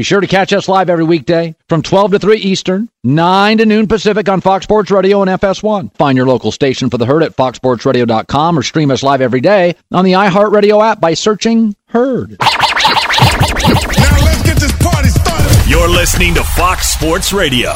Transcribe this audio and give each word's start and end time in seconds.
Be 0.00 0.04
sure 0.04 0.22
to 0.22 0.26
catch 0.26 0.54
us 0.54 0.66
live 0.66 0.88
every 0.88 1.04
weekday 1.04 1.54
from 1.68 1.82
12 1.82 2.12
to 2.12 2.18
3 2.18 2.38
Eastern, 2.38 2.88
9 3.04 3.58
to 3.58 3.66
noon 3.66 3.86
Pacific 3.86 4.30
on 4.30 4.40
Fox 4.40 4.64
Sports 4.64 4.90
Radio 4.90 5.20
and 5.20 5.30
FS1. 5.30 5.94
Find 5.94 6.16
your 6.16 6.26
local 6.26 6.52
station 6.52 6.88
for 6.88 6.96
the 6.96 7.04
Herd 7.04 7.22
at 7.22 7.36
foxsportsradio.com 7.36 8.58
or 8.58 8.62
stream 8.62 8.90
us 8.90 9.02
live 9.02 9.20
every 9.20 9.42
day 9.42 9.76
on 9.92 10.06
the 10.06 10.12
iHeartRadio 10.12 10.82
app 10.82 11.02
by 11.02 11.12
searching 11.12 11.76
Herd. 11.88 12.38
Now 12.40 12.46
let's 14.24 14.42
get 14.42 14.56
this 14.56 14.72
party 14.78 15.10
started. 15.10 15.68
You're 15.70 15.90
listening 15.90 16.32
to 16.36 16.44
Fox 16.44 16.88
Sports 16.88 17.34
Radio. 17.34 17.72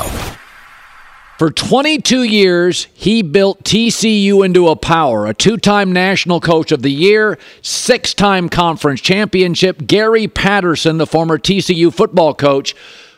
For 1.44 1.50
22 1.50 2.22
years, 2.22 2.86
he 2.94 3.20
built 3.20 3.64
TCU 3.64 4.42
into 4.42 4.68
a 4.68 4.76
power, 4.76 5.26
a 5.26 5.34
two 5.34 5.58
time 5.58 5.92
National 5.92 6.40
Coach 6.40 6.72
of 6.72 6.80
the 6.80 6.90
Year, 6.90 7.38
six 7.60 8.14
time 8.14 8.48
conference 8.48 9.02
championship. 9.02 9.86
Gary 9.86 10.26
Patterson, 10.26 10.96
the 10.96 11.06
former 11.06 11.36
TCU 11.36 11.92
football 11.92 12.32
coach, 12.32 12.74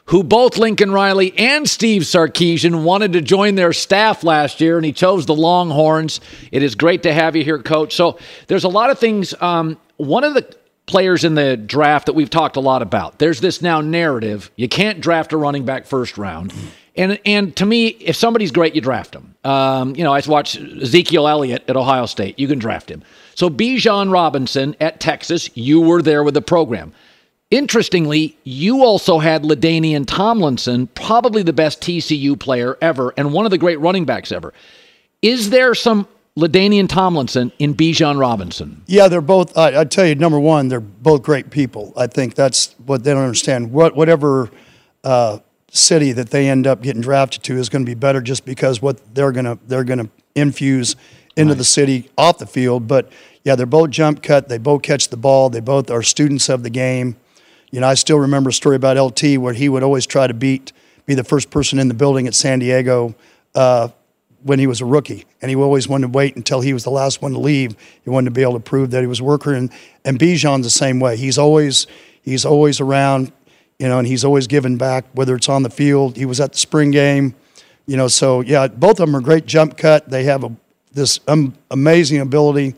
who 0.06 0.24
both 0.24 0.58
Lincoln 0.58 0.90
Riley 0.90 1.38
and 1.38 1.70
Steve 1.70 2.02
Sarkisian 2.02 2.82
wanted 2.82 3.12
to 3.12 3.20
join 3.20 3.54
their 3.54 3.72
staff 3.72 4.24
last 4.24 4.60
year, 4.60 4.76
and 4.76 4.84
he 4.84 4.90
chose 4.90 5.26
the 5.26 5.32
Longhorns. 5.36 6.20
It 6.50 6.64
is 6.64 6.74
great 6.74 7.04
to 7.04 7.14
have 7.14 7.36
you 7.36 7.44
here, 7.44 7.62
Coach. 7.62 7.94
So 7.94 8.18
there's 8.48 8.64
a 8.64 8.68
lot 8.68 8.90
of 8.90 8.98
things. 8.98 9.40
Um, 9.40 9.78
one 9.98 10.24
of 10.24 10.34
the 10.34 10.52
players 10.86 11.22
in 11.22 11.36
the 11.36 11.56
draft 11.56 12.06
that 12.06 12.14
we've 12.14 12.30
talked 12.30 12.56
a 12.56 12.60
lot 12.60 12.82
about. 12.82 13.20
There's 13.20 13.40
this 13.40 13.62
now 13.62 13.80
narrative 13.80 14.50
you 14.56 14.68
can't 14.68 15.00
draft 15.00 15.32
a 15.32 15.36
running 15.36 15.64
back 15.64 15.86
first 15.86 16.18
round. 16.18 16.52
And 16.96 17.20
and 17.26 17.54
to 17.56 17.66
me, 17.66 17.88
if 17.88 18.16
somebody's 18.16 18.50
great, 18.50 18.74
you 18.74 18.80
draft 18.80 19.12
them. 19.12 19.34
Um, 19.44 19.94
you 19.94 20.04
know, 20.04 20.12
I 20.12 20.22
watched 20.26 20.56
Ezekiel 20.56 21.28
Elliott 21.28 21.64
at 21.68 21.76
Ohio 21.76 22.06
State. 22.06 22.38
You 22.38 22.48
can 22.48 22.58
draft 22.58 22.90
him. 22.90 23.02
So 23.34 23.50
Bijan 23.50 24.10
Robinson 24.12 24.74
at 24.80 24.98
Texas, 24.98 25.50
you 25.54 25.80
were 25.80 26.00
there 26.00 26.24
with 26.24 26.34
the 26.34 26.42
program. 26.42 26.92
Interestingly, 27.50 28.36
you 28.42 28.82
also 28.82 29.18
had 29.18 29.44
LaDainian 29.44 30.04
Tomlinson, 30.06 30.88
probably 30.88 31.44
the 31.44 31.52
best 31.52 31.80
TCU 31.80 32.38
player 32.38 32.76
ever, 32.80 33.14
and 33.16 33.32
one 33.32 33.44
of 33.44 33.50
the 33.52 33.58
great 33.58 33.78
running 33.78 34.04
backs 34.04 34.32
ever. 34.32 34.52
Is 35.22 35.50
there 35.50 35.74
some 35.74 36.08
LaDainian 36.36 36.88
Tomlinson 36.88 37.52
in 37.58 37.74
Bijan 37.74 38.18
Robinson? 38.18 38.82
Yeah, 38.86 39.06
they're 39.08 39.20
both. 39.20 39.56
I, 39.56 39.82
I 39.82 39.84
tell 39.84 40.06
you, 40.06 40.16
number 40.16 40.40
one, 40.40 40.68
they're 40.68 40.80
both 40.80 41.22
great 41.22 41.50
people. 41.50 41.92
I 41.96 42.08
think 42.08 42.34
that's 42.34 42.74
what 42.84 43.04
they 43.04 43.12
don't 43.12 43.22
understand. 43.22 43.70
What 43.70 43.94
whatever 43.94 44.50
uh, 45.04 45.38
city 45.76 46.12
that 46.12 46.30
they 46.30 46.48
end 46.48 46.66
up 46.66 46.82
getting 46.82 47.02
drafted 47.02 47.42
to 47.44 47.56
is 47.56 47.68
going 47.68 47.84
to 47.84 47.90
be 47.90 47.94
better 47.94 48.20
just 48.20 48.44
because 48.44 48.82
what 48.82 49.14
they're 49.14 49.32
gonna 49.32 49.58
they're 49.66 49.84
gonna 49.84 50.08
infuse 50.34 50.96
into 51.36 51.54
the 51.54 51.64
city 51.64 52.10
off 52.16 52.38
the 52.38 52.46
field. 52.46 52.88
But 52.88 53.10
yeah, 53.44 53.54
they're 53.54 53.66
both 53.66 53.90
jump 53.90 54.22
cut. 54.22 54.48
They 54.48 54.58
both 54.58 54.82
catch 54.82 55.08
the 55.08 55.16
ball. 55.16 55.50
They 55.50 55.60
both 55.60 55.90
are 55.90 56.02
students 56.02 56.48
of 56.48 56.62
the 56.62 56.70
game. 56.70 57.16
You 57.70 57.80
know, 57.80 57.88
I 57.88 57.94
still 57.94 58.18
remember 58.18 58.50
a 58.50 58.52
story 58.52 58.76
about 58.76 58.96
LT 58.96 59.38
where 59.38 59.52
he 59.52 59.68
would 59.68 59.82
always 59.82 60.06
try 60.06 60.26
to 60.26 60.34
beat, 60.34 60.72
be 61.04 61.14
the 61.14 61.24
first 61.24 61.50
person 61.50 61.78
in 61.78 61.88
the 61.88 61.94
building 61.94 62.26
at 62.26 62.34
San 62.34 62.58
Diego 62.58 63.14
uh, 63.54 63.88
when 64.42 64.58
he 64.58 64.66
was 64.66 64.80
a 64.80 64.84
rookie, 64.84 65.24
and 65.42 65.50
he 65.50 65.56
always 65.56 65.88
wanted 65.88 66.06
to 66.06 66.12
wait 66.12 66.36
until 66.36 66.60
he 66.60 66.72
was 66.72 66.84
the 66.84 66.90
last 66.90 67.20
one 67.20 67.32
to 67.32 67.38
leave. 67.38 67.76
He 68.04 68.10
wanted 68.10 68.26
to 68.26 68.30
be 68.30 68.42
able 68.42 68.54
to 68.54 68.60
prove 68.60 68.92
that 68.92 69.00
he 69.00 69.06
was 69.06 69.20
a 69.20 69.24
worker, 69.24 69.52
and 69.52 69.70
and 70.04 70.18
Bijan's 70.18 70.64
the 70.64 70.70
same 70.70 71.00
way. 71.00 71.16
He's 71.16 71.38
always 71.38 71.86
he's 72.22 72.44
always 72.44 72.80
around, 72.80 73.32
you 73.78 73.88
know, 73.88 73.98
and 73.98 74.06
he's 74.06 74.24
always 74.24 74.46
giving 74.46 74.76
back, 74.76 75.04
whether 75.12 75.34
it's 75.34 75.48
on 75.48 75.62
the 75.62 75.70
field. 75.70 76.16
He 76.16 76.24
was 76.24 76.40
at 76.40 76.52
the 76.52 76.58
spring 76.58 76.90
game, 76.90 77.34
you 77.86 77.96
know. 77.96 78.08
So 78.08 78.40
yeah, 78.40 78.68
both 78.68 79.00
of 79.00 79.06
them 79.06 79.16
are 79.16 79.20
great 79.20 79.46
jump 79.46 79.76
cut. 79.76 80.08
They 80.08 80.24
have 80.24 80.44
a, 80.44 80.52
this 80.92 81.20
um, 81.28 81.54
amazing 81.70 82.20
ability 82.20 82.74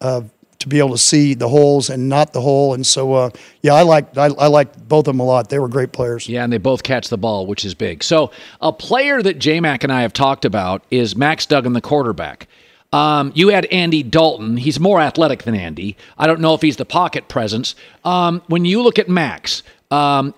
uh, 0.00 0.22
to 0.58 0.68
be 0.68 0.78
able 0.78 0.90
to 0.90 0.98
see 0.98 1.34
the 1.34 1.48
holes 1.48 1.88
and 1.88 2.08
not 2.08 2.32
the 2.32 2.40
hole. 2.40 2.74
And 2.74 2.86
so 2.86 3.14
uh, 3.14 3.30
yeah, 3.62 3.74
I 3.74 3.82
like 3.82 4.16
I, 4.16 4.26
I 4.26 4.64
both 4.64 5.06
of 5.06 5.14
them 5.14 5.20
a 5.20 5.24
lot. 5.24 5.48
They 5.48 5.58
were 5.58 5.68
great 5.68 5.92
players. 5.92 6.28
Yeah, 6.28 6.44
and 6.44 6.52
they 6.52 6.58
both 6.58 6.82
catch 6.82 7.08
the 7.08 7.18
ball, 7.18 7.46
which 7.46 7.64
is 7.64 7.74
big. 7.74 8.02
So, 8.02 8.30
a 8.60 8.72
player 8.72 9.22
that 9.22 9.38
J 9.38 9.60
Mac 9.60 9.84
and 9.84 9.92
I 9.92 10.02
have 10.02 10.12
talked 10.12 10.44
about 10.44 10.84
is 10.90 11.16
Max 11.16 11.46
Duggan, 11.46 11.72
the 11.72 11.80
quarterback. 11.80 12.46
Um, 12.92 13.30
you 13.36 13.48
had 13.48 13.66
Andy 13.66 14.02
Dalton. 14.02 14.56
He's 14.56 14.80
more 14.80 15.00
athletic 15.00 15.44
than 15.44 15.54
Andy. 15.54 15.96
I 16.18 16.26
don't 16.26 16.40
know 16.40 16.54
if 16.54 16.62
he's 16.62 16.76
the 16.76 16.84
pocket 16.84 17.28
presence. 17.28 17.76
Um, 18.04 18.42
when 18.48 18.64
you 18.64 18.82
look 18.82 18.98
at 18.98 19.08
Max, 19.08 19.62
um, 19.92 20.34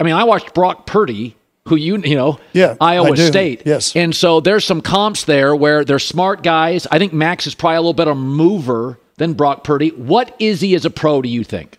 I 0.00 0.04
mean, 0.04 0.14
I 0.14 0.24
watched 0.24 0.54
Brock 0.54 0.86
Purdy, 0.86 1.36
who 1.66 1.76
you 1.76 1.98
you 1.98 2.14
know, 2.14 2.38
Yeah, 2.52 2.76
Iowa 2.80 3.16
State. 3.16 3.62
Yes. 3.66 3.94
and 3.96 4.14
so 4.14 4.40
there's 4.40 4.64
some 4.64 4.80
comps 4.80 5.24
there 5.24 5.54
where 5.54 5.84
they're 5.84 5.98
smart 5.98 6.42
guys. 6.42 6.86
I 6.90 6.98
think 6.98 7.12
Max 7.12 7.46
is 7.46 7.54
probably 7.54 7.76
a 7.76 7.80
little 7.80 7.92
better 7.94 8.14
mover 8.14 8.98
than 9.16 9.34
Brock 9.34 9.64
Purdy. 9.64 9.90
What 9.90 10.34
is 10.38 10.60
he 10.60 10.74
as 10.74 10.84
a 10.84 10.90
pro? 10.90 11.20
Do 11.22 11.28
you 11.28 11.44
think? 11.44 11.78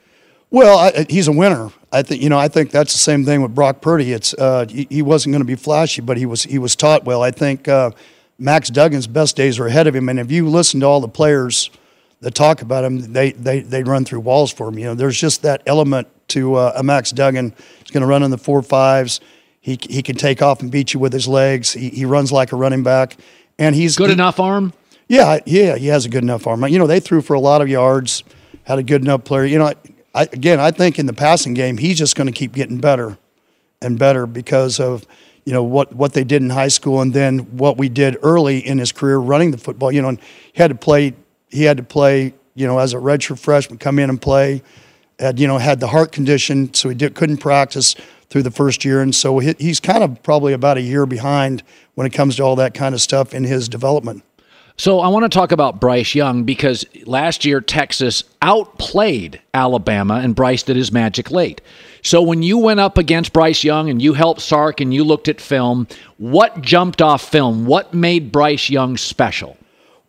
Well, 0.51 0.77
I, 0.77 1.05
he's 1.09 1.27
a 1.27 1.31
winner. 1.31 1.71
I 1.91 2.01
think 2.01 2.21
you 2.21 2.29
know. 2.29 2.37
I 2.37 2.47
think 2.47 2.71
that's 2.71 2.91
the 2.93 2.99
same 2.99 3.23
thing 3.23 3.41
with 3.41 3.55
Brock 3.55 3.81
Purdy. 3.81 4.11
It's 4.11 4.33
uh, 4.33 4.65
he, 4.69 4.87
he 4.89 5.01
wasn't 5.01 5.33
going 5.33 5.41
to 5.41 5.47
be 5.47 5.55
flashy, 5.55 6.01
but 6.01 6.17
he 6.17 6.25
was 6.25 6.43
he 6.43 6.59
was 6.59 6.75
taught 6.75 7.05
well. 7.05 7.21
I 7.21 7.31
think 7.31 7.67
uh, 7.67 7.91
Max 8.37 8.69
Duggan's 8.69 9.07
best 9.07 9.35
days 9.35 9.59
are 9.59 9.67
ahead 9.67 9.87
of 9.87 9.95
him. 9.95 10.09
And 10.09 10.19
if 10.19 10.31
you 10.31 10.47
listen 10.49 10.79
to 10.81 10.85
all 10.85 11.01
the 11.01 11.07
players 11.07 11.69
that 12.21 12.35
talk 12.35 12.61
about 12.61 12.83
him, 12.83 13.13
they 13.13 13.31
they 13.31 13.61
they 13.61 13.83
run 13.83 14.05
through 14.05 14.19
walls 14.21 14.51
for 14.51 14.67
him. 14.69 14.77
You 14.77 14.85
know, 14.85 14.95
there's 14.95 15.19
just 15.19 15.41
that 15.43 15.61
element 15.65 16.07
to 16.29 16.55
uh, 16.55 16.73
a 16.75 16.83
Max 16.83 17.11
Duggan. 17.11 17.53
He's 17.79 17.91
going 17.91 18.01
to 18.01 18.07
run 18.07 18.23
in 18.23 18.31
the 18.31 18.37
four 18.37 18.61
fives. 18.61 19.19
He 19.61 19.77
he 19.89 20.01
can 20.01 20.15
take 20.15 20.41
off 20.41 20.61
and 20.61 20.71
beat 20.71 20.93
you 20.93 20.99
with 20.99 21.11
his 21.13 21.27
legs. 21.27 21.73
He, 21.73 21.89
he 21.89 22.05
runs 22.05 22.31
like 22.31 22.51
a 22.51 22.55
running 22.55 22.83
back, 22.83 23.17
and 23.57 23.75
he's 23.75 23.95
Good 23.97 24.07
he- 24.07 24.13
enough 24.13 24.39
arm. 24.39 24.73
yeah, 25.07 25.39
yeah, 25.45 25.75
he 25.75 25.87
has 25.87 26.05
a 26.05 26.09
good 26.09 26.23
enough 26.23 26.47
arm. 26.47 26.65
You 26.67 26.79
know, 26.79 26.87
they 26.87 26.99
threw 26.99 27.21
for 27.21 27.33
a 27.33 27.39
lot 27.39 27.61
of 27.61 27.67
yards, 27.67 28.23
had 28.63 28.79
a 28.79 28.83
good 28.83 29.01
enough 29.01 29.25
player. 29.25 29.43
You 29.45 29.59
know, 29.59 29.73
I, 30.15 30.23
again, 30.23 30.59
I 30.59 30.71
think 30.71 30.97
in 30.97 31.05
the 31.07 31.13
passing 31.13 31.53
game, 31.53 31.77
he's 31.77 31.97
just 31.97 32.15
going 32.15 32.27
to 32.27 32.33
keep 32.33 32.53
getting 32.53 32.77
better 32.79 33.17
and 33.81 33.99
better 33.99 34.25
because 34.25 34.79
of 34.79 35.05
you 35.45 35.53
know 35.53 35.63
what 35.63 35.93
what 35.93 36.13
they 36.13 36.23
did 36.23 36.41
in 36.41 36.49
high 36.51 36.67
school 36.69 37.01
and 37.01 37.13
then 37.13 37.39
what 37.57 37.77
we 37.77 37.89
did 37.89 38.17
early 38.23 38.59
in 38.59 38.77
his 38.77 38.91
career 38.91 39.17
running 39.17 39.51
the 39.51 39.57
football. 39.57 39.91
You 39.91 40.01
know, 40.01 40.09
and 40.09 40.19
he 40.53 40.61
had 40.61 40.69
to 40.69 40.75
play. 40.75 41.13
He 41.49 41.63
had 41.63 41.77
to 41.77 41.83
play. 41.83 42.33
You 42.55 42.67
know, 42.67 42.79
as 42.79 42.93
a 42.93 42.97
redshirt 42.97 43.39
freshman, 43.39 43.77
come 43.77 43.99
in 43.99 44.09
and 44.09 44.21
play. 44.21 44.61
Had 45.19 45.39
you 45.39 45.47
know 45.47 45.57
had 45.57 45.79
the 45.79 45.87
heart 45.87 46.11
condition, 46.11 46.73
so 46.73 46.89
he 46.89 46.95
did, 46.95 47.13
couldn't 47.13 47.37
practice 47.37 47.95
through 48.29 48.43
the 48.43 48.51
first 48.51 48.85
year, 48.85 49.01
and 49.01 49.13
so 49.13 49.39
he, 49.39 49.53
he's 49.59 49.79
kind 49.79 50.03
of 50.03 50.21
probably 50.23 50.53
about 50.53 50.77
a 50.77 50.81
year 50.81 51.05
behind 51.05 51.63
when 51.95 52.07
it 52.07 52.13
comes 52.13 52.37
to 52.37 52.43
all 52.43 52.55
that 52.55 52.73
kind 52.73 52.95
of 52.95 53.01
stuff 53.01 53.33
in 53.33 53.43
his 53.43 53.67
development. 53.67 54.23
So 54.79 55.01
I 55.01 55.09
want 55.09 55.29
to 55.29 55.37
talk 55.37 55.51
about 55.51 55.81
Bryce 55.81 56.15
Young 56.15 56.45
because 56.45 56.85
last 57.05 57.43
year 57.43 57.59
Texas 57.59 58.23
outplayed 58.41 59.41
Alabama 59.53 60.21
and 60.23 60.33
Bryce 60.33 60.63
did 60.63 60.77
his 60.77 60.89
magic 60.89 61.31
late. 61.31 61.59
So 62.01 62.21
when 62.21 62.43
you 62.43 62.57
went 62.57 62.79
up 62.79 62.97
against 62.97 63.33
Bryce 63.33 63.61
Young 63.61 63.89
and 63.89 64.01
you 64.01 64.13
helped 64.13 64.39
Sark 64.39 64.79
and 64.79 64.93
you 64.93 65.03
looked 65.03 65.27
at 65.27 65.41
film, 65.41 65.85
what 66.15 66.61
jumped 66.61 67.01
off 67.01 67.29
film? 67.29 67.65
What 67.65 67.93
made 67.93 68.31
Bryce 68.31 68.69
Young 68.69 68.95
special? 68.95 69.57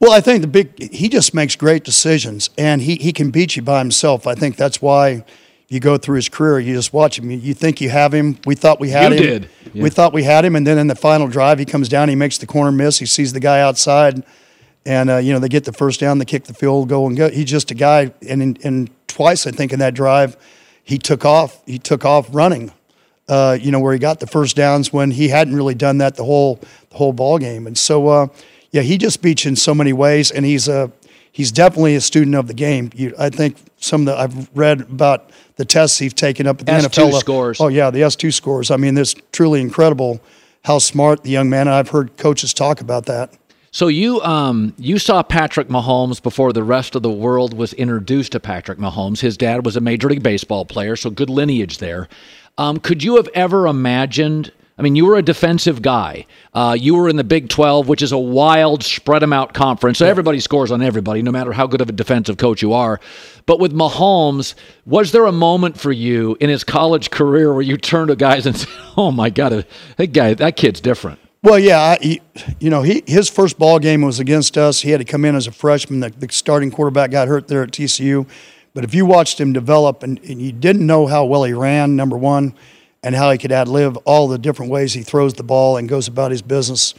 Well, 0.01 0.13
I 0.13 0.21
think 0.21 0.41
the 0.41 0.49
big 0.49 0.93
he 0.93 1.09
just 1.09 1.35
makes 1.35 1.55
great 1.57 1.85
decisions, 1.85 2.51
and 2.57 2.81
he 2.81 2.97
he 2.97 3.13
can 3.13 3.31
beat 3.31 3.55
you 3.57 3.63
by 3.63 3.79
himself. 3.81 4.27
I 4.27 4.35
think 4.35 4.57
that's 4.57 4.81
why, 4.81 5.25
you 5.71 5.79
go 5.79 5.97
through 5.99 6.17
his 6.17 6.29
career, 6.29 6.59
you 6.59 6.75
just 6.75 6.93
watch 6.93 7.19
him. 7.19 7.31
You, 7.31 7.55
think 7.55 7.81
you 7.81 7.91
have 7.91 8.13
him. 8.13 8.39
We 8.45 8.57
thought 8.57 8.81
we 8.81 8.91
had 8.91 9.13
You 9.13 9.19
him. 9.19 9.25
did. 9.25 9.51
Yeah. 9.73 9.83
We 9.85 9.91
thought 9.91 10.13
we 10.13 10.25
had 10.25 10.45
him, 10.45 10.57
and 10.57 10.67
then 10.67 10.79
in 10.79 10.89
the 10.89 10.97
final 10.97 11.29
drive, 11.29 11.61
he 11.61 11.65
comes 11.65 11.89
down. 11.89 12.09
He 12.09 12.17
makes 12.17 12.39
the 12.39 12.47
corner 12.47 12.73
miss. 12.73 12.99
He 12.99 13.07
sees 13.07 13.33
the 13.33 13.41
guy 13.41 13.61
outside, 13.61 14.25
and 14.85 15.11
uh, 15.11 15.17
you 15.19 15.33
know 15.33 15.39
they 15.39 15.49
get 15.49 15.65
the 15.65 15.73
first 15.73 16.01
down. 16.01 16.19
They 16.19 16.25
kick 16.25 16.45
the 16.45 16.55
field 16.55 16.89
goal 16.89 17.07
and 17.07 17.17
go. 17.17 17.31
He's 17.31 17.45
just 17.45 17.71
a 17.71 17.75
guy. 17.75 18.13
And 18.29 18.43
in, 18.43 18.59
and 18.65 18.91
twice, 19.07 19.47
I 19.47 19.53
think 19.53 19.73
in 19.73 19.79
that 19.79 19.95
drive, 19.95 20.37
he 20.83 20.99
took 20.99 21.25
off. 21.25 21.63
He 21.67 21.79
took 21.79 22.05
off 22.05 22.27
running. 22.33 22.73
Uh, 23.29 23.57
you 23.61 23.71
know 23.71 23.79
where 23.79 23.93
he 23.93 24.01
got 24.01 24.19
the 24.19 24.27
first 24.27 24.57
downs 24.57 24.93
when 24.93 25.13
he 25.13 25.29
hadn't 25.29 25.55
really 25.55 25.77
done 25.77 25.99
that 25.99 26.17
the 26.17 26.25
whole 26.25 26.57
the 26.89 26.97
whole 26.97 27.13
ball 27.13 27.39
game. 27.39 27.69
And 27.69 27.79
so, 27.79 28.09
uh, 28.09 28.27
yeah, 28.71 28.83
he 28.83 28.99
just 28.99 29.23
beats 29.23 29.45
you 29.45 29.51
in 29.51 29.57
so 29.57 29.75
many 29.75 29.93
ways, 29.93 30.31
and 30.31 30.45
he's 30.45 30.69
a 30.69 30.93
he's 31.33 31.53
definitely 31.53 31.95
a 31.97 32.01
student 32.01 32.37
of 32.37 32.47
the 32.47 32.55
game. 32.55 32.91
You, 32.95 33.15
I 33.19 33.31
think 33.31 33.57
some 33.79 34.03
of 34.03 34.07
the 34.07 34.17
I've 34.19 34.57
read 34.57 34.83
about 34.83 35.31
the 35.57 35.65
tests 35.65 35.99
he's 35.99 36.15
taken 36.15 36.47
up 36.47 36.61
at 36.61 36.67
the 36.67 36.73
S2 36.73 37.11
NFL 37.11 37.21
scores. 37.21 37.61
Oh 37.61 37.69
yeah, 37.69 37.91
the 37.91 38.03
S 38.03 38.17
two 38.17 38.31
scores. 38.31 38.71
I 38.71 38.77
mean, 38.77 38.97
it's 38.97 39.15
truly 39.33 39.61
incredible 39.61 40.21
how 40.65 40.79
smart 40.79 41.23
the 41.23 41.31
young 41.31 41.49
man. 41.51 41.69
And 41.69 41.75
I've 41.75 41.89
heard 41.89 42.17
coaches 42.17 42.53
talk 42.53 42.81
about 42.81 43.07
that. 43.07 43.33
So 43.73 43.87
you 43.87 44.21
um 44.23 44.75
you 44.79 44.99
saw 44.99 45.23
Patrick 45.23 45.69
Mahomes 45.69 46.23
before 46.23 46.53
the 46.53 46.65
rest 46.65 46.95
of 46.97 47.03
the 47.03 47.11
world 47.11 47.55
was 47.55 47.73
introduced 47.75 48.33
to 48.33 48.41
Patrick 48.41 48.79
Mahomes. 48.79 49.21
His 49.21 49.37
dad 49.37 49.65
was 49.65 49.77
a 49.77 49.81
Major 49.81 50.09
League 50.09 50.23
Baseball 50.23 50.65
player, 50.65 50.97
so 50.97 51.11
good 51.11 51.31
lineage 51.31 51.79
there. 51.79 52.09
Um, 52.59 52.79
could 52.79 53.03
you 53.03 53.17
have 53.17 53.29
ever 53.35 53.67
imagined? 53.67 54.53
I 54.81 54.83
mean, 54.83 54.97
you 54.97 55.05
were 55.05 55.17
a 55.17 55.23
defensive 55.23 55.83
guy. 55.83 56.25
Uh, 56.55 56.75
you 56.79 56.95
were 56.95 57.11
in 57.11 57.17
the 57.17 57.23
Big 57.23 57.51
12, 57.51 57.87
which 57.87 58.01
is 58.01 58.13
a 58.13 58.19
wild, 58.19 58.83
spread 58.83 59.21
them 59.21 59.31
out 59.31 59.53
conference. 59.53 59.99
So 59.99 60.07
everybody 60.07 60.41
scores 60.41 60.71
on 60.71 60.81
everybody, 60.81 61.21
no 61.21 61.31
matter 61.31 61.53
how 61.53 61.67
good 61.67 61.83
of 61.83 61.91
a 61.91 61.93
defensive 61.93 62.39
coach 62.39 62.63
you 62.63 62.73
are. 62.73 62.99
But 63.45 63.61
with 63.61 63.75
Mahomes, 63.75 64.55
was 64.87 65.13
there 65.13 65.27
a 65.27 65.33
moment 65.33 65.79
for 65.79 65.93
you 65.93 66.35
in 66.41 66.49
his 66.49 66.65
college 66.65 67.11
career 67.11 67.53
where 67.53 67.61
you 67.61 67.77
turned 67.77 68.09
to 68.09 68.17
guys 68.17 68.47
and 68.47 68.57
said, 68.57 68.71
"Oh 68.97 69.13
my 69.13 69.29
God, 69.29 69.67
that 69.99 70.07
guy, 70.15 70.33
that 70.33 70.57
kid's 70.57 70.81
different"? 70.81 71.19
Well, 71.43 71.59
yeah, 71.59 71.79
I, 71.79 71.99
he, 72.01 72.23
you 72.59 72.71
know, 72.71 72.81
he 72.81 73.03
his 73.07 73.29
first 73.29 73.59
ball 73.59 73.81
game 73.81 74.01
was 74.01 74.19
against 74.19 74.57
us. 74.57 74.81
He 74.81 74.93
had 74.93 75.01
to 75.01 75.05
come 75.05 75.27
in 75.27 75.35
as 75.35 75.47
a 75.47 75.53
freshman. 75.53 76.01
The, 76.01 76.09
the 76.09 76.33
starting 76.33 76.71
quarterback 76.71 77.11
got 77.11 77.29
hurt 77.29 77.49
there 77.49 77.63
at 77.63 77.71
TCU. 77.71 78.27
But 78.73 78.85
if 78.85 78.95
you 78.95 79.05
watched 79.05 79.39
him 79.39 79.53
develop 79.53 80.03
and, 80.03 80.19
and 80.21 80.41
you 80.41 80.53
didn't 80.53 80.87
know 80.87 81.07
how 81.07 81.27
well 81.27 81.45
he 81.45 81.53
ran, 81.53 81.97
number 81.97 82.17
one, 82.17 82.55
and 83.03 83.15
how 83.15 83.31
he 83.31 83.39
could 83.39 83.53
ad 83.53 83.69
lib 83.69 83.97
all 84.05 84.29
the 84.29 84.39
different 84.39 84.71
ways 84.71 84.93
he 84.93 85.03
throws 85.03 85.35
the 85.35 85.43
ball 85.43 85.77
and 85.77 85.89
goes 85.89 86.09
about 86.09 86.31
his 86.31 86.43
business. 86.43 86.95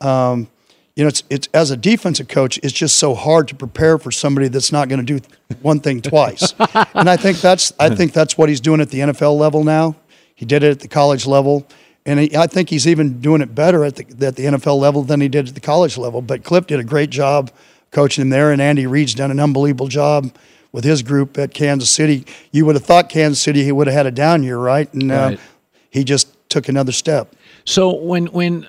Um, 0.00 0.48
you 0.96 1.02
know, 1.02 1.08
it's 1.08 1.24
it's 1.28 1.48
as 1.52 1.70
a 1.70 1.76
defensive 1.76 2.28
coach, 2.28 2.58
it's 2.62 2.72
just 2.72 2.96
so 2.96 3.14
hard 3.14 3.48
to 3.48 3.54
prepare 3.54 3.98
for 3.98 4.12
somebody 4.12 4.48
that's 4.48 4.70
not 4.70 4.88
going 4.88 5.04
to 5.04 5.18
do 5.18 5.24
one 5.60 5.80
thing 5.80 6.00
twice. 6.00 6.54
and 6.94 7.10
I 7.10 7.16
think 7.16 7.40
that's 7.40 7.72
I 7.80 7.94
think 7.94 8.12
that's 8.12 8.38
what 8.38 8.48
he's 8.48 8.60
doing 8.60 8.80
at 8.80 8.90
the 8.90 9.00
NFL 9.00 9.36
level 9.36 9.64
now. 9.64 9.96
He 10.36 10.44
did 10.44 10.62
it 10.62 10.70
at 10.70 10.80
the 10.80 10.88
college 10.88 11.26
level, 11.26 11.66
and 12.06 12.20
he, 12.20 12.36
I 12.36 12.46
think 12.46 12.70
he's 12.70 12.86
even 12.86 13.20
doing 13.20 13.40
it 13.40 13.54
better 13.54 13.84
at 13.84 13.96
the 13.96 14.26
at 14.26 14.36
the 14.36 14.44
NFL 14.44 14.78
level 14.78 15.02
than 15.02 15.20
he 15.20 15.28
did 15.28 15.48
at 15.48 15.54
the 15.54 15.60
college 15.60 15.98
level. 15.98 16.22
But 16.22 16.44
Cliff 16.44 16.66
did 16.66 16.78
a 16.78 16.84
great 16.84 17.10
job 17.10 17.50
coaching 17.90 18.22
him 18.22 18.28
there, 18.30 18.52
and 18.52 18.62
Andy 18.62 18.86
Reid's 18.86 19.14
done 19.14 19.32
an 19.32 19.40
unbelievable 19.40 19.88
job 19.88 20.32
with 20.74 20.82
his 20.82 21.04
group 21.04 21.38
at 21.38 21.54
Kansas 21.54 21.88
City. 21.88 22.26
You 22.50 22.66
would 22.66 22.74
have 22.74 22.84
thought 22.84 23.08
Kansas 23.08 23.40
City 23.40 23.62
he 23.62 23.70
would 23.70 23.86
have 23.86 23.94
had 23.94 24.06
a 24.06 24.10
down 24.10 24.42
year, 24.42 24.58
right? 24.58 24.92
And 24.92 25.10
Right. 25.10 25.38
Uh, 25.38 25.42
he 25.88 26.02
just 26.02 26.36
took 26.50 26.68
another 26.68 26.90
step. 26.90 27.36
So 27.64 27.94
when 27.94 28.26
when 28.26 28.66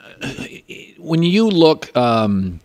when 0.99 1.23
you 1.23 1.49
look 1.49 1.95
um, 1.97 2.59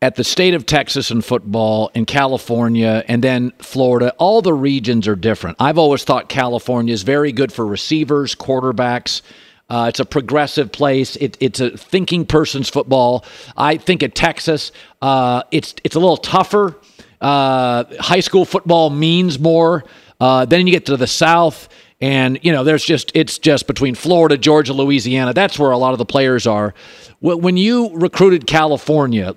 at 0.00 0.14
the 0.16 0.24
state 0.24 0.54
of 0.54 0.64
Texas 0.64 1.10
and 1.10 1.22
football 1.22 1.90
in 1.94 2.06
California 2.06 3.04
and 3.06 3.22
then 3.22 3.52
Florida, 3.58 4.14
all 4.16 4.40
the 4.40 4.54
regions 4.54 5.06
are 5.06 5.16
different. 5.16 5.58
I've 5.60 5.76
always 5.76 6.04
thought 6.04 6.30
California 6.30 6.94
is 6.94 7.02
very 7.02 7.32
good 7.32 7.52
for 7.52 7.66
receivers, 7.66 8.34
quarterbacks. 8.34 9.20
Uh, 9.68 9.86
it's 9.88 10.00
a 10.00 10.06
progressive 10.06 10.72
place. 10.72 11.16
It, 11.16 11.36
it's 11.40 11.60
a 11.60 11.76
thinking 11.76 12.24
person's 12.24 12.70
football. 12.70 13.24
I 13.56 13.76
think 13.76 14.02
at 14.02 14.14
Texas, 14.14 14.72
uh, 15.02 15.42
it's 15.50 15.74
it's 15.84 15.94
a 15.94 16.00
little 16.00 16.16
tougher. 16.16 16.74
Uh, 17.20 17.84
high 17.98 18.20
school 18.20 18.44
football 18.44 18.90
means 18.90 19.38
more. 19.38 19.84
Uh, 20.20 20.44
then 20.44 20.66
you 20.66 20.72
get 20.72 20.86
to 20.86 20.96
the 20.96 21.06
South, 21.06 21.68
and 22.00 22.38
you 22.42 22.52
know 22.52 22.64
there's 22.64 22.84
just 22.84 23.12
it's 23.14 23.38
just 23.38 23.66
between 23.66 23.94
Florida, 23.94 24.38
Georgia, 24.38 24.72
Louisiana. 24.72 25.32
That's 25.32 25.58
where 25.58 25.70
a 25.70 25.78
lot 25.78 25.92
of 25.92 25.98
the 25.98 26.04
players 26.06 26.46
are. 26.46 26.74
When 27.20 27.58
you 27.58 27.90
recruited 27.94 28.46
California, 28.46 29.34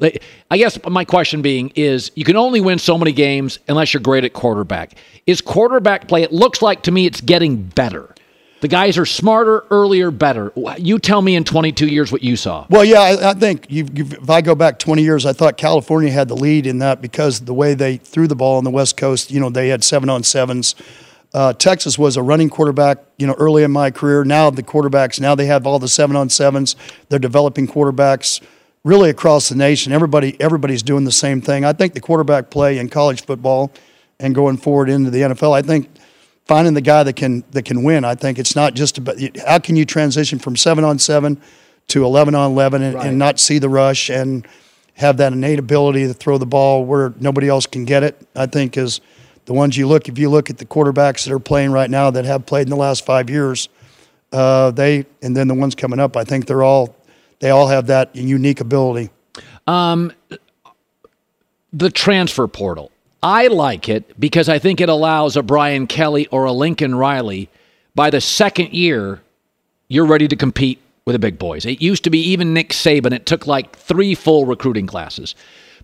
I 0.49 0.57
guess 0.57 0.79
my 0.85 1.03
question 1.03 1.41
being 1.41 1.71
is 1.75 2.11
you 2.15 2.23
can 2.23 2.37
only 2.37 2.61
win 2.61 2.79
so 2.79 2.97
many 2.97 3.11
games 3.11 3.59
unless 3.67 3.93
you're 3.93 4.01
great 4.01 4.23
at 4.23 4.31
quarterback. 4.31 4.95
Is 5.27 5.41
quarterback 5.41 6.07
play? 6.07 6.23
It 6.23 6.31
looks 6.31 6.61
like 6.61 6.83
to 6.83 6.91
me 6.91 7.05
it's 7.05 7.19
getting 7.19 7.63
better. 7.63 8.12
The 8.63 8.69
guys 8.69 8.97
are 8.97 9.05
smarter, 9.05 9.65
earlier, 9.71 10.09
better. 10.09 10.53
You 10.77 10.97
tell 10.97 11.21
me 11.21 11.35
in 11.35 11.43
22 11.43 11.85
years 11.85 12.13
what 12.13 12.23
you 12.23 12.37
saw. 12.37 12.65
Well, 12.69 12.85
yeah, 12.85 13.01
I, 13.01 13.31
I 13.31 13.33
think 13.33 13.65
you 13.67 13.85
if 13.93 14.29
I 14.29 14.39
go 14.39 14.55
back 14.55 14.79
20 14.79 15.03
years, 15.03 15.25
I 15.25 15.33
thought 15.33 15.57
California 15.57 16.09
had 16.09 16.29
the 16.29 16.37
lead 16.37 16.65
in 16.65 16.79
that 16.79 17.01
because 17.01 17.41
the 17.41 17.53
way 17.53 17.73
they 17.73 17.97
threw 17.97 18.25
the 18.25 18.37
ball 18.37 18.55
on 18.55 18.63
the 18.63 18.69
West 18.69 18.95
Coast, 18.95 19.31
you 19.31 19.41
know, 19.41 19.49
they 19.49 19.67
had 19.67 19.83
seven 19.83 20.07
on 20.07 20.23
sevens. 20.23 20.75
Uh, 21.33 21.51
Texas 21.51 21.99
was 21.99 22.15
a 22.15 22.23
running 22.23 22.49
quarterback, 22.49 22.99
you 23.17 23.27
know, 23.27 23.33
early 23.33 23.63
in 23.63 23.71
my 23.73 23.91
career. 23.91 24.23
Now 24.23 24.49
the 24.49 24.63
quarterbacks, 24.63 25.19
now 25.19 25.35
they 25.35 25.47
have 25.47 25.67
all 25.67 25.77
the 25.77 25.89
seven 25.89 26.15
on 26.15 26.29
sevens. 26.29 26.77
They're 27.09 27.19
developing 27.19 27.67
quarterbacks 27.67 28.41
really 28.85 29.09
across 29.09 29.49
the 29.49 29.55
nation. 29.55 29.91
Everybody, 29.91 30.39
everybody's 30.39 30.83
doing 30.83 31.03
the 31.03 31.11
same 31.11 31.41
thing. 31.41 31.65
I 31.65 31.73
think 31.73 31.95
the 31.95 31.99
quarterback 31.99 32.49
play 32.49 32.77
in 32.77 32.87
college 32.87 33.25
football 33.25 33.73
and 34.21 34.33
going 34.33 34.55
forward 34.55 34.89
into 34.89 35.09
the 35.09 35.19
NFL, 35.19 35.51
I 35.51 35.63
think 35.63 35.89
finding 36.45 36.73
the 36.73 36.81
guy 36.81 37.03
that 37.03 37.15
can 37.15 37.43
that 37.51 37.65
can 37.65 37.83
win. 37.83 38.05
I 38.05 38.15
think 38.15 38.39
it's 38.39 38.55
not 38.55 38.73
just 38.73 38.97
about 38.97 39.17
how 39.45 39.59
can 39.59 39.75
you 39.75 39.85
transition 39.85 40.39
from 40.39 40.55
seven 40.55 40.83
on 40.83 40.99
seven 40.99 41.41
to 41.89 42.05
eleven 42.05 42.35
on 42.35 42.51
eleven 42.51 42.81
and, 42.81 42.95
and 42.97 43.17
not 43.17 43.39
see 43.39 43.59
the 43.59 43.69
rush 43.69 44.09
and 44.09 44.47
have 44.95 45.17
that 45.17 45.33
innate 45.33 45.59
ability 45.59 46.05
to 46.07 46.13
throw 46.13 46.37
the 46.37 46.45
ball 46.45 46.85
where 46.85 47.13
nobody 47.19 47.47
else 47.47 47.65
can 47.65 47.85
get 47.85 48.03
it. 48.03 48.27
I 48.35 48.45
think 48.45 48.77
is 48.77 49.01
the 49.45 49.53
ones 49.53 49.75
you 49.77 49.87
look 49.87 50.07
if 50.07 50.17
you 50.17 50.29
look 50.29 50.49
at 50.49 50.57
the 50.57 50.65
quarterbacks 50.65 51.25
that 51.25 51.33
are 51.33 51.39
playing 51.39 51.71
right 51.71 51.89
now 51.89 52.11
that 52.11 52.25
have 52.25 52.45
played 52.45 52.63
in 52.63 52.69
the 52.69 52.75
last 52.75 53.05
five 53.05 53.29
years, 53.29 53.69
uh, 54.31 54.71
they 54.71 55.05
and 55.21 55.35
then 55.35 55.47
the 55.47 55.55
ones 55.55 55.75
coming 55.75 55.99
up. 55.99 56.15
I 56.15 56.23
think 56.23 56.45
they're 56.45 56.63
all 56.63 56.95
they 57.39 57.49
all 57.49 57.67
have 57.67 57.87
that 57.87 58.15
unique 58.15 58.61
ability. 58.61 59.09
the 61.73 61.89
transfer 61.89 62.47
portal. 62.47 62.91
I 63.23 63.47
like 63.47 63.87
it 63.87 64.19
because 64.19 64.49
I 64.49 64.59
think 64.59 64.81
it 64.81 64.89
allows 64.89 65.37
a 65.37 65.43
Brian 65.43 65.87
Kelly 65.87 66.27
or 66.27 66.43
a 66.43 66.51
Lincoln 66.51 66.93
Riley 66.93 67.49
by 67.95 68.09
the 68.09 68.19
second 68.19 68.73
year, 68.73 69.21
you're 69.87 70.05
ready 70.05 70.27
to 70.27 70.35
compete 70.35 70.79
with 71.05 71.13
the 71.13 71.19
big 71.19 71.39
boys. 71.39 71.65
It 71.65 71.81
used 71.81 72.03
to 72.03 72.09
be 72.09 72.19
even 72.19 72.53
Nick 72.53 72.69
Saban, 72.69 73.13
it 73.13 73.25
took 73.25 73.47
like 73.47 73.77
three 73.77 74.13
full 74.13 74.45
recruiting 74.45 74.87
classes. 74.87 75.35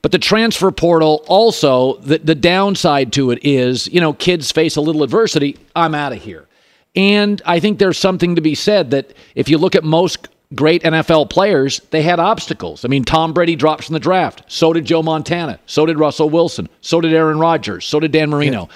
But 0.01 0.11
the 0.11 0.19
transfer 0.19 0.71
portal 0.71 1.23
also, 1.27 1.95
the, 1.97 2.17
the 2.19 2.35
downside 2.35 3.13
to 3.13 3.31
it 3.31 3.39
is, 3.41 3.87
you 3.87 4.01
know, 4.01 4.13
kids 4.13 4.51
face 4.51 4.75
a 4.75 4.81
little 4.81 5.03
adversity. 5.03 5.57
I'm 5.75 5.95
out 5.95 6.13
of 6.13 6.21
here. 6.21 6.47
And 6.95 7.41
I 7.45 7.59
think 7.59 7.79
there's 7.79 7.97
something 7.97 8.35
to 8.35 8.41
be 8.41 8.55
said 8.55 8.91
that 8.91 9.13
if 9.35 9.49
you 9.49 9.57
look 9.57 9.75
at 9.75 9.83
most 9.83 10.27
great 10.55 10.81
NFL 10.83 11.29
players, 11.29 11.79
they 11.91 12.01
had 12.01 12.19
obstacles. 12.19 12.83
I 12.83 12.87
mean, 12.87 13.03
Tom 13.03 13.33
Brady 13.33 13.55
drops 13.55 13.87
in 13.87 13.93
the 13.93 13.99
draft. 13.99 14.43
So 14.47 14.73
did 14.73 14.85
Joe 14.85 15.03
Montana. 15.03 15.59
So 15.65 15.85
did 15.85 15.99
Russell 15.99 16.29
Wilson. 16.29 16.67
So 16.81 17.01
did 17.01 17.13
Aaron 17.13 17.39
Rodgers. 17.39 17.85
So 17.85 17.99
did 17.99 18.11
Dan 18.11 18.29
Marino. 18.29 18.69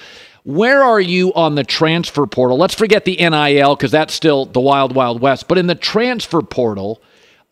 Where 0.44 0.82
are 0.82 1.00
you 1.00 1.32
on 1.34 1.54
the 1.54 1.64
transfer 1.64 2.26
portal? 2.26 2.58
Let's 2.58 2.74
forget 2.74 3.04
the 3.04 3.16
NIL 3.16 3.74
because 3.76 3.90
that's 3.90 4.12
still 4.14 4.44
the 4.46 4.60
wild, 4.60 4.94
wild 4.94 5.20
west. 5.20 5.48
But 5.48 5.58
in 5.58 5.66
the 5.66 5.74
transfer 5.74 6.42
portal, 6.42 7.00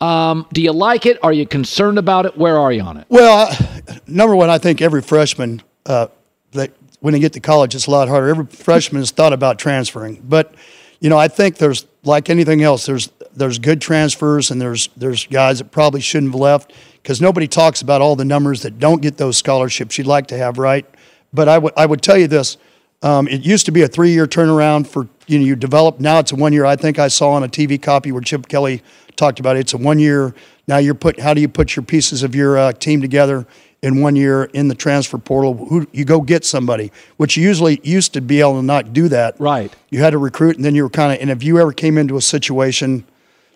um, 0.00 0.46
do 0.52 0.60
you 0.60 0.72
like 0.72 1.06
it? 1.06 1.18
Are 1.24 1.32
you 1.32 1.46
concerned 1.46 1.98
about 1.98 2.26
it? 2.26 2.36
Where 2.36 2.58
are 2.58 2.70
you 2.72 2.82
on 2.82 2.98
it? 2.98 3.06
Well, 3.08 3.48
I- 3.50 4.00
number 4.06 4.36
one, 4.36 4.50
I 4.50 4.58
think 4.58 4.82
every 4.82 5.00
freshman 5.00 5.62
uh, 5.86 6.08
that 6.52 6.72
when 7.00 7.12
they 7.14 7.18
get 7.20 7.32
to 7.32 7.40
college, 7.40 7.74
it's 7.74 7.86
a 7.86 7.90
lot 7.90 8.08
harder. 8.08 8.28
Every 8.28 8.46
freshman 8.46 9.00
has 9.00 9.10
thought 9.10 9.32
about 9.32 9.58
transferring, 9.58 10.20
but 10.22 10.54
you 11.00 11.08
know, 11.10 11.18
I 11.18 11.26
think 11.28 11.56
there's 11.56 11.86
like 12.04 12.30
anything 12.30 12.62
else. 12.62 12.86
There's 12.86 13.10
there's 13.34 13.58
good 13.58 13.80
transfers, 13.80 14.50
and 14.50 14.60
there's 14.60 14.88
there's 14.96 15.26
guys 15.26 15.58
that 15.58 15.70
probably 15.70 16.00
shouldn't 16.00 16.32
have 16.32 16.40
left 16.40 16.72
because 17.02 17.20
nobody 17.20 17.48
talks 17.48 17.82
about 17.82 18.00
all 18.00 18.16
the 18.16 18.24
numbers 18.24 18.62
that 18.62 18.78
don't 18.78 19.02
get 19.02 19.16
those 19.16 19.36
scholarships 19.36 19.98
you'd 19.98 20.06
like 20.06 20.28
to 20.28 20.36
have, 20.36 20.58
right? 20.58 20.86
But 21.32 21.48
I 21.48 21.58
would 21.58 21.72
I 21.76 21.86
would 21.86 22.02
tell 22.02 22.16
you 22.18 22.28
this: 22.28 22.58
um, 23.02 23.26
it 23.28 23.44
used 23.44 23.66
to 23.66 23.72
be 23.72 23.82
a 23.82 23.88
three 23.88 24.10
year 24.10 24.26
turnaround 24.26 24.86
for 24.86 25.08
you 25.26 25.38
know 25.38 25.44
you 25.44 25.56
develop. 25.56 26.00
Now 26.00 26.18
it's 26.18 26.32
a 26.32 26.36
one 26.36 26.52
year. 26.52 26.64
I 26.64 26.76
think 26.76 26.98
I 26.98 27.08
saw 27.08 27.30
on 27.32 27.42
a 27.42 27.48
TV 27.48 27.80
copy 27.80 28.12
where 28.12 28.22
Chip 28.22 28.48
Kelly 28.48 28.82
talked 29.16 29.40
about 29.40 29.56
it. 29.56 29.60
It's 29.60 29.74
a 29.74 29.78
one 29.78 29.98
year. 29.98 30.34
Now 30.68 30.78
you're 30.78 30.94
put. 30.94 31.18
How 31.18 31.34
do 31.34 31.40
you 31.40 31.48
put 31.48 31.74
your 31.74 31.84
pieces 31.84 32.22
of 32.22 32.34
your 32.34 32.56
uh, 32.56 32.72
team 32.72 33.00
together 33.00 33.46
in 33.82 34.00
one 34.00 34.14
year 34.14 34.44
in 34.44 34.68
the 34.68 34.74
transfer 34.74 35.18
portal? 35.18 35.66
Who 35.66 35.86
you 35.92 36.04
go 36.04 36.20
get 36.20 36.44
somebody, 36.44 36.92
which 37.16 37.36
you 37.36 37.42
usually 37.42 37.80
used 37.82 38.12
to 38.12 38.20
be 38.20 38.40
able 38.40 38.60
to 38.60 38.62
not 38.62 38.92
do 38.92 39.08
that. 39.08 39.34
Right. 39.40 39.74
You 39.90 40.00
had 40.00 40.10
to 40.10 40.18
recruit, 40.18 40.56
and 40.56 40.64
then 40.64 40.74
you 40.76 40.84
were 40.84 40.90
kind 40.90 41.12
of. 41.12 41.20
And 41.20 41.30
if 41.30 41.42
you 41.42 41.58
ever 41.58 41.72
came 41.72 41.98
into 41.98 42.16
a 42.16 42.22
situation 42.22 43.04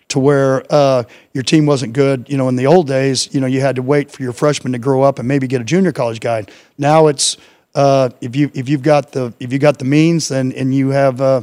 to 0.09 0.19
where 0.19 0.63
uh, 0.69 1.03
your 1.33 1.43
team 1.43 1.65
wasn't 1.65 1.93
good, 1.93 2.27
you 2.29 2.37
know, 2.37 2.47
in 2.47 2.55
the 2.55 2.65
old 2.65 2.87
days, 2.87 3.33
you 3.33 3.41
know, 3.41 3.47
you 3.47 3.59
had 3.61 3.75
to 3.75 3.81
wait 3.81 4.09
for 4.09 4.23
your 4.23 4.33
freshman 4.33 4.71
to 4.71 4.79
grow 4.79 5.03
up 5.03 5.19
and 5.19 5.27
maybe 5.27 5.47
get 5.47 5.61
a 5.61 5.65
junior 5.65 5.91
college 5.91 6.19
guy. 6.19 6.45
Now 6.77 7.07
it's 7.07 7.37
uh, 7.75 8.09
if 8.21 8.35
you 8.35 8.49
if 8.53 8.69
you've 8.69 8.81
got 8.81 9.11
the 9.11 9.33
if 9.39 9.51
you 9.51 9.59
got 9.59 9.79
the 9.79 9.85
means 9.85 10.31
and 10.31 10.53
and 10.53 10.73
you 10.73 10.89
have 10.89 11.21
uh, 11.21 11.41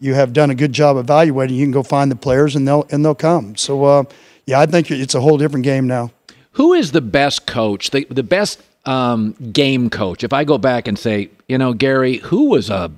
you 0.00 0.14
have 0.14 0.32
done 0.32 0.50
a 0.50 0.54
good 0.54 0.72
job 0.72 0.96
evaluating, 0.96 1.56
you 1.56 1.64
can 1.64 1.72
go 1.72 1.82
find 1.82 2.10
the 2.10 2.16
players 2.16 2.56
and 2.56 2.66
they'll 2.66 2.86
and 2.90 3.04
they'll 3.04 3.14
come. 3.14 3.54
So 3.56 3.84
uh, 3.84 4.04
yeah, 4.46 4.60
I 4.60 4.66
think 4.66 4.90
it's 4.90 5.14
a 5.14 5.20
whole 5.20 5.38
different 5.38 5.64
game 5.64 5.86
now. 5.86 6.10
Who 6.52 6.72
is 6.72 6.92
the 6.92 7.02
best 7.02 7.46
coach? 7.46 7.90
The 7.90 8.06
the 8.10 8.22
best 8.22 8.62
um, 8.86 9.32
game 9.52 9.90
coach? 9.90 10.24
If 10.24 10.32
I 10.32 10.44
go 10.44 10.56
back 10.58 10.88
and 10.88 10.98
say, 10.98 11.28
you 11.48 11.58
know, 11.58 11.74
Gary, 11.74 12.16
who 12.16 12.48
was 12.48 12.70
a 12.70 12.90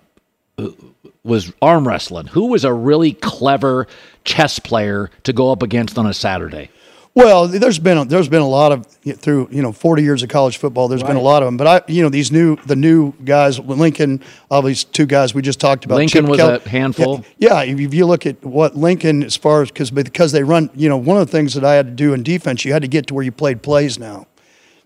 was 1.28 1.52
arm 1.62 1.86
wrestling? 1.86 2.26
Who 2.28 2.46
was 2.46 2.64
a 2.64 2.72
really 2.72 3.12
clever 3.12 3.86
chess 4.24 4.58
player 4.58 5.10
to 5.24 5.32
go 5.32 5.52
up 5.52 5.62
against 5.62 5.96
on 5.98 6.06
a 6.06 6.14
Saturday? 6.14 6.70
Well, 7.14 7.48
there's 7.48 7.80
been 7.80 7.98
a, 7.98 8.04
there's 8.04 8.28
been 8.28 8.42
a 8.42 8.48
lot 8.48 8.70
of 8.70 8.86
through 8.86 9.48
you 9.50 9.60
know 9.60 9.72
40 9.72 10.02
years 10.04 10.22
of 10.22 10.28
college 10.28 10.56
football. 10.56 10.86
There's 10.86 11.02
right. 11.02 11.08
been 11.08 11.16
a 11.16 11.20
lot 11.20 11.42
of 11.42 11.48
them, 11.48 11.56
but 11.56 11.66
I 11.66 11.92
you 11.92 12.02
know 12.02 12.10
these 12.10 12.30
new 12.30 12.54
the 12.66 12.76
new 12.76 13.12
guys, 13.24 13.58
Lincoln, 13.58 14.22
all 14.50 14.62
these 14.62 14.84
two 14.84 15.04
guys 15.04 15.34
we 15.34 15.42
just 15.42 15.58
talked 15.58 15.84
about. 15.84 15.96
Lincoln 15.96 16.26
Chip 16.26 16.30
was 16.30 16.38
a 16.38 16.68
handful. 16.68 17.24
Yeah, 17.38 17.62
yeah, 17.62 17.74
if 17.74 17.92
you 17.92 18.06
look 18.06 18.24
at 18.24 18.44
what 18.44 18.76
Lincoln, 18.76 19.24
as 19.24 19.36
far 19.36 19.62
as 19.62 19.70
because 19.70 19.90
because 19.90 20.30
they 20.30 20.44
run, 20.44 20.70
you 20.76 20.88
know, 20.88 20.96
one 20.96 21.20
of 21.20 21.26
the 21.26 21.32
things 21.32 21.54
that 21.54 21.64
I 21.64 21.74
had 21.74 21.86
to 21.86 21.92
do 21.92 22.14
in 22.14 22.22
defense, 22.22 22.64
you 22.64 22.72
had 22.72 22.82
to 22.82 22.88
get 22.88 23.08
to 23.08 23.14
where 23.14 23.24
you 23.24 23.32
played 23.32 23.62
plays 23.62 23.98
now 23.98 24.28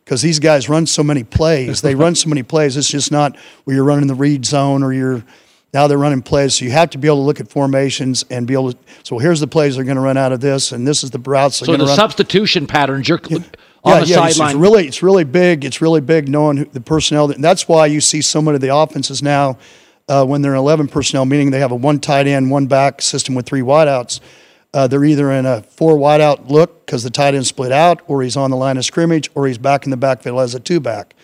because 0.04 0.22
these 0.22 0.38
guys 0.38 0.68
run 0.68 0.86
so 0.86 1.02
many 1.02 1.24
plays. 1.24 1.82
they 1.82 1.94
run 1.94 2.14
so 2.14 2.28
many 2.28 2.42
plays. 2.42 2.76
It's 2.76 2.88
just 2.88 3.12
not 3.12 3.36
where 3.64 3.76
you're 3.76 3.84
running 3.84 4.06
the 4.06 4.14
read 4.14 4.44
zone 4.44 4.82
or 4.82 4.92
you're 4.92 5.22
now 5.72 5.86
they're 5.86 5.98
running 5.98 6.22
plays. 6.22 6.54
So 6.54 6.64
you 6.64 6.70
have 6.72 6.90
to 6.90 6.98
be 6.98 7.08
able 7.08 7.18
to 7.18 7.22
look 7.22 7.40
at 7.40 7.48
formations 7.48 8.24
and 8.30 8.46
be 8.46 8.54
able 8.54 8.72
to. 8.72 8.78
So 9.02 9.18
here's 9.18 9.40
the 9.40 9.46
plays 9.46 9.76
they're 9.76 9.84
going 9.84 9.96
to 9.96 10.02
run 10.02 10.16
out 10.16 10.32
of 10.32 10.40
this, 10.40 10.72
and 10.72 10.86
this 10.86 11.02
is 11.02 11.10
the 11.10 11.18
routes 11.18 11.60
they're 11.60 11.66
so 11.66 11.76
the 11.76 11.86
run. 11.86 11.96
substitution 11.96 12.66
patterns 12.66 13.08
you're 13.08 13.20
yeah. 13.28 13.36
on 13.36 13.42
yeah, 13.84 14.00
the 14.00 14.06
yeah, 14.06 14.28
sideline. 14.28 14.50
It's 14.50 14.58
really, 14.58 14.86
it's 14.86 15.02
really 15.02 15.24
big. 15.24 15.64
It's 15.64 15.80
really 15.80 16.00
big 16.00 16.28
knowing 16.28 16.58
who, 16.58 16.64
the 16.66 16.80
personnel. 16.80 17.30
And 17.30 17.42
that's 17.42 17.68
why 17.68 17.86
you 17.86 18.00
see 18.00 18.20
so 18.20 18.42
many 18.42 18.56
of 18.56 18.60
the 18.60 18.74
offenses 18.74 19.22
now 19.22 19.58
uh, 20.08 20.24
when 20.24 20.42
they're 20.42 20.54
11 20.54 20.88
personnel, 20.88 21.24
meaning 21.24 21.50
they 21.50 21.60
have 21.60 21.72
a 21.72 21.76
one 21.76 22.00
tight 22.00 22.26
end, 22.26 22.50
one 22.50 22.66
back 22.66 23.00
system 23.00 23.34
with 23.34 23.46
three 23.46 23.62
wideouts. 23.62 24.20
Uh, 24.74 24.86
they're 24.86 25.04
either 25.04 25.30
in 25.32 25.44
a 25.44 25.62
four 25.62 25.96
wideout 25.96 26.48
look 26.48 26.86
because 26.86 27.02
the 27.02 27.10
tight 27.10 27.34
end 27.34 27.46
split 27.46 27.72
out, 27.72 28.00
or 28.06 28.22
he's 28.22 28.36
on 28.36 28.50
the 28.50 28.56
line 28.56 28.76
of 28.76 28.84
scrimmage, 28.84 29.30
or 29.34 29.46
he's 29.46 29.58
back 29.58 29.84
in 29.84 29.90
the 29.90 29.96
backfield 29.96 30.40
as 30.40 30.54
a 30.54 30.60
two 30.60 30.80
back. 30.80 31.14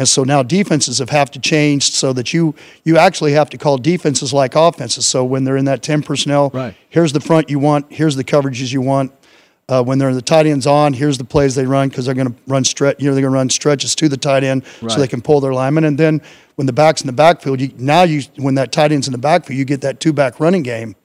And 0.00 0.08
so 0.08 0.24
now 0.24 0.42
defenses 0.42 0.98
have 0.98 1.10
have 1.10 1.30
to 1.32 1.38
change 1.38 1.90
so 1.90 2.14
that 2.14 2.32
you 2.32 2.54
you 2.84 2.96
actually 2.96 3.32
have 3.32 3.50
to 3.50 3.58
call 3.58 3.76
defenses 3.76 4.32
like 4.32 4.54
offenses. 4.56 5.04
So 5.04 5.22
when 5.22 5.44
they're 5.44 5.58
in 5.58 5.66
that 5.66 5.82
ten 5.82 6.02
personnel, 6.02 6.48
right. 6.54 6.74
here's 6.88 7.12
the 7.12 7.20
front 7.20 7.50
you 7.50 7.58
want, 7.58 7.92
here's 7.92 8.16
the 8.16 8.24
coverages 8.24 8.72
you 8.72 8.80
want. 8.80 9.12
Uh, 9.68 9.82
when 9.82 9.98
they're 9.98 10.08
in 10.08 10.14
the 10.14 10.22
tight 10.22 10.46
ends 10.46 10.66
on, 10.66 10.94
here's 10.94 11.18
the 11.18 11.24
plays 11.24 11.54
they 11.54 11.66
run 11.66 11.90
because 11.90 12.06
they're 12.06 12.14
going 12.14 12.32
to 12.32 12.34
run 12.46 12.64
stretch. 12.64 12.98
You 12.98 13.08
know, 13.10 13.14
they're 13.14 13.20
going 13.20 13.32
to 13.32 13.38
run 13.38 13.50
stretches 13.50 13.94
to 13.96 14.08
the 14.08 14.16
tight 14.16 14.42
end 14.42 14.64
right. 14.80 14.90
so 14.90 14.98
they 14.98 15.06
can 15.06 15.20
pull 15.20 15.40
their 15.40 15.52
lineman. 15.52 15.84
And 15.84 15.98
then 15.98 16.22
when 16.54 16.66
the 16.66 16.72
back's 16.72 17.02
in 17.02 17.06
the 17.06 17.12
backfield, 17.12 17.60
you, 17.60 17.70
now 17.76 18.04
you 18.04 18.22
when 18.36 18.54
that 18.54 18.72
tight 18.72 18.92
end's 18.92 19.06
in 19.06 19.12
the 19.12 19.18
backfield, 19.18 19.58
you 19.58 19.66
get 19.66 19.82
that 19.82 20.00
two 20.00 20.14
back 20.14 20.40
running 20.40 20.62
game 20.62 20.96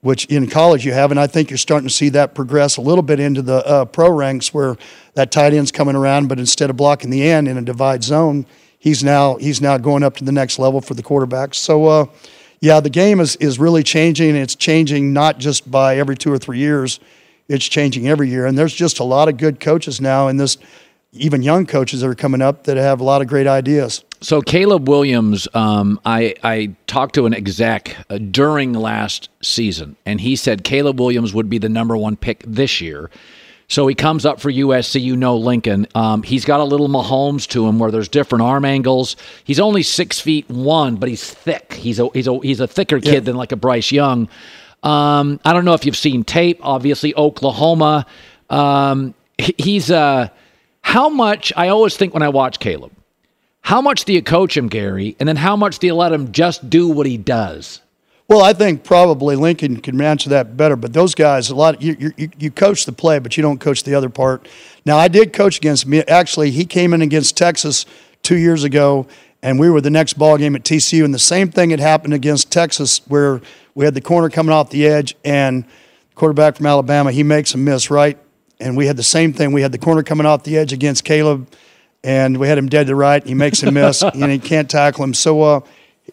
which 0.00 0.26
in 0.26 0.46
college 0.48 0.84
you 0.84 0.92
have, 0.92 1.10
and 1.10 1.18
I 1.18 1.26
think 1.26 1.50
you're 1.50 1.58
starting 1.58 1.88
to 1.88 1.94
see 1.94 2.08
that 2.10 2.34
progress 2.34 2.76
a 2.76 2.80
little 2.80 3.02
bit 3.02 3.18
into 3.18 3.42
the 3.42 3.66
uh, 3.66 3.84
pro 3.84 4.10
ranks 4.10 4.54
where 4.54 4.76
that 5.14 5.30
tight 5.32 5.52
end's 5.52 5.72
coming 5.72 5.96
around, 5.96 6.28
but 6.28 6.38
instead 6.38 6.70
of 6.70 6.76
blocking 6.76 7.10
the 7.10 7.28
end 7.28 7.48
in 7.48 7.56
a 7.58 7.62
divide 7.62 8.04
zone, 8.04 8.46
he's 8.78 9.02
now 9.02 9.36
he's 9.36 9.60
now 9.60 9.76
going 9.76 10.02
up 10.02 10.16
to 10.16 10.24
the 10.24 10.32
next 10.32 10.58
level 10.58 10.80
for 10.80 10.94
the 10.94 11.02
quarterbacks. 11.02 11.56
So, 11.56 11.86
uh, 11.86 12.06
yeah, 12.60 12.80
the 12.80 12.90
game 12.90 13.18
is 13.20 13.36
is 13.36 13.58
really 13.58 13.82
changing. 13.82 14.36
It's 14.36 14.54
changing 14.54 15.12
not 15.12 15.38
just 15.38 15.68
by 15.70 15.98
every 15.98 16.16
two 16.16 16.32
or 16.32 16.38
three 16.38 16.58
years; 16.58 17.00
it's 17.48 17.66
changing 17.66 18.08
every 18.08 18.28
year. 18.28 18.46
And 18.46 18.56
there's 18.56 18.74
just 18.74 19.00
a 19.00 19.04
lot 19.04 19.28
of 19.28 19.36
good 19.36 19.58
coaches 19.58 20.00
now, 20.00 20.28
in 20.28 20.36
this 20.36 20.58
even 21.12 21.42
young 21.42 21.66
coaches 21.66 22.00
that 22.00 22.08
are 22.08 22.14
coming 22.14 22.42
up 22.42 22.64
that 22.64 22.76
have 22.76 23.00
a 23.00 23.04
lot 23.04 23.22
of 23.22 23.28
great 23.28 23.46
ideas. 23.46 24.04
So 24.20 24.42
Caleb 24.42 24.88
Williams, 24.88 25.48
um, 25.54 26.00
I 26.04 26.34
I 26.42 26.74
talked 26.86 27.14
to 27.14 27.26
an 27.26 27.34
exec 27.34 27.96
uh, 28.10 28.18
during 28.18 28.72
last 28.72 29.28
season, 29.42 29.96
and 30.04 30.20
he 30.20 30.36
said 30.36 30.64
Caleb 30.64 31.00
Williams 31.00 31.32
would 31.32 31.48
be 31.48 31.58
the 31.58 31.68
number 31.68 31.96
one 31.96 32.16
pick 32.16 32.42
this 32.46 32.80
year. 32.80 33.10
So 33.70 33.86
he 33.86 33.94
comes 33.94 34.24
up 34.24 34.40
for 34.40 34.50
USC. 34.50 35.00
You 35.00 35.14
know 35.16 35.36
Lincoln. 35.36 35.86
Um, 35.94 36.22
he's 36.22 36.44
got 36.44 36.60
a 36.60 36.64
little 36.64 36.88
Mahomes 36.88 37.46
to 37.48 37.68
him, 37.68 37.78
where 37.78 37.90
there's 37.90 38.08
different 38.08 38.42
arm 38.42 38.64
angles. 38.64 39.14
He's 39.44 39.60
only 39.60 39.82
six 39.82 40.18
feet 40.20 40.48
one, 40.48 40.96
but 40.96 41.08
he's 41.08 41.22
thick. 41.22 41.74
He's 41.74 42.00
a 42.00 42.08
he's 42.10 42.26
a 42.26 42.38
he's 42.40 42.60
a 42.60 42.66
thicker 42.66 42.98
kid 42.98 43.14
yeah. 43.14 43.20
than 43.20 43.36
like 43.36 43.52
a 43.52 43.56
Bryce 43.56 43.92
Young. 43.92 44.28
Um, 44.82 45.38
I 45.44 45.52
don't 45.52 45.64
know 45.64 45.74
if 45.74 45.84
you've 45.84 45.96
seen 45.96 46.24
tape. 46.24 46.58
Obviously, 46.62 47.14
Oklahoma. 47.14 48.06
Um, 48.50 49.14
he's 49.38 49.90
uh, 49.90 50.28
how 50.88 51.08
much 51.08 51.52
I 51.56 51.68
always 51.68 51.96
think 51.96 52.14
when 52.14 52.22
I 52.22 52.28
watch 52.28 52.58
Caleb 52.58 52.92
how 53.68 53.82
much 53.82 54.06
do 54.06 54.14
you 54.14 54.22
coach 54.22 54.56
him, 54.56 54.68
Gary? 54.68 55.14
And 55.20 55.28
then 55.28 55.36
how 55.36 55.54
much 55.54 55.78
do 55.78 55.86
you 55.86 55.94
let 55.94 56.10
him 56.10 56.32
just 56.32 56.70
do 56.70 56.88
what 56.88 57.06
he 57.06 57.18
does? 57.18 57.82
Well, 58.26 58.42
I 58.42 58.54
think 58.54 58.82
probably 58.82 59.36
Lincoln 59.36 59.80
can 59.80 60.00
answer 60.00 60.30
that 60.30 60.56
better. 60.56 60.74
But 60.74 60.94
those 60.94 61.14
guys, 61.14 61.50
a 61.50 61.54
lot. 61.54 61.82
You, 61.82 62.14
you, 62.16 62.30
you 62.38 62.50
coach 62.50 62.86
the 62.86 62.92
play, 62.92 63.18
but 63.18 63.36
you 63.36 63.42
don't 63.42 63.58
coach 63.58 63.84
the 63.84 63.94
other 63.94 64.08
part. 64.08 64.48
Now, 64.86 64.96
I 64.96 65.08
did 65.08 65.34
coach 65.34 65.58
against 65.58 65.86
me. 65.86 66.00
Actually, 66.04 66.50
he 66.50 66.64
came 66.64 66.94
in 66.94 67.02
against 67.02 67.36
Texas 67.36 67.84
two 68.22 68.38
years 68.38 68.64
ago, 68.64 69.06
and 69.42 69.60
we 69.60 69.68
were 69.68 69.82
the 69.82 69.90
next 69.90 70.14
ball 70.14 70.38
game 70.38 70.56
at 70.56 70.62
TCU, 70.62 71.04
and 71.04 71.12
the 71.12 71.18
same 71.18 71.50
thing 71.50 71.68
had 71.68 71.80
happened 71.80 72.14
against 72.14 72.50
Texas, 72.50 73.02
where 73.06 73.42
we 73.74 73.84
had 73.84 73.92
the 73.92 74.00
corner 74.00 74.30
coming 74.30 74.54
off 74.54 74.70
the 74.70 74.86
edge, 74.86 75.14
and 75.26 75.66
quarterback 76.14 76.56
from 76.56 76.64
Alabama 76.64 77.12
he 77.12 77.22
makes 77.22 77.52
a 77.52 77.58
miss 77.58 77.90
right, 77.90 78.18
and 78.60 78.76
we 78.76 78.86
had 78.86 78.96
the 78.96 79.02
same 79.02 79.32
thing. 79.32 79.52
We 79.52 79.62
had 79.62 79.72
the 79.72 79.78
corner 79.78 80.02
coming 80.02 80.26
off 80.26 80.42
the 80.42 80.58
edge 80.58 80.72
against 80.72 81.04
Caleb 81.04 81.48
and 82.04 82.38
we 82.38 82.48
had 82.48 82.58
him 82.58 82.68
dead 82.68 82.86
to 82.86 82.94
right. 82.94 83.24
He 83.26 83.34
makes 83.34 83.62
a 83.62 83.70
miss, 83.70 84.02
and 84.14 84.30
he 84.30 84.38
can't 84.38 84.70
tackle 84.70 85.04
him. 85.04 85.14
So 85.14 85.42
uh, 85.42 85.60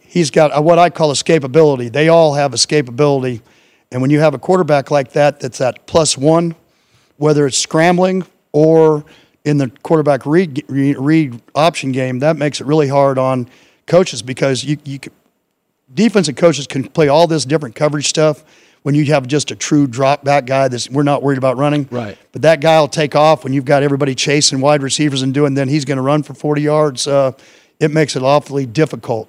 he's 0.02 0.32
got 0.32 0.64
what 0.64 0.80
I 0.80 0.90
call 0.90 1.12
escapability. 1.12 1.92
They 1.92 2.10
all 2.10 2.34
have 2.34 2.52
escapability, 2.52 3.42
and 3.92 4.02
when 4.02 4.12
you 4.12 4.20
have 4.20 4.34
a 4.34 4.40
quarterback 4.40 4.92
like 4.92 5.14
that, 5.14 5.40
that's 5.40 5.62
at 5.62 5.86
plus 5.86 6.18
one, 6.18 6.56
whether 7.18 7.46
it's 7.46 7.58
scrambling 7.58 8.26
or 8.52 9.06
in 9.44 9.58
the 9.58 9.70
quarterback 9.84 10.26
read, 10.26 10.64
read 10.68 11.40
option 11.54 11.92
game, 11.92 12.20
that 12.20 12.36
makes 12.36 12.60
it 12.60 12.66
really 12.66 12.88
hard 12.88 13.20
on 13.20 13.48
coaches 13.86 14.24
because 14.24 14.64
you, 14.64 14.78
you 14.84 15.00
defensive 15.94 16.36
coaches 16.36 16.66
can 16.66 16.84
play 16.84 17.08
all 17.08 17.28
this 17.28 17.46
different 17.46 17.76
coverage 17.76 18.08
stuff 18.08 18.44
when 18.86 18.94
you 18.94 19.04
have 19.06 19.26
just 19.26 19.50
a 19.50 19.56
true 19.56 19.88
drop 19.88 20.24
back 20.24 20.46
guy 20.46 20.68
that's 20.68 20.88
we're 20.92 21.02
not 21.02 21.24
worried 21.24 21.40
about 21.40 21.58
running. 21.58 21.88
Right. 21.90 22.16
But 22.32 22.44
that 22.44 22.62
guy 22.62 22.80
will 22.80 22.88
take 22.88 23.16
off 23.16 23.44
when 23.44 23.52
you've 23.52 23.66
got 23.66 23.82
everybody 23.82 24.14
chasing 24.14 24.62
wide 24.62 24.84
receivers 24.84 25.24
and 25.24 25.34
doing. 25.34 25.56
Then 25.56 25.70
he's 25.70 25.86
going 25.86 25.98
to 25.98 26.04
run 26.04 26.22
for 26.22 26.36
40 26.36 26.62
yards. 26.62 27.08
Uh, 27.08 27.32
it 27.80 27.90
makes 27.90 28.16
it 28.16 28.22
awfully 28.22 28.68
difficult 28.68 29.28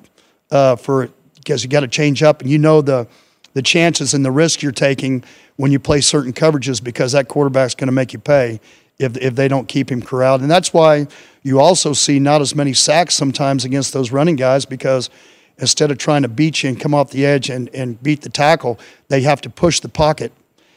uh, 0.51 0.77
for 0.77 1.09
because 1.37 1.65
you 1.65 1.71
got 1.71 1.81
to 1.81 1.89
change 1.89 2.23
up 2.23 2.43
and 2.43 2.51
you 2.51 2.59
know 2.59 2.83
the 2.83 3.09
the 3.55 3.63
chances 3.63 4.13
and 4.13 4.27
the 4.27 4.31
risk 4.31 4.61
you're 4.61 4.73
taking 4.73 5.25
when 5.57 5.73
you 5.73 5.79
play 5.79 6.03
certain 6.03 6.35
coverages 6.35 6.85
because 6.85 7.13
that 7.13 7.27
quarterback's 7.27 7.75
going 7.75 7.89
to 7.89 7.93
make 7.93 8.13
you 8.13 8.19
pay 8.19 8.61
if 8.99 9.17
if 9.17 9.37
they 9.37 9.49
don't 9.49 9.69
keep 9.69 9.91
him 9.91 10.03
corralled. 10.03 10.43
And 10.43 10.51
that's 10.51 10.75
why 10.75 11.07
you 11.43 11.61
also 11.61 11.95
see 11.95 12.19
not 12.19 12.43
as 12.43 12.55
many 12.55 12.75
sacks 12.75 13.15
sometimes 13.15 13.65
against 13.65 13.95
those 13.95 14.13
running 14.13 14.37
guys 14.37 14.67
because 14.67 15.09
instead 15.59 15.91
of 15.91 15.99
trying 15.99 16.23
to 16.23 16.29
beat 16.29 16.63
you 16.63 16.69
and 16.69 16.81
come 16.81 16.95
off 16.95 17.11
the 17.11 17.25
edge 17.25 17.51
and, 17.51 17.69
and 17.75 18.03
beat 18.03 18.23
the 18.23 18.29
tackle, 18.29 18.79
they 19.09 19.23
have 19.23 19.41
to 19.43 19.51
push 19.51 19.81
the 19.81 19.89
pocket. 19.89 20.33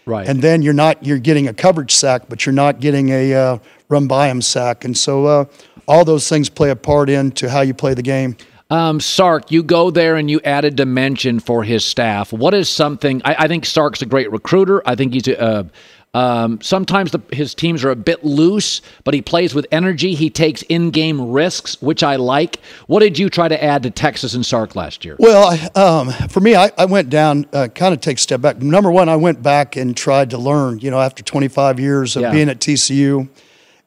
Right. 0.05 0.27
And 0.27 0.41
then 0.41 0.62
you're 0.62 0.74
not 0.74 1.05
you're 1.05 1.19
getting 1.19 1.48
a 1.48 1.53
coverage 1.53 1.91
sack, 1.91 2.24
but 2.29 2.45
you're 2.45 2.53
not 2.53 2.79
getting 2.79 3.09
a 3.09 3.33
uh, 3.33 3.57
run 3.89 4.07
by 4.07 4.27
him 4.27 4.41
sack. 4.41 4.83
And 4.83 4.98
so 4.98 5.25
uh, 5.25 5.45
all 5.88 6.03
those 6.03 6.27
things 6.27 6.50
play 6.50 6.71
a 6.71 6.75
part 6.75 7.09
into 7.09 7.50
how 7.50 7.62
you 7.62 7.74
play 7.74 7.93
the 7.93 8.01
game. 8.01 8.36
Um, 8.71 9.00
Sark, 9.00 9.51
you 9.51 9.63
go 9.63 9.89
there 9.89 10.15
and 10.15 10.29
you 10.29 10.39
add 10.45 10.63
a 10.63 10.69
dimension 10.69 11.39
for 11.39 11.63
his 11.63 11.83
staff. 11.83 12.31
What 12.31 12.53
is 12.53 12.69
something? 12.69 13.21
I, 13.25 13.36
I 13.39 13.48
think 13.48 13.65
Sark's 13.65 14.03
a 14.03 14.05
great 14.05 14.31
recruiter. 14.31 14.88
I 14.88 14.95
think 14.95 15.13
he's 15.13 15.27
a, 15.27 15.67
um, 16.13 16.60
sometimes 16.62 17.12
the, 17.12 17.20
his 17.32 17.54
teams 17.54 17.84
are 17.84 17.92
a 17.92 17.96
bit 17.96 18.24
loose, 18.25 18.82
but 19.04 19.13
he 19.13 19.22
plays 19.22 19.54
with 19.54 19.68
energy. 19.72 20.16
He 20.16 20.30
takes 20.32 20.63
in-game 20.63 21.30
risks, 21.32 21.80
which 21.82 22.01
I 22.01 22.16
like. 22.16 22.60
What 22.88 23.01
did 23.01 23.20
you 23.20 23.30
try 23.30 23.48
to 23.48 23.63
add 23.63 23.84
to 23.84 23.92
Texas 23.92 24.34
and 24.34 24.44
Sark 24.46 24.75
last 24.75 25.06
year? 25.06 25.16
Well, 25.20 25.58
um, 25.75 26.10
for 26.30 26.39
me, 26.39 26.56
I, 26.56 26.72
I 26.78 26.86
went 26.86 27.10
down, 27.12 27.46
uh, 27.54 27.68
kind 27.68 27.94
of 27.94 28.01
take 28.01 28.18
a 28.18 28.22
step 28.22 28.42
back. 28.42 28.60
Number 28.62 28.89
one, 28.92 29.08
I 29.08 29.18
went 29.18 29.44
back 29.44 29.75
and 29.75 29.96
tried 29.96 30.32
to 30.32 30.38
learn. 30.39 30.80
You 30.80 30.89
know, 30.89 31.00
after 31.00 31.22
25 31.24 31.80
years 31.80 32.16
of 32.16 32.24
Yeah. 32.24 32.32
being 32.32 32.50
at 32.50 32.60
TCU, 32.60 33.30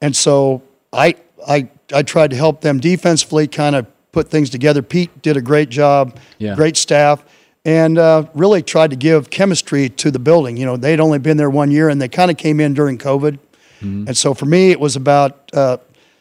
and 0.01 0.15
so 0.15 0.63
I, 0.93 1.17
I, 1.49 1.69
I 1.93 2.03
tried 2.03 2.31
to 2.31 2.37
help 2.37 2.61
them 2.61 2.79
defensively, 2.79 3.49
kind 3.49 3.75
of 3.75 3.87
put 4.13 4.29
things 4.31 4.49
together. 4.49 4.81
Pete 4.83 5.23
did 5.23 5.37
a 5.37 5.41
great 5.43 5.71
job, 5.71 6.19
Yeah. 6.39 6.55
great 6.55 6.77
staff, 6.77 7.25
and 7.65 7.97
uh, 7.99 8.25
really 8.35 8.63
tried 8.63 8.91
to 8.91 8.97
give 8.97 9.31
chemistry 9.31 9.89
to 9.89 10.11
the 10.11 10.19
building. 10.19 10.57
You 10.57 10.67
know, 10.67 10.77
they'd 10.77 11.01
only 11.01 11.19
been 11.19 11.37
there 11.37 11.51
one 11.51 11.71
year, 11.71 11.89
and 11.89 12.01
they 12.01 12.09
kind 12.09 12.31
of 12.31 12.37
came 12.37 12.61
in 12.61 12.75
during 12.75 12.99
COVID, 12.99 13.39
and 13.81 14.17
so 14.17 14.33
for 14.33 14.47
me, 14.47 14.71
it 14.71 14.79
was 14.79 14.95
about 14.95 15.51
uh, 15.53 15.77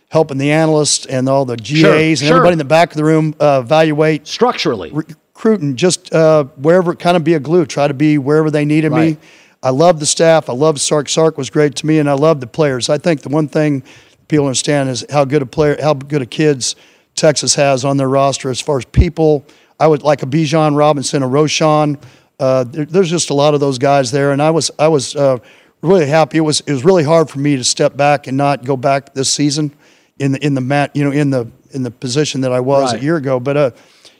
helping 0.10 0.40
the 0.40 0.52
analysts 0.52 1.06
and 1.06 1.30
all 1.30 1.46
the 1.46 1.56
GAs 1.58 1.68
Sure, 1.78 1.96
and 1.96 2.18
sure. 2.18 2.28
everybody 2.30 2.54
in 2.54 2.58
the 2.58 2.66
back 2.66 2.90
of 2.90 2.98
the 2.98 3.04
room 3.04 3.36
uh, 3.40 3.62
evaluate 3.64 4.26
Structurally, 4.28 4.90
recruiting, 4.92 5.76
just 5.76 6.12
uh, 6.14 6.46
wherever, 6.58 6.96
kind 6.96 7.16
of 7.16 7.24
be 7.24 7.36
a 7.36 7.40
glue, 7.40 7.66
try 7.68 7.88
to 7.88 7.94
be 7.94 8.18
wherever 8.18 8.50
they 8.50 8.66
needed 8.66 8.92
Right. 8.92 9.12
me. 9.12 9.18
I 9.64 9.70
love 9.70 10.00
the 10.00 10.08
staff. 10.08 10.50
I 10.50 10.54
love 10.54 10.82
Sark. 10.82 11.08
Sark 11.08 11.38
was 11.38 11.52
great 11.52 11.76
to 11.76 11.86
me, 11.86 12.00
and 12.00 12.10
I 12.10 12.14
love 12.14 12.40
the 12.42 12.48
players. 12.48 12.90
I 12.90 12.98
think 12.98 13.22
the 13.22 13.30
one 13.30 13.48
thing 13.48 13.84
people 14.28 14.48
understand 14.48 14.90
is 14.90 15.06
how 15.12 15.24
good 15.24 15.44
a 15.44 15.46
player, 15.46 15.78
how 15.80 15.94
good 15.94 16.24
a 16.24 16.26
kids 16.26 16.76
Texas 17.14 17.54
has 17.54 17.86
on 17.86 17.98
their 17.98 18.10
roster 18.10 18.50
as 18.50 18.60
far 18.60 18.80
as 18.80 18.86
people. 18.86 19.46
I 19.82 19.88
would 19.88 20.04
like 20.04 20.22
a 20.24 20.28
Bijan 20.28 20.78
Robinson, 20.78 21.24
a 21.24 21.28
Roschon. 21.28 22.02
Uh, 22.40 22.64
there, 22.64 22.86
there's 22.86 23.10
just 23.10 23.30
a 23.32 23.34
lot 23.34 23.54
of 23.54 23.60
those 23.60 23.78
guys 23.80 24.12
there, 24.12 24.32
and 24.32 24.42
I 24.42 24.52
was 24.52 24.70
I 24.80 24.88
was 24.88 25.16
uh, 25.16 25.40
really 25.82 26.08
happy. 26.08 26.38
It 26.38 26.42
was 26.42 26.62
it 26.62 26.72
was 26.72 26.86
really 26.86 27.04
hard 27.04 27.30
for 27.30 27.40
me 27.40 27.56
to 27.58 27.64
step 27.64 27.98
back 27.98 28.28
and 28.28 28.38
not 28.38 28.64
go 28.64 28.78
back 28.78 29.14
this 29.14 29.30
season 29.30 29.72
in 30.20 30.34
the 30.34 30.46
in 30.46 30.54
the 30.54 30.62
mat 30.62 30.92
you 30.96 31.04
know 31.04 31.12
in 31.12 31.32
the 31.32 31.48
in 31.72 31.84
the 31.84 31.92
position 31.92 32.42
that 32.42 32.52
I 32.52 32.60
was 32.60 32.94
Right. 32.94 33.02
a 33.02 33.04
year 33.04 33.18
ago. 33.18 33.40
But 33.40 33.58
uh, 33.58 33.72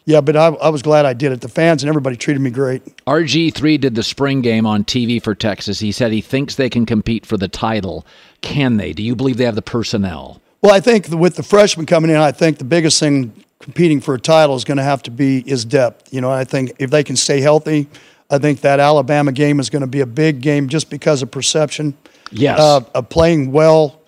yeah, 0.06 0.22
but 0.22 0.36
I, 0.36 0.48
I 0.48 0.70
was 0.70 0.82
glad 0.82 1.06
I 1.06 1.14
did 1.14 1.32
it. 1.32 1.42
The 1.42 1.50
fans 1.50 1.84
and 1.84 1.90
everybody 1.90 2.16
treated 2.16 2.42
me 2.42 2.50
great. 2.50 2.82
RG3 3.06 3.80
did 3.80 3.94
the 3.96 4.04
spring 4.04 4.42
game 4.42 4.66
on 4.66 4.84
TV 4.84 5.22
for 5.22 5.36
Texas. 5.36 5.80
He 5.80 5.92
said 5.92 6.12
he 6.12 6.22
thinks 6.22 6.56
they 6.56 6.70
can 6.70 6.86
compete 6.88 7.26
for 7.26 7.38
the 7.38 7.48
title. 7.48 8.06
Can 8.42 8.78
they? 8.78 8.94
Do 8.94 9.04
you 9.04 9.16
believe 9.16 9.38
they 9.38 9.46
have 9.46 9.56
the 9.56 9.62
personnel? 9.62 10.42
Well, 10.64 10.74
I 10.74 10.80
think 10.80 11.08
with 11.10 11.36
the 11.36 11.44
freshmen 11.44 11.86
coming 11.86 12.10
in, 12.10 12.18
I 12.18 12.32
think 12.32 12.58
the 12.58 12.64
biggest 12.64 13.00
thing 13.00 13.32
competing 13.62 14.02
for 14.02 14.14
a 14.16 14.20
title 14.20 14.56
is 14.56 14.64
going 14.64 14.78
to 14.78 14.84
have 14.84 15.04
to 15.04 15.12
be 15.12 15.44
is 15.46 15.66
depth. 15.66 16.14
You 16.14 16.22
know, 16.22 16.32
I 16.32 16.44
think 16.44 16.74
if 16.80 16.90
they 16.90 17.04
can 17.04 17.16
stay 17.16 17.42
healthy, 17.42 17.88
I 18.30 18.38
think 18.38 18.62
that 18.62 18.80
Alabama 18.80 19.32
game 19.32 19.60
is 19.60 19.70
going 19.70 19.82
to 19.82 19.88
be 19.88 20.02
a 20.02 20.06
big 20.06 20.42
game 20.42 20.68
just 20.70 20.90
because 20.90 21.22
of 21.22 21.32
perception. 21.32 21.96
Yes. 22.32 22.60
Uh, 22.60 22.82
of 22.96 23.10
playing 23.10 23.52
well, 23.52 24.00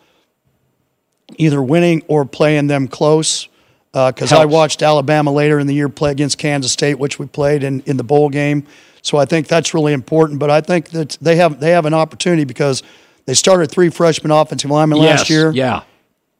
either 1.38 1.62
winning 1.62 2.04
or 2.08 2.26
playing 2.26 2.68
them 2.68 2.88
close. 2.88 3.48
Because 3.92 4.32
I 4.34 4.46
watched 4.46 4.82
Alabama 4.82 5.32
later 5.32 5.60
in 5.60 5.68
the 5.68 5.74
year 5.76 5.88
play 5.88 6.10
against 6.10 6.40
Kansas 6.40 6.72
State, 6.72 6.98
which 6.98 7.20
we 7.20 7.28
played 7.28 7.64
in, 7.64 7.82
in 7.82 7.96
the 7.98 8.04
bowl 8.04 8.30
game. 8.30 8.66
So 9.04 9.20
I 9.20 9.26
think 9.26 9.48
that's 9.48 9.74
really 9.76 9.94
important. 9.94 10.40
But 10.40 10.50
I 10.50 10.62
think 10.62 10.90
that 10.90 11.16
they 11.22 11.36
have 11.36 11.60
they 11.60 11.72
have 11.72 11.86
an 11.86 11.94
opportunity 11.94 12.44
because 12.44 12.82
they 13.26 13.36
started 13.36 13.70
three 13.70 13.90
freshman 13.90 14.32
offensive 14.32 14.72
linemen 14.72 14.98
last 14.98 15.30
year 15.30 15.52
Yeah. 15.52 15.84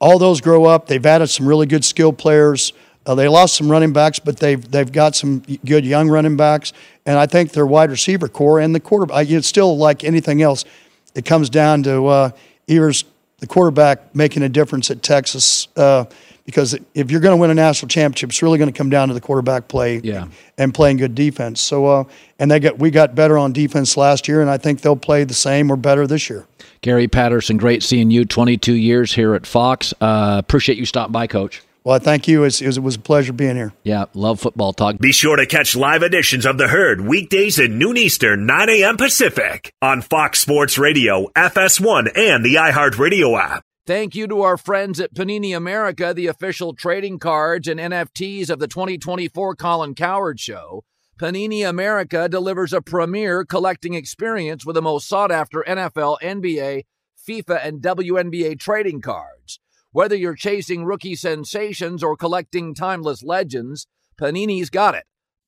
all 0.02 0.18
those 0.18 0.42
grow 0.42 0.66
up. 0.66 0.88
They've 0.88 1.06
added 1.06 1.28
some 1.28 1.48
really 1.48 1.68
good 1.68 1.86
skill 1.86 2.12
players. 2.12 2.74
Uh, 3.06 3.16
they 3.16 3.28
lost 3.28 3.56
some 3.58 3.70
running 3.70 3.92
backs, 3.94 4.20
but 4.20 4.38
they've 4.38 4.70
they've 4.72 4.92
got 4.92 5.16
some 5.16 5.40
good 5.66 5.86
young 5.86 6.10
running 6.10 6.38
backs, 6.38 6.72
and 7.06 7.18
I 7.18 7.26
think 7.26 7.52
their 7.52 7.66
wide 7.66 7.90
receiver 7.92 8.28
corps 8.30 8.60
and 8.60 8.74
the 8.74 8.80
quarterback. 8.80 9.30
It's 9.30 9.48
still 9.48 9.78
like 9.78 10.04
anything 10.04 10.42
else. 10.42 10.64
It 11.16 11.26
comes 11.26 11.50
down 11.50 11.84
to 11.84 12.06
uh, 12.08 12.30
the 12.68 13.48
quarterback 13.48 14.16
making 14.16 14.44
a 14.44 14.50
difference 14.50 14.90
at 14.90 15.04
Texas, 15.04 15.68
uh, 15.76 16.06
because 16.46 16.78
if 16.94 17.12
you're 17.12 17.20
going 17.20 17.36
to 17.36 17.42
win 17.42 17.50
a 17.50 17.54
national 17.54 17.90
championship, 17.90 18.30
it's 18.30 18.42
really 18.42 18.58
going 18.58 18.72
to 18.72 18.78
come 18.78 18.90
down 18.90 19.10
to 19.10 19.14
the 19.14 19.22
quarterback 19.22 19.68
play 19.68 20.00
Yeah. 20.04 20.28
and 20.58 20.74
playing 20.74 20.98
good 20.98 21.14
defense. 21.16 21.60
So, 21.62 21.86
uh, 21.86 22.04
and 22.40 22.50
they 22.50 22.60
got 22.60 22.80
we 22.80 22.90
got 22.90 23.16
better 23.16 23.38
on 23.38 23.52
defense 23.54 23.98
last 23.98 24.28
year, 24.28 24.42
and 24.42 24.50
I 24.50 24.58
think 24.58 24.82
they'll 24.82 24.96
play 24.96 25.24
the 25.26 25.34
same 25.34 25.72
or 25.72 25.76
better 25.76 26.08
this 26.08 26.30
year. 26.30 26.46
Gary 26.82 27.08
Patterson, 27.08 27.58
great 27.58 27.82
seeing 27.84 28.12
you. 28.12 28.26
22 28.26 28.74
years 28.74 29.14
here 29.14 29.36
at 29.36 29.46
Fox. 29.46 29.94
Uh, 30.02 30.36
appreciate 30.40 30.78
you 30.78 30.86
stopping 30.86 31.14
by, 31.14 31.28
Coach. 31.28 31.62
Well, 31.84 31.96
I 31.96 32.00
thank 32.00 32.28
you. 32.28 32.44
It's, 32.46 32.62
it 32.62 32.68
was- 32.68 32.78
it 32.78 32.84
was 32.84 32.96
a 32.96 33.00
pleasure 33.00 33.34
being 33.34 33.56
here. 33.56 33.74
Yeah, 33.84 34.06
love 34.14 34.40
football 34.40 34.72
talk. 34.74 34.98
Be 35.00 35.12
sure 35.12 35.36
to 35.36 35.46
catch 35.46 35.76
live 35.76 36.02
editions 36.04 36.46
of 36.46 36.58
The 36.58 36.70
Herd 36.70 37.02
weekdays 37.02 37.60
at 37.60 37.70
noon 37.72 37.98
Eastern, 37.98 38.46
9 38.46 38.70
a.m. 38.70 38.98
Pacific 38.98 39.74
on 39.82 40.02
Fox 40.02 40.40
Sports 40.40 40.78
Radio, 40.78 41.28
FS1, 41.36 42.18
and 42.18 42.46
the 42.46 42.56
iHeartRadio 42.56 43.38
app. 43.38 43.64
Thank 43.86 44.16
you 44.16 44.28
to 44.28 44.42
our 44.44 44.56
friends 44.56 45.02
at 45.02 45.14
Panini 45.14 45.54
America, 45.56 46.14
the 46.16 46.28
official 46.28 46.74
trading 46.74 47.20
cards 47.20 47.68
and 47.68 47.82
NFTs 47.82 48.50
of 48.50 48.60
the 48.60 48.68
2024 48.70 49.56
Colin 49.58 49.94
Cowherd 49.94 50.40
Show. 50.40 50.86
Panini 51.20 51.68
America 51.68 52.30
delivers 52.30 52.72
a 52.72 52.82
premier 52.82 53.44
collecting 53.44 53.94
experience 53.94 54.66
with 54.66 54.76
the 54.76 54.82
most 54.82 55.08
sought 55.08 55.32
after 55.34 55.66
NFL, 55.68 56.18
NBA, 56.22 56.84
FIFA, 57.28 57.60
and 57.66 57.82
WNBA 57.82 58.58
trading 58.58 59.02
cards. 59.02 59.60
Whether 59.94 60.16
you're 60.16 60.36
chasing 60.36 60.86
rookie 60.86 61.16
sensations 61.16 62.02
or 62.02 62.18
collecting 62.18 62.74
timeless 62.74 63.22
legends, 63.22 63.86
Panini's 64.20 64.72
got 64.72 64.96
it. 64.96 65.04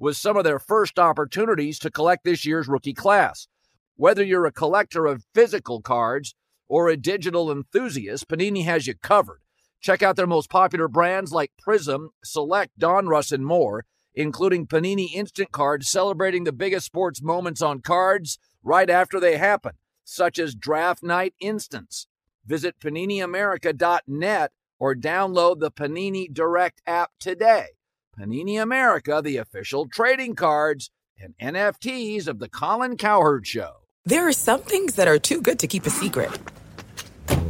with 0.04 0.18
some 0.18 0.36
of 0.36 0.44
their 0.44 0.58
first 0.58 0.98
opportunities 0.98 1.78
to 1.78 1.90
collect 1.90 2.24
this 2.24 2.44
year's 2.44 2.68
rookie 2.68 2.92
class. 2.92 3.48
Whether 3.96 4.22
you're 4.22 4.44
a 4.44 4.52
collector 4.52 5.06
of 5.06 5.24
physical 5.34 5.80
cards 5.80 6.34
or 6.68 6.90
a 6.90 6.96
digital 6.98 7.50
enthusiast, 7.50 8.28
Panini 8.28 8.66
has 8.66 8.86
you 8.86 8.94
covered. 8.94 9.40
Check 9.80 10.02
out 10.02 10.16
their 10.16 10.26
most 10.26 10.50
popular 10.50 10.88
brands 10.88 11.32
like 11.32 11.52
Prism, 11.58 12.10
Select, 12.22 12.78
Donruss, 12.78 13.32
and 13.32 13.46
more, 13.46 13.86
including 14.14 14.66
Panini 14.66 15.14
Instant 15.14 15.52
Cards 15.52 15.88
celebrating 15.88 16.44
the 16.44 16.52
biggest 16.52 16.84
sports 16.84 17.22
moments 17.22 17.62
on 17.62 17.80
cards 17.80 18.38
right 18.62 18.90
after 18.90 19.18
they 19.18 19.38
happen, 19.38 19.72
such 20.04 20.38
as 20.38 20.54
Draft 20.54 21.02
Night 21.02 21.32
Instants. 21.40 22.08
Visit 22.44 22.78
PaniniAmerica.net 22.78 24.52
or 24.78 24.94
download 24.94 25.60
the 25.60 25.70
Panini 25.70 26.30
Direct 26.30 26.82
app 26.86 27.12
today. 27.18 27.68
Panini 28.18 28.62
America, 28.62 29.20
the 29.24 29.38
official 29.38 29.88
trading 29.88 30.36
cards 30.36 30.90
and 31.18 31.34
NFTs 31.42 32.28
of 32.28 32.38
the 32.38 32.48
Colin 32.48 32.96
Cowherd 32.96 33.46
Show. 33.46 33.72
There 34.04 34.28
are 34.28 34.32
some 34.32 34.60
things 34.60 34.94
that 34.96 35.08
are 35.08 35.18
too 35.18 35.40
good 35.40 35.58
to 35.60 35.66
keep 35.66 35.84
a 35.86 35.90
secret. 35.90 36.30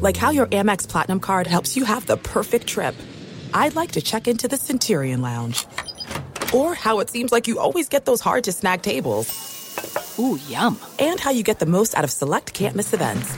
Like 0.01 0.17
how 0.17 0.31
your 0.31 0.47
Amex 0.47 0.89
Platinum 0.89 1.21
card 1.21 1.47
helps 1.47 1.77
you 1.77 1.85
have 1.85 2.07
the 2.07 2.17
perfect 2.17 2.67
trip. 2.67 2.95
I'd 3.53 3.75
like 3.75 3.93
to 3.93 4.01
check 4.01 4.27
into 4.27 4.49
the 4.49 4.57
Centurion 4.57 5.21
Lounge. 5.21 5.67
Or 6.55 6.75
how 6.75 7.01
it 7.01 7.11
seems 7.11 7.33
like 7.33 7.47
you 7.47 7.59
always 7.59 7.89
get 7.89 8.07
those 8.07 8.21
hard 8.21 8.45
to 8.45 8.53
snag 8.53 8.83
tables. 8.83 9.29
Ooh, 10.19 10.39
yum. 10.49 10.79
And 10.99 11.21
how 11.21 11.31
you 11.31 11.43
get 11.43 11.59
the 11.59 11.67
most 11.67 11.95
out 11.97 12.05
of 12.05 12.11
select 12.11 12.55
can't 12.55 12.77
miss 12.77 12.95
events. 12.95 13.35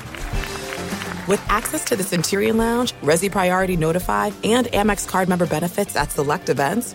With 1.26 1.42
access 1.48 1.84
to 1.86 1.96
the 1.96 2.04
Centurion 2.04 2.56
Lounge, 2.56 2.92
Resy 3.02 3.30
Priority 3.32 3.76
Notify, 3.76 4.30
and 4.44 4.68
Amex 4.68 5.08
card 5.08 5.28
member 5.28 5.46
benefits 5.46 5.96
at 5.96 6.12
select 6.12 6.48
events, 6.50 6.94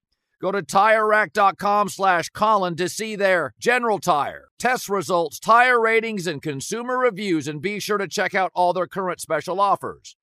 Go 0.41 0.51
to 0.51 0.63
TireRack.com 0.63 1.89
slash 1.89 2.29
Colin 2.29 2.75
to 2.77 2.89
see 2.89 3.15
their 3.15 3.53
general 3.59 3.99
tire, 3.99 4.47
test 4.57 4.89
results, 4.89 5.39
tire 5.39 5.79
ratings, 5.79 6.25
and 6.25 6.41
consumer 6.41 6.97
reviews, 6.97 7.47
and 7.47 7.61
be 7.61 7.79
sure 7.79 7.99
to 7.99 8.07
check 8.07 8.33
out 8.33 8.51
all 8.55 8.73
their 8.73 8.87
current 8.87 9.21
special 9.21 9.61
offers. 9.61 10.15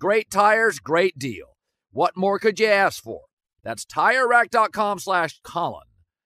Great 0.00 0.30
tires, 0.30 0.78
great 0.78 1.18
deal. 1.18 1.58
What 1.90 2.16
more 2.16 2.38
could 2.38 2.58
you 2.58 2.68
ask 2.68 3.02
for? 3.02 3.22
That's 3.62 3.84
TireRack.com 3.84 4.98
slash 4.98 5.40
Colin. 5.44 5.82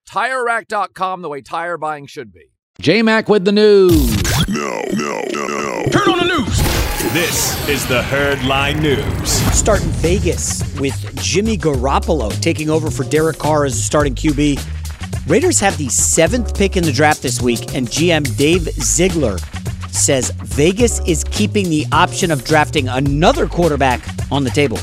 TireRack.com, 0.09 1.23
the 1.23 1.29
way 1.29 1.41
tire 1.41 1.77
buying 1.77 2.07
should 2.07 2.33
be. 2.33 2.53
J-Mac 2.81 3.29
with 3.29 3.45
the 3.45 3.53
news. 3.53 4.10
No, 4.61 4.85
no, 4.93 5.25
no, 5.33 5.47
no. 5.47 5.85
Turn 5.85 6.11
on 6.11 6.19
the 6.19 6.37
news. 6.37 6.59
This 7.15 7.67
is 7.67 7.87
the 7.87 8.03
Herd 8.03 8.45
Line 8.45 8.79
News. 8.83 9.31
Start 9.57 9.83
in 9.83 9.89
Vegas 9.89 10.79
with 10.79 11.17
Jimmy 11.23 11.57
Garoppolo 11.57 12.39
taking 12.43 12.69
over 12.69 12.91
for 12.91 13.05
Derek 13.05 13.39
Carr 13.39 13.65
as 13.65 13.75
the 13.75 13.81
starting 13.81 14.15
QB. 14.15 14.61
Raiders 15.27 15.59
have 15.61 15.79
the 15.79 15.89
seventh 15.89 16.55
pick 16.55 16.77
in 16.77 16.85
the 16.85 16.93
draft 16.93 17.23
this 17.23 17.41
week, 17.41 17.75
and 17.75 17.89
GM 17.89 18.37
Dave 18.37 18.65
Ziegler 18.73 19.39
says 19.89 20.31
Vegas 20.43 21.01
is 21.07 21.25
keeping 21.25 21.71
the 21.71 21.87
option 21.91 22.31
of 22.31 22.45
drafting 22.45 22.87
another 22.87 23.47
quarterback 23.49 24.03
on 24.31 24.45
the 24.45 24.51
table. 24.51 24.79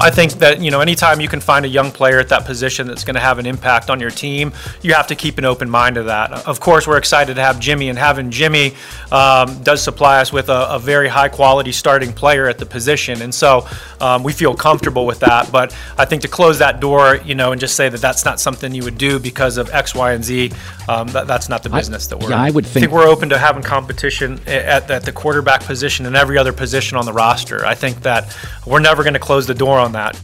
I 0.00 0.10
think 0.10 0.34
that 0.34 0.60
you 0.60 0.70
know 0.70 0.80
anytime 0.80 1.20
you 1.20 1.28
can 1.28 1.40
find 1.40 1.64
a 1.64 1.68
young 1.68 1.90
player 1.90 2.20
at 2.20 2.28
that 2.28 2.44
position 2.44 2.86
that's 2.86 3.02
going 3.02 3.14
to 3.14 3.20
have 3.20 3.38
an 3.40 3.46
impact 3.46 3.90
on 3.90 3.98
your 3.98 4.10
team, 4.10 4.52
you 4.80 4.94
have 4.94 5.08
to 5.08 5.16
keep 5.16 5.38
an 5.38 5.44
open 5.44 5.68
mind 5.68 5.96
to 5.96 6.04
that. 6.04 6.30
Of 6.46 6.60
course, 6.60 6.86
we're 6.86 6.98
excited 6.98 7.34
to 7.34 7.42
have 7.42 7.58
Jimmy, 7.58 7.88
and 7.88 7.98
having 7.98 8.30
Jimmy 8.30 8.74
um, 9.10 9.60
does 9.64 9.82
supply 9.82 10.20
us 10.20 10.32
with 10.32 10.50
a, 10.50 10.70
a, 10.70 10.78
very 10.78 11.08
high 11.08 11.28
quality 11.28 11.72
starting 11.72 12.12
player 12.12 12.48
at 12.48 12.58
the 12.58 12.66
position, 12.66 13.22
and 13.22 13.34
so 13.34 13.66
um, 14.00 14.22
we 14.22 14.32
feel 14.32 14.54
comfortable 14.54 15.04
with 15.04 15.18
that. 15.20 15.50
But 15.50 15.76
I 15.96 16.04
think 16.04 16.22
to 16.22 16.28
close 16.28 16.60
that 16.60 16.78
door, 16.78 17.16
you 17.24 17.34
know, 17.34 17.50
and 17.50 17.60
just 17.60 17.74
say 17.74 17.88
that 17.88 18.00
that's 18.00 18.24
not 18.24 18.38
something 18.38 18.72
you 18.72 18.84
would 18.84 18.98
do 18.98 19.18
because 19.18 19.56
of 19.56 19.68
X, 19.70 19.96
Y, 19.96 20.12
and 20.12 20.24
Z, 20.24 20.52
um, 20.88 21.08
that, 21.08 21.26
that's 21.26 21.48
not 21.48 21.64
the 21.64 21.70
business 21.70 22.06
I, 22.06 22.10
that 22.10 22.22
we're. 22.22 22.30
Yeah, 22.30 22.42
I 22.42 22.50
would 22.50 22.64
think, 22.64 22.84
I 22.84 22.86
think 22.86 22.92
we're 22.92 23.08
open 23.08 23.30
to 23.30 23.38
having 23.38 23.64
competition 23.64 24.38
at, 24.46 24.88
at 24.90 25.04
the 25.04 25.12
quarterback 25.12 25.64
position 25.64 26.06
and 26.06 26.14
every 26.14 26.38
other 26.38 26.52
position 26.52 26.96
on 26.96 27.04
the 27.04 27.12
roster. 27.12 27.66
I 27.66 27.74
think 27.74 28.02
that 28.02 28.36
we're 28.64 28.78
never 28.78 29.02
going 29.02 29.14
to 29.14 29.20
close 29.20 29.48
the 29.48 29.54
door 29.54 29.78
on 29.78 29.87
that. 29.92 30.20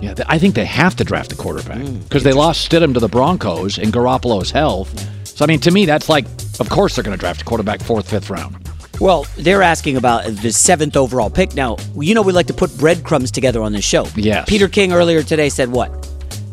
Yeah, 0.00 0.14
I 0.26 0.38
think 0.38 0.54
they 0.54 0.64
have 0.66 0.94
to 0.96 1.04
draft 1.04 1.32
a 1.32 1.36
quarterback 1.36 1.78
because 1.78 2.22
mm, 2.22 2.24
they 2.24 2.32
lost 2.32 2.70
Stidham 2.70 2.92
to 2.94 3.00
the 3.00 3.08
Broncos 3.08 3.78
in 3.78 3.90
Garoppolo's 3.90 4.50
health. 4.50 4.90
So, 5.26 5.44
I 5.44 5.48
mean, 5.48 5.60
to 5.60 5.70
me, 5.70 5.86
that's 5.86 6.08
like, 6.08 6.26
of 6.60 6.68
course 6.68 6.94
they're 6.94 7.04
going 7.04 7.16
to 7.16 7.20
draft 7.20 7.42
a 7.42 7.44
quarterback 7.44 7.80
fourth, 7.80 8.10
fifth 8.10 8.28
round. 8.28 8.56
Well, 9.00 9.26
they're 9.36 9.62
asking 9.62 9.96
about 9.96 10.24
the 10.24 10.52
seventh 10.52 10.96
overall 10.96 11.30
pick. 11.30 11.54
Now, 11.54 11.76
you 11.94 12.14
know 12.14 12.22
we 12.22 12.32
like 12.32 12.46
to 12.46 12.54
put 12.54 12.76
breadcrumbs 12.78 13.30
together 13.30 13.62
on 13.62 13.72
this 13.72 13.84
show. 13.84 14.06
Yeah. 14.16 14.44
Peter 14.44 14.68
King 14.68 14.92
earlier 14.92 15.22
today 15.22 15.48
said 15.48 15.70
what? 15.70 15.90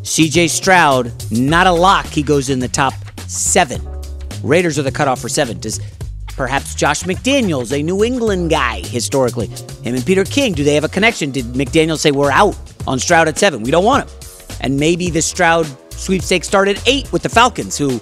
CJ 0.03 0.49
Stroud, 0.49 1.13
not 1.31 1.67
a 1.67 1.71
lock. 1.71 2.05
He 2.05 2.23
goes 2.23 2.49
in 2.49 2.59
the 2.59 2.67
top 2.67 2.93
seven. 3.27 3.81
Raiders 4.43 4.77
are 4.77 4.83
the 4.83 4.91
cutoff 4.91 5.21
for 5.21 5.29
seven. 5.29 5.59
Does 5.59 5.79
perhaps 6.35 6.75
Josh 6.75 7.03
McDaniels, 7.03 7.71
a 7.77 7.81
New 7.81 8.03
England 8.03 8.49
guy 8.49 8.81
historically, 8.81 9.47
him 9.47 9.95
and 9.95 10.05
Peter 10.05 10.23
King, 10.23 10.53
do 10.53 10.63
they 10.63 10.75
have 10.75 10.83
a 10.83 10.89
connection? 10.89 11.31
Did 11.31 11.45
McDaniels 11.53 11.99
say 11.99 12.11
we're 12.11 12.31
out? 12.31 12.57
on 12.87 12.99
Stroud 12.99 13.27
at 13.27 13.37
seven. 13.37 13.63
We 13.63 13.71
don't 13.71 13.85
want 13.85 14.09
him. 14.09 14.17
And 14.61 14.79
maybe 14.79 15.09
the 15.09 15.21
Stroud 15.21 15.65
sweepstakes 15.91 16.47
start 16.47 16.67
at 16.67 16.85
eight 16.87 17.11
with 17.11 17.23
the 17.23 17.29
Falcons, 17.29 17.77
who, 17.77 18.01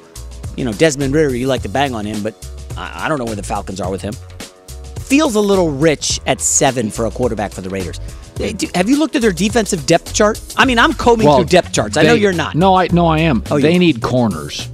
you 0.55 0.65
know, 0.65 0.73
Desmond 0.73 1.13
Ridder, 1.13 1.35
you 1.35 1.47
like 1.47 1.61
to 1.63 1.69
bang 1.69 1.93
on 1.93 2.05
him, 2.05 2.23
but 2.23 2.35
I, 2.77 3.05
I 3.05 3.09
don't 3.09 3.19
know 3.19 3.25
where 3.25 3.35
the 3.35 3.43
Falcons 3.43 3.81
are 3.81 3.91
with 3.91 4.01
him. 4.01 4.13
Feels 5.03 5.35
a 5.35 5.41
little 5.41 5.71
rich 5.71 6.19
at 6.25 6.39
seven 6.39 6.89
for 6.89 7.05
a 7.05 7.11
quarterback 7.11 7.51
for 7.51 7.61
the 7.61 7.69
Raiders. 7.69 7.99
Have 8.73 8.89
you 8.89 8.97
looked 8.97 9.15
at 9.15 9.21
their 9.21 9.33
defensive 9.33 9.85
depth 9.85 10.13
chart? 10.13 10.41
I 10.57 10.65
mean, 10.65 10.79
I'm 10.79 10.93
combing 10.93 11.27
well, 11.27 11.37
through 11.37 11.47
depth 11.47 11.73
charts. 11.73 11.97
I 11.97 12.03
know 12.03 12.13
you're 12.13 12.33
not. 12.33 12.55
No, 12.55 12.75
I 12.75 12.87
no, 12.87 13.05
I 13.05 13.19
am. 13.19 13.43
Oh, 13.51 13.59
they 13.59 13.77
need 13.77 14.01
corners. 14.01 14.67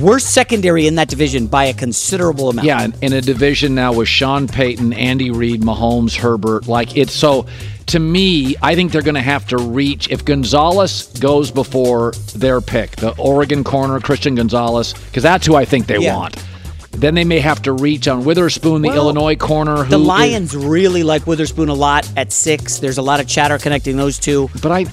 Worst 0.00 0.34
secondary 0.34 0.86
in 0.86 0.96
that 0.96 1.08
division 1.08 1.46
by 1.46 1.64
a 1.64 1.74
considerable 1.74 2.50
amount. 2.50 2.66
Yeah, 2.66 2.88
in 3.00 3.12
a 3.12 3.20
division 3.20 3.74
now 3.74 3.92
with 3.92 4.08
Sean 4.08 4.46
Payton, 4.46 4.92
Andy 4.92 5.30
Reid, 5.30 5.62
Mahomes, 5.62 6.16
Herbert. 6.16 6.66
Like 6.66 6.96
it's 6.96 7.12
so 7.12 7.46
to 7.88 7.98
me, 7.98 8.54
I 8.62 8.74
think 8.74 8.92
they're 8.92 9.02
going 9.02 9.14
to 9.14 9.20
have 9.20 9.46
to 9.48 9.56
reach. 9.56 10.10
If 10.10 10.24
Gonzalez 10.24 11.06
goes 11.20 11.50
before 11.50 12.12
their 12.34 12.60
pick, 12.60 12.96
the 12.96 13.16
Oregon 13.16 13.64
corner, 13.64 13.98
Christian 13.98 14.34
Gonzalez, 14.34 14.92
because 14.92 15.22
that's 15.22 15.46
who 15.46 15.56
I 15.56 15.64
think 15.64 15.86
they 15.86 15.98
yeah. 15.98 16.16
want. 16.16 16.44
Then 16.92 17.14
they 17.14 17.24
may 17.24 17.38
have 17.38 17.62
to 17.62 17.72
reach 17.72 18.08
on 18.08 18.24
Witherspoon, 18.24 18.82
the 18.82 18.88
well, 18.88 19.04
Illinois 19.04 19.36
corner. 19.36 19.84
the 19.84 19.98
Lions 19.98 20.54
is, 20.54 20.66
really 20.66 21.02
like 21.02 21.26
Witherspoon 21.26 21.68
a 21.68 21.74
lot 21.74 22.10
at 22.16 22.32
six. 22.32 22.78
There's 22.78 22.98
a 22.98 23.02
lot 23.02 23.20
of 23.20 23.28
chatter 23.28 23.56
connecting 23.56 23.96
those 23.96 24.18
two. 24.18 24.50
But 24.62 24.72
I. 24.72 24.86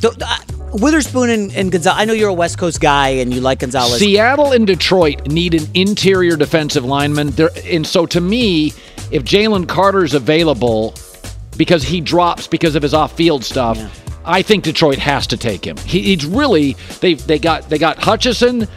The, 0.00 0.16
uh, 0.20 0.58
Witherspoon 0.72 1.30
and, 1.30 1.52
and 1.54 1.72
Gonzalez. 1.72 1.98
I 1.98 2.04
know 2.04 2.12
you're 2.12 2.28
a 2.28 2.34
West 2.34 2.58
Coast 2.58 2.80
guy 2.80 3.08
and 3.08 3.32
you 3.32 3.40
like 3.40 3.60
Gonzalez. 3.60 3.98
Seattle 3.98 4.52
and 4.52 4.66
Detroit 4.66 5.26
need 5.26 5.54
an 5.54 5.66
interior 5.74 6.36
defensive 6.36 6.84
lineman. 6.84 7.30
There, 7.30 7.50
and 7.64 7.86
so 7.86 8.06
to 8.06 8.20
me, 8.20 8.68
if 9.10 9.24
Jalen 9.24 9.66
Carter's 9.66 10.14
available, 10.14 10.94
because 11.56 11.82
he 11.82 12.00
drops 12.00 12.46
because 12.46 12.74
of 12.76 12.82
his 12.82 12.94
off-field 12.94 13.44
stuff. 13.44 13.76
Yeah. 13.76 13.90
I 14.24 14.42
think 14.42 14.64
Detroit 14.64 14.98
has 14.98 15.26
to 15.28 15.36
take 15.36 15.66
him. 15.66 15.76
He, 15.78 16.02
he's 16.02 16.26
really 16.26 16.74
they 17.00 17.14
they 17.14 17.38
got 17.38 17.68
they 17.68 17.78
got 17.78 17.98
Hutchinson. 17.98 18.68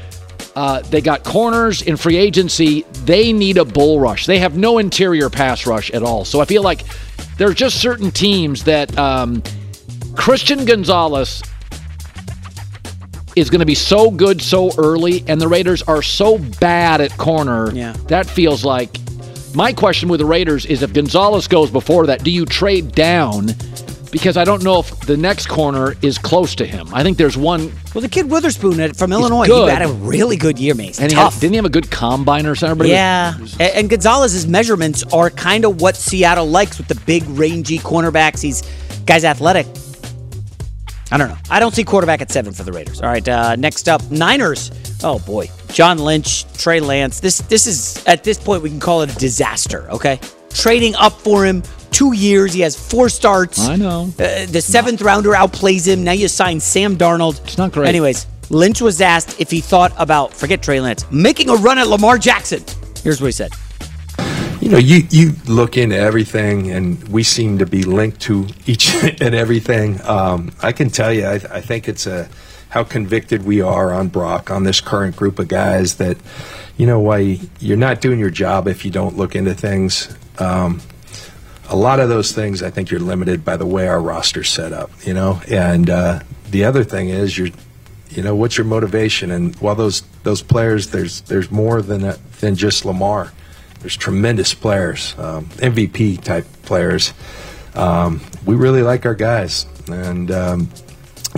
Uh, 0.56 0.82
they 0.82 1.02
got 1.02 1.24
corners 1.24 1.82
in 1.82 1.98
free 1.98 2.18
agency. 2.18 2.82
They 3.06 3.32
need 3.32 3.58
a 3.58 3.66
bull 3.66 4.00
rush. 4.00 4.26
They 4.26 4.40
have 4.40 4.58
no 4.58 4.80
interior 4.80 5.30
pass 5.30 5.66
rush 5.66 5.92
at 5.92 6.04
all. 6.04 6.26
So 6.26 6.42
I 6.42 6.46
feel 6.46 6.64
like 6.64 6.84
there's 7.38 7.56
just 7.56 7.80
certain 7.82 8.12
teams 8.12 8.64
that 8.64 8.98
um, 8.98 9.44
Christian 10.16 10.66
Gonzalez 10.66 11.42
is 13.36 13.50
going 13.50 13.60
to 13.60 13.66
be 13.66 13.76
so 13.76 14.12
good 14.12 14.42
so 14.42 14.72
early, 14.78 15.24
and 15.28 15.40
the 15.40 15.48
Raiders 15.48 15.82
are 15.84 16.02
so 16.02 16.38
bad 16.38 17.02
at 17.02 17.18
corner. 17.18 17.72
Yeah. 17.74 17.94
That 18.08 18.26
feels 18.26 18.66
like 18.66 18.98
my 19.56 19.74
question 19.74 20.10
with 20.10 20.20
the 20.20 20.26
Raiders 20.26 20.66
is 20.66 20.82
if 20.82 20.94
Gonzalez 20.94 21.48
goes 21.48 21.72
before 21.72 22.08
that, 22.08 22.24
do 22.24 22.32
you 22.32 22.46
trade 22.46 22.94
down? 22.94 23.50
Because 24.12 24.36
I 24.36 24.44
don't 24.44 24.62
know 24.62 24.80
if 24.80 25.00
the 25.02 25.16
next 25.16 25.48
corner 25.48 25.96
is 26.02 26.18
close 26.18 26.54
to 26.56 26.66
him. 26.66 26.94
I 26.94 27.02
think 27.02 27.18
there's 27.18 27.38
one. 27.38 27.72
Well, 27.96 28.02
the 28.02 28.10
kid 28.10 28.30
Witherspoon 28.30 28.94
from 28.94 29.14
Illinois, 29.14 29.48
good. 29.48 29.70
he 29.70 29.74
had 29.74 29.90
a 29.90 29.94
really 29.94 30.36
good 30.36 30.60
year, 30.60 30.76
Mace. 30.76 31.00
And 31.00 31.10
he 31.10 31.16
Tough. 31.16 31.36
Had, 31.36 31.40
didn't 31.40 31.54
he 31.54 31.56
have 31.56 31.66
a 31.66 31.70
good 31.70 31.90
combine 31.90 32.46
or 32.46 32.56
something? 32.56 32.88
Yeah. 32.90 33.40
Was, 33.40 33.54
and, 33.54 33.74
and 33.74 33.90
Gonzalez's 33.90 34.46
measurements 34.48 35.04
are 35.14 35.30
kind 35.30 35.64
of 35.64 35.80
what 35.80 35.96
Seattle 35.96 36.46
likes 36.46 36.78
with 36.78 36.90
the 36.90 36.96
big, 37.06 37.24
rangy 37.30 37.80
cornerbacks. 37.80 38.42
He's 38.42 38.64
guy's 39.06 39.24
athletic. 39.24 39.66
I 41.12 41.18
don't 41.18 41.28
know. 41.30 41.38
I 41.50 41.60
don't 41.60 41.74
see 41.76 41.84
quarterback 41.84 42.22
at 42.22 42.32
seven 42.32 42.54
for 42.54 42.64
the 42.64 42.72
Raiders. 42.72 43.02
All 43.02 43.10
right. 43.10 43.28
Uh, 43.28 43.56
next 43.58 43.90
up, 43.90 44.02
Niners. 44.10 44.72
Oh 45.04 45.20
boy, 45.20 45.50
John 45.70 45.98
Lynch, 46.00 46.46
Trey 46.54 46.80
Lance. 46.80 47.20
This 47.20 47.40
this 47.40 47.68
is 47.68 48.04
at 48.06 48.24
this 48.24 48.38
point 48.38 48.64
we 48.64 48.70
can 48.70 48.80
call 48.80 49.02
it 49.02 49.14
a 49.14 49.20
disaster. 49.20 49.90
Okay, 49.92 50.20
trading 50.52 50.96
up 50.96 51.14
for 51.14 51.46
him. 51.46 51.64
Two 51.92 52.14
years, 52.14 52.54
he 52.54 52.62
has 52.62 52.76
four 52.76 53.10
starts. 53.10 53.68
I 53.68 53.76
know. 53.76 54.04
Uh, 54.18 54.46
the 54.46 54.62
seventh 54.62 55.02
rounder 55.02 55.32
outplays 55.32 55.86
him. 55.86 56.06
Now 56.06 56.14
you 56.14 56.30
sign 56.30 56.62
Sam 56.62 56.96
Darnold. 56.96 57.44
It's 57.44 57.58
not 57.58 57.74
great. 57.74 57.90
Anyways, 57.90 58.28
Lynch 58.50 58.82
was 58.82 59.02
asked 59.02 59.42
if 59.42 59.52
he 59.52 59.60
thought 59.60 59.92
about 59.98 60.34
forget 60.34 60.64
Trey 60.64 60.80
Lance 60.80 61.10
making 61.12 61.50
a 61.50 61.56
run 61.56 61.78
at 61.78 61.88
Lamar 61.88 62.18
Jackson. 62.18 62.64
Here's 63.04 63.20
what 63.20 63.28
he 63.28 63.32
said. 63.34 63.52
You 64.72 64.78
know, 64.78 64.84
you, 64.84 65.04
you 65.10 65.32
look 65.48 65.76
into 65.76 65.98
everything, 65.98 66.72
and 66.72 67.06
we 67.10 67.24
seem 67.24 67.58
to 67.58 67.66
be 67.66 67.84
linked 67.84 68.22
to 68.22 68.48
each 68.66 68.94
and 69.04 69.36
everything. 69.36 70.00
Um, 70.02 70.54
I 70.62 70.72
can 70.72 70.90
tell 70.90 71.12
you, 71.12 71.26
I, 71.26 71.34
I 71.34 71.60
think 71.60 71.90
it's 71.90 72.08
a 72.08 72.30
how 72.70 72.86
convicted 72.86 73.44
we 73.44 73.60
are 73.60 73.92
on 73.92 74.08
Brock, 74.08 74.50
on 74.50 74.64
this 74.64 74.80
current 74.80 75.18
group 75.18 75.40
of 75.40 75.50
guys 75.50 75.96
that, 75.96 76.16
you 76.78 76.86
know, 76.86 77.02
why 77.02 77.42
you're 77.60 77.76
not 77.76 78.00
doing 78.00 78.18
your 78.18 78.30
job 78.30 78.66
if 78.70 78.86
you 78.86 78.92
don't 78.92 79.18
look 79.18 79.36
into 79.36 79.54
things. 79.54 80.08
Um, 80.40 80.80
a 81.68 81.76
lot 81.76 82.00
of 82.00 82.08
those 82.08 82.32
things, 82.32 82.64
I 82.64 82.70
think 82.70 82.92
you're 82.92 83.02
limited 83.02 83.44
by 83.44 83.58
the 83.58 83.66
way 83.66 83.90
our 83.90 84.02
roster's 84.02 84.48
set 84.48 84.72
up, 84.72 84.90
you 85.06 85.14
know. 85.14 85.42
And 85.50 85.90
uh, 85.90 86.22
the 86.50 86.64
other 86.64 86.86
thing 86.86 87.10
is, 87.10 87.38
you're, 87.38 87.50
you 88.10 88.24
know, 88.24 88.36
what's 88.36 88.58
your 88.58 88.68
motivation? 88.68 89.32
And 89.32 89.54
while 89.58 89.76
those 89.76 90.04
those 90.24 90.42
players, 90.42 90.92
there's 90.92 91.20
there's 91.24 91.52
more 91.52 91.82
than 91.82 92.06
a, 92.06 92.18
than 92.40 92.56
just 92.56 92.86
Lamar. 92.86 93.34
There's 93.82 93.98
tremendous 93.98 94.54
players, 94.54 95.16
um, 95.18 95.46
MVP 95.46 96.24
type 96.24 96.46
players. 96.64 97.14
Um, 97.76 98.22
we 98.46 98.56
really 98.56 98.84
like 98.84 99.06
our 99.06 99.16
guys, 99.16 99.66
and 99.88 100.32
um, 100.32 100.70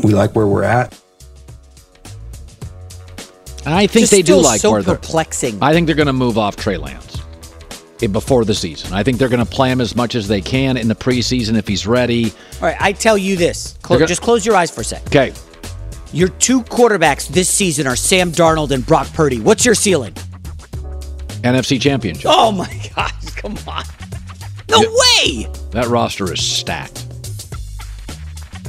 we 0.04 0.14
like 0.14 0.36
where 0.36 0.48
we're 0.48 0.64
at. 0.64 1.00
I 3.66 3.88
think 3.88 4.04
Just 4.04 4.12
they 4.12 4.22
do 4.22 4.36
like 4.38 4.60
so 4.60 4.72
where 4.72 4.82
they're 4.82 4.96
perplexing. 4.96 5.60
I 5.62 5.72
think 5.74 5.88
they're 5.88 5.96
going 5.96 6.08
to 6.08 6.14
move 6.14 6.38
off 6.38 6.58
Trey 6.58 6.78
Lance 6.78 7.22
before 8.12 8.44
the 8.44 8.54
season. 8.54 8.94
I 8.94 9.04
think 9.04 9.18
they're 9.18 9.30
going 9.30 9.46
to 9.46 9.50
play 9.50 9.72
him 9.72 9.80
as 9.80 9.96
much 9.96 10.16
as 10.16 10.28
they 10.28 10.42
can 10.42 10.76
in 10.76 10.90
the 10.90 10.96
preseason 10.96 11.56
if 11.56 11.66
he's 11.66 11.88
ready. 11.88 12.34
All 12.56 12.64
right, 12.64 12.76
I 12.80 12.92
tell 12.92 13.18
you 13.18 13.38
this. 13.38 13.78
Clo- 13.82 13.98
gonna, 13.98 14.08
just 14.08 14.22
close 14.22 14.46
your 14.46 14.56
eyes 14.56 14.70
for 14.70 14.82
a 14.82 14.84
sec. 14.84 15.06
Okay. 15.08 15.32
Your 16.12 16.28
two 16.28 16.62
quarterbacks 16.64 17.28
this 17.28 17.50
season 17.50 17.88
are 17.88 17.96
Sam 17.96 18.32
Darnold 18.32 18.72
and 18.72 18.86
Brock 18.86 19.08
Purdy. 19.14 19.40
What's 19.40 19.64
your 19.64 19.76
ceiling? 19.76 20.14
NFC 21.44 21.80
Championship. 21.80 22.32
Oh 22.34 22.52
my 22.52 22.72
gosh, 22.96 23.30
come 23.32 23.58
on. 23.68 23.84
No 24.70 24.82
yeah, 24.82 24.88
way. 24.88 25.48
That 25.72 25.88
roster 25.88 26.32
is 26.32 26.44
stacked. 26.44 27.06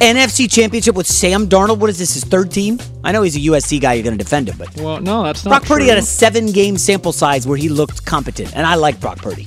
NFC 0.01 0.51
Championship 0.51 0.97
with 0.97 1.07
Sam 1.07 1.47
Darnold. 1.47 1.79
What 1.79 1.89
is 1.89 1.99
this? 1.99 2.15
His 2.15 2.25
third 2.25 2.51
team? 2.51 2.79
I 3.05 3.13
know 3.13 3.23
he's 3.23 3.37
a 3.37 3.41
USC 3.41 3.81
guy. 3.81 3.95
You're 3.95 4.03
going 4.03 4.19
to 4.19 4.23
defend 4.23 4.49
him, 4.49 4.59
but 4.59 4.75
well, 4.77 5.01
no, 5.01 5.23
that's 5.23 5.45
not. 5.45 5.51
Brock 5.51 5.63
true. 5.63 5.77
Purdy 5.77 5.89
had 5.89 5.99
a 5.99 6.03
seven-game 6.03 6.77
sample 6.77 7.13
size 7.13 7.47
where 7.47 7.57
he 7.57 7.69
looked 7.69 8.05
competent, 8.05 8.55
and 8.57 8.67
I 8.67 8.75
like 8.75 9.01
Brock 9.01 9.19
Purdy. 9.19 9.47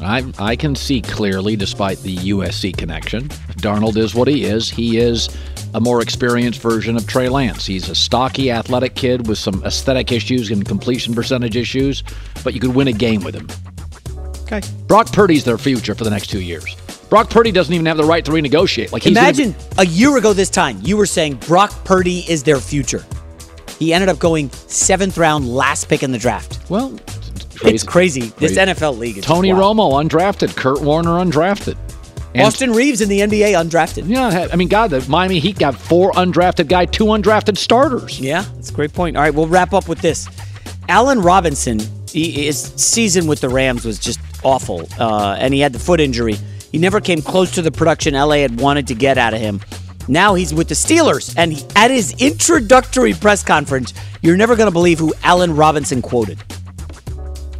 I 0.00 0.32
I 0.38 0.54
can 0.54 0.76
see 0.76 1.02
clearly, 1.02 1.56
despite 1.56 1.98
the 1.98 2.16
USC 2.16 2.76
connection, 2.76 3.28
Darnold 3.58 3.96
is 3.96 4.14
what 4.14 4.28
he 4.28 4.44
is. 4.44 4.70
He 4.70 4.98
is 4.98 5.28
a 5.74 5.80
more 5.80 6.00
experienced 6.00 6.60
version 6.60 6.96
of 6.96 7.06
Trey 7.06 7.28
Lance. 7.28 7.66
He's 7.66 7.88
a 7.88 7.94
stocky, 7.94 8.50
athletic 8.50 8.94
kid 8.94 9.26
with 9.28 9.38
some 9.38 9.62
aesthetic 9.64 10.12
issues 10.12 10.50
and 10.50 10.64
completion 10.66 11.14
percentage 11.14 11.56
issues, 11.56 12.02
but 12.42 12.54
you 12.54 12.60
could 12.60 12.74
win 12.74 12.88
a 12.88 12.92
game 12.92 13.22
with 13.22 13.34
him. 13.34 13.48
Okay. 14.42 14.60
Brock 14.86 15.12
Purdy's 15.12 15.44
their 15.44 15.58
future 15.58 15.94
for 15.94 16.04
the 16.04 16.10
next 16.10 16.28
two 16.28 16.40
years. 16.40 16.76
Brock 17.10 17.30
Purdy 17.30 17.52
doesn't 17.52 17.72
even 17.72 17.86
have 17.86 17.96
the 17.96 18.04
right 18.04 18.24
to 18.24 18.30
renegotiate. 18.30 18.92
Like 18.92 19.06
imagine 19.06 19.52
be- 19.52 19.58
a 19.78 19.86
year 19.86 20.16
ago 20.16 20.32
this 20.32 20.50
time, 20.50 20.78
you 20.82 20.96
were 20.96 21.06
saying 21.06 21.34
Brock 21.36 21.72
Purdy 21.84 22.24
is 22.28 22.42
their 22.42 22.60
future. 22.60 23.04
He 23.78 23.92
ended 23.92 24.08
up 24.08 24.18
going 24.18 24.50
seventh 24.50 25.16
round, 25.16 25.48
last 25.48 25.88
pick 25.88 26.02
in 26.02 26.12
the 26.12 26.18
draft. 26.18 26.58
Well, 26.68 26.94
it's 26.96 27.56
crazy. 27.58 27.74
It's 27.74 27.84
crazy. 27.84 28.20
This 28.38 28.56
NFL 28.56 28.98
league 28.98 29.18
is 29.18 29.24
Tony 29.24 29.50
Romo 29.50 30.02
undrafted, 30.02 30.56
Kurt 30.56 30.80
Warner 30.80 31.10
undrafted. 31.10 31.76
And- 32.34 32.46
Austin 32.46 32.72
Reaves 32.72 33.00
in 33.00 33.08
the 33.08 33.20
NBA 33.20 33.52
undrafted. 33.54 34.04
Yeah, 34.06 34.48
I 34.52 34.56
mean, 34.56 34.68
God, 34.68 34.90
the 34.90 35.04
Miami 35.08 35.38
Heat 35.38 35.58
got 35.58 35.74
four 35.74 36.12
undrafted 36.12 36.68
guy, 36.68 36.84
two 36.86 37.06
undrafted 37.06 37.56
starters. 37.56 38.20
Yeah, 38.20 38.44
that's 38.54 38.70
a 38.70 38.74
great 38.74 38.92
point. 38.92 39.16
All 39.16 39.22
right, 39.22 39.34
we'll 39.34 39.48
wrap 39.48 39.72
up 39.72 39.88
with 39.88 40.00
this. 40.00 40.28
Allen 40.88 41.20
Robinson, 41.20 41.80
he, 42.10 42.30
his 42.46 42.60
season 42.76 43.26
with 43.26 43.40
the 43.40 43.48
Rams 43.48 43.84
was 43.84 43.98
just 43.98 44.20
awful, 44.42 44.88
uh, 44.98 45.36
and 45.38 45.52
he 45.52 45.60
had 45.60 45.72
the 45.72 45.78
foot 45.78 46.00
injury. 46.00 46.36
He 46.70 46.78
never 46.78 47.00
came 47.00 47.22
close 47.22 47.50
to 47.52 47.62
the 47.62 47.70
production 47.70 48.14
LA 48.14 48.36
had 48.36 48.60
wanted 48.60 48.86
to 48.88 48.94
get 48.94 49.18
out 49.18 49.34
of 49.34 49.40
him. 49.40 49.60
Now 50.06 50.34
he's 50.34 50.54
with 50.54 50.68
the 50.68 50.74
Steelers, 50.74 51.34
and 51.36 51.52
he, 51.52 51.66
at 51.76 51.90
his 51.90 52.14
introductory 52.18 53.12
press 53.12 53.42
conference, 53.42 53.92
you're 54.22 54.36
never 54.36 54.56
going 54.56 54.66
to 54.66 54.72
believe 54.72 54.98
who 54.98 55.12
Allen 55.22 55.54
Robinson 55.54 56.00
quoted. 56.02 56.38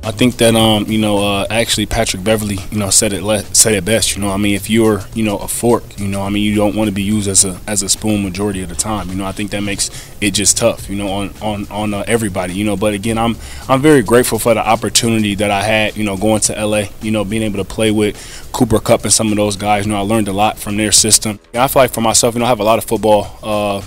I 0.05 0.11
think 0.13 0.37
that 0.37 0.55
um, 0.55 0.87
you 0.87 0.99
know, 0.99 1.19
uh, 1.19 1.47
actually 1.51 1.85
Patrick 1.87 2.25
Beverley, 2.25 2.59
you 2.71 2.79
know, 2.79 2.89
said 2.89 3.13
it 3.13 3.23
le- 3.23 3.43
said 3.55 3.75
it 3.75 3.85
best. 3.85 4.15
You 4.17 4.23
know, 4.23 4.31
I 4.31 4.37
mean, 4.37 4.55
if 4.55 4.71
you're, 4.71 5.03
you 5.13 5.25
know, 5.25 5.39
a 5.39 5.49
fork, 5.49 5.83
you 5.99 6.09
know, 6.09 6.23
I 6.23 6.31
mean, 6.31 6.43
you 6.43 6.55
don't 6.55 6.75
want 6.75 6.89
to 6.89 6.95
be 6.95 7.03
used 7.03 7.29
as 7.29 7.45
a 7.45 7.61
as 7.67 7.83
a 7.83 7.89
spoon 7.89 8.23
majority 8.23 8.63
of 8.63 8.69
the 8.69 8.75
time. 8.75 9.11
You 9.11 9.17
know, 9.17 9.27
I 9.27 9.33
think 9.33 9.51
that 9.51 9.63
makes 9.63 9.91
it 10.21 10.33
just 10.33 10.57
tough. 10.57 10.89
You 10.89 10.97
know, 10.97 11.09
on 11.09 11.35
on 11.43 11.67
on 11.71 11.95
uh, 11.95 12.05
everybody. 12.07 12.55
You 12.55 12.65
know, 12.65 12.77
but 12.77 12.95
again, 12.95 13.19
I'm 13.19 13.37
I'm 13.69 13.83
very 13.83 14.03
grateful 14.03 14.39
for 14.39 14.55
the 14.55 14.67
opportunity 14.67 15.35
that 15.35 15.51
I 15.51 15.63
had. 15.63 15.97
You 15.97 16.05
know, 16.05 16.17
going 16.17 16.41
to 16.43 16.65
LA. 16.65 16.85
You 17.03 17.11
know, 17.11 17.25
being 17.25 17.43
able 17.43 17.59
to 17.59 17.65
play 17.65 17.91
with 17.91 18.49
Cooper 18.53 18.79
Kupp 18.79 19.03
and 19.03 19.13
some 19.13 19.31
of 19.31 19.37
those 19.37 19.57
guys. 19.57 19.85
You 19.85 19.93
know, 19.93 19.99
I 19.99 20.03
learned 20.03 20.29
a 20.29 20.33
lot 20.33 20.59
from 20.59 20.77
their 20.77 20.93
system. 20.93 21.39
I 21.53 21.69
feel 21.69 21.83
like 21.83 21.93
for 21.93 22.01
myself, 22.01 22.35
you 22.35 22.41
know, 22.41 22.47
I 22.47 22.49
have 22.49 22.61
a 22.61 22.65
lot 22.65 22.79
of 22.79 22.85
football 22.85 23.39
uh, 23.43 23.83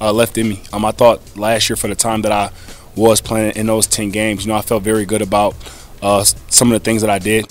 uh, 0.00 0.12
left 0.12 0.36
in 0.38 0.48
me. 0.48 0.62
Um, 0.72 0.84
I 0.84 0.90
thought 0.92 1.20
last 1.36 1.70
year 1.70 1.76
for 1.76 1.88
the 1.88 1.94
time 1.94 2.22
that 2.22 2.32
I 2.32 2.50
was 2.96 3.20
playing 3.20 3.56
in 3.56 3.66
those 3.66 3.86
10 3.86 4.10
games. 4.10 4.44
You 4.44 4.52
know, 4.52 4.58
I 4.58 4.62
felt 4.62 4.82
very 4.82 5.04
good 5.04 5.22
about 5.22 5.54
uh, 6.02 6.24
some 6.24 6.72
of 6.72 6.78
the 6.80 6.84
things 6.84 7.02
that 7.02 7.10
I 7.10 7.18
did. 7.18 7.46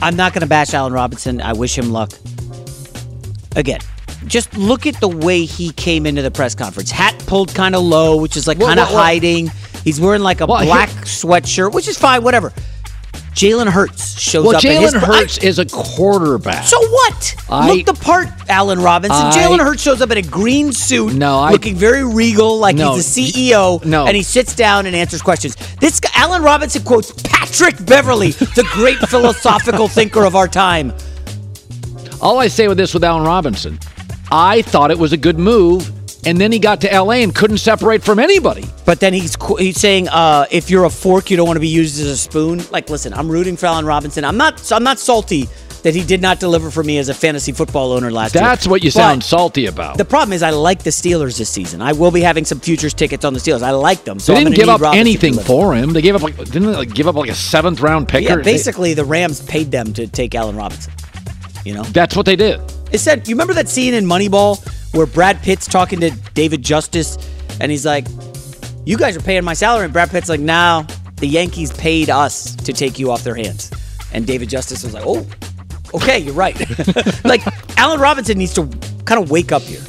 I'm 0.00 0.16
not 0.16 0.32
going 0.32 0.42
to 0.42 0.46
bash 0.46 0.74
Allen 0.74 0.92
Robinson. 0.92 1.40
I 1.40 1.52
wish 1.52 1.76
him 1.78 1.90
luck. 1.90 2.12
Again, 3.56 3.80
just 4.26 4.54
look 4.56 4.86
at 4.86 4.98
the 5.00 5.08
way 5.08 5.44
he 5.44 5.70
came 5.72 6.06
into 6.06 6.22
the 6.22 6.30
press 6.30 6.54
conference. 6.54 6.90
Hat 6.90 7.16
pulled 7.26 7.54
kind 7.54 7.74
of 7.74 7.82
low, 7.82 8.16
which 8.20 8.36
is 8.36 8.46
like 8.46 8.58
kind 8.58 8.78
of 8.80 8.86
well, 8.88 8.94
well- 8.96 9.04
hiding. 9.04 9.50
He's 9.84 10.00
wearing 10.00 10.22
like 10.22 10.40
a 10.40 10.46
Well, 10.46 10.58
here- 10.60 10.66
black 10.68 10.88
sweatshirt, 11.04 11.72
which 11.72 11.88
is 11.88 11.98
fine, 11.98 12.22
whatever. 12.24 12.52
Jalen 13.34 13.66
Hurts 13.68 14.18
shows 14.20 14.46
Well, 14.46 14.56
up. 14.56 14.62
his- 14.62 14.92
Jalen 14.94 15.00
Hurts 15.00 15.38
is 15.38 15.58
a 15.58 15.64
quarterback. 15.66 16.64
So 16.66 16.78
what? 16.88 17.34
I- 17.50 17.68
Look 17.68 17.86
the 17.86 17.94
part, 17.94 18.28
Allen 18.48 18.80
Robinson. 18.80 19.26
I- 19.26 19.32
Jalen 19.32 19.58
Hurts 19.58 19.82
shows 19.82 20.00
up 20.00 20.10
in 20.12 20.18
a 20.18 20.22
green 20.22 20.72
suit, 20.72 21.14
No, 21.14 21.40
I- 21.40 21.50
looking 21.50 21.74
very 21.74 22.04
regal, 22.04 22.58
like 22.60 22.76
No, 22.76 22.94
he's 22.94 23.12
the 23.12 23.22
CEO. 23.32 23.80
no. 23.84 24.06
and 24.06 24.16
he 24.16 24.22
sits 24.22 24.54
down 24.54 24.86
and 24.86 24.94
answers 24.94 25.20
questions. 25.20 25.56
This 25.80 25.98
guy, 25.98 26.10
Allen 26.14 26.42
Robinson 26.44 26.82
quotes 26.84 27.10
Patrick 27.24 27.84
Beverley, 27.84 28.30
the 28.30 28.64
great 28.72 28.98
philosophical 29.08 29.88
thinker 29.88 30.24
of 30.24 30.36
our 30.36 30.46
time. 30.48 30.92
All 32.20 32.38
I 32.38 32.46
say 32.46 32.68
with 32.68 32.76
this 32.78 32.94
with 32.94 33.02
Allen 33.02 33.24
Robinson, 33.24 33.80
I 34.30 34.62
thought 34.62 34.90
it 34.92 34.98
was 34.98 35.12
a 35.12 35.16
good 35.16 35.38
move, 35.40 35.90
and 36.26 36.40
then 36.40 36.52
he 36.52 36.58
got 36.58 36.80
to 36.82 36.88
LA 37.00 37.16
and 37.16 37.34
couldn't 37.34 37.58
separate 37.58 38.02
from 38.02 38.18
anybody. 38.18 38.64
But 38.84 39.00
then 39.00 39.12
he's 39.12 39.36
he's 39.58 39.80
saying, 39.80 40.08
uh, 40.08 40.46
if 40.50 40.70
you're 40.70 40.84
a 40.84 40.90
fork, 40.90 41.30
you 41.30 41.36
don't 41.36 41.46
want 41.46 41.56
to 41.56 41.60
be 41.60 41.68
used 41.68 42.00
as 42.00 42.06
a 42.06 42.16
spoon. 42.16 42.62
Like, 42.70 42.90
listen, 42.90 43.12
I'm 43.12 43.28
rooting 43.28 43.56
for 43.56 43.66
Allen 43.66 43.86
Robinson. 43.86 44.24
I'm 44.24 44.36
not 44.36 44.72
I'm 44.72 44.82
not 44.84 44.98
salty 44.98 45.48
that 45.84 45.94
he 45.94 46.02
did 46.02 46.22
not 46.22 46.40
deliver 46.40 46.70
for 46.70 46.82
me 46.82 46.96
as 46.96 47.10
a 47.10 47.14
fantasy 47.14 47.52
football 47.52 47.92
owner 47.92 48.10
last 48.10 48.34
year. 48.34 48.42
That's 48.42 48.66
what 48.66 48.82
you 48.82 48.88
But 48.88 49.00
sound 49.00 49.22
salty 49.22 49.66
about. 49.66 49.98
The 49.98 50.04
problem 50.04 50.32
is, 50.32 50.42
I 50.42 50.48
like 50.48 50.82
the 50.82 50.88
Steelers 50.88 51.36
this 51.36 51.50
season. 51.50 51.82
I 51.82 51.92
will 51.92 52.10
be 52.10 52.22
having 52.22 52.46
some 52.46 52.58
futures 52.58 52.94
tickets 52.94 53.22
on 53.22 53.34
the 53.34 53.38
Steelers. 53.38 53.62
I 53.62 53.70
like 53.72 54.02
them. 54.04 54.18
So 54.18 54.32
they 54.32 54.44
didn't 54.44 54.56
give 54.56 54.70
up 54.70 54.80
Robinson 54.80 55.00
anything 55.00 55.34
for 55.34 55.74
him. 55.74 55.92
They 55.92 56.00
gave 56.00 56.14
up 56.14 56.22
like 56.22 56.36
didn't 56.36 56.66
they 56.66 56.76
like 56.76 56.94
give 56.94 57.06
up 57.06 57.16
like 57.16 57.28
a 57.28 57.34
seventh 57.34 57.80
round 57.80 58.08
pick? 58.08 58.24
Yeah, 58.24 58.36
basically, 58.36 58.94
the 58.94 59.04
Rams 59.04 59.42
paid 59.42 59.70
them 59.70 59.92
to 59.92 60.06
take 60.06 60.34
Allen 60.34 60.56
Robinson. 60.56 60.92
You 61.64 61.74
know, 61.74 61.82
that's 61.82 62.16
what 62.16 62.26
they 62.26 62.36
did. 62.36 62.60
It 62.92 62.98
said, 62.98 63.26
you 63.26 63.34
remember 63.34 63.54
that 63.54 63.68
scene 63.68 63.94
in 63.94 64.04
Moneyball 64.04 64.62
where 64.94 65.06
Brad 65.06 65.42
Pitt's 65.42 65.66
talking 65.66 66.00
to 66.00 66.10
David 66.34 66.62
Justice, 66.62 67.18
and 67.60 67.70
he's 67.70 67.84
like, 67.86 68.06
"You 68.86 68.96
guys 68.96 69.16
are 69.16 69.20
paying 69.22 69.44
my 69.44 69.54
salary," 69.54 69.84
and 69.84 69.92
Brad 69.92 70.10
Pitt's 70.10 70.28
like, 70.28 70.40
"No, 70.40 70.86
the 71.16 71.26
Yankees 71.26 71.72
paid 71.72 72.10
us 72.10 72.54
to 72.56 72.72
take 72.72 72.98
you 72.98 73.10
off 73.10 73.22
their 73.24 73.34
hands," 73.34 73.70
and 74.12 74.26
David 74.26 74.48
Justice 74.48 74.82
was 74.84 74.94
like, 74.94 75.04
"Oh, 75.06 75.26
okay, 75.94 76.18
you're 76.18 76.34
right." 76.34 76.56
like 77.24 77.42
Allen 77.76 78.00
Robinson 78.00 78.38
needs 78.38 78.54
to 78.54 78.66
kind 79.04 79.22
of 79.22 79.30
wake 79.30 79.52
up 79.52 79.62
here. 79.62 79.80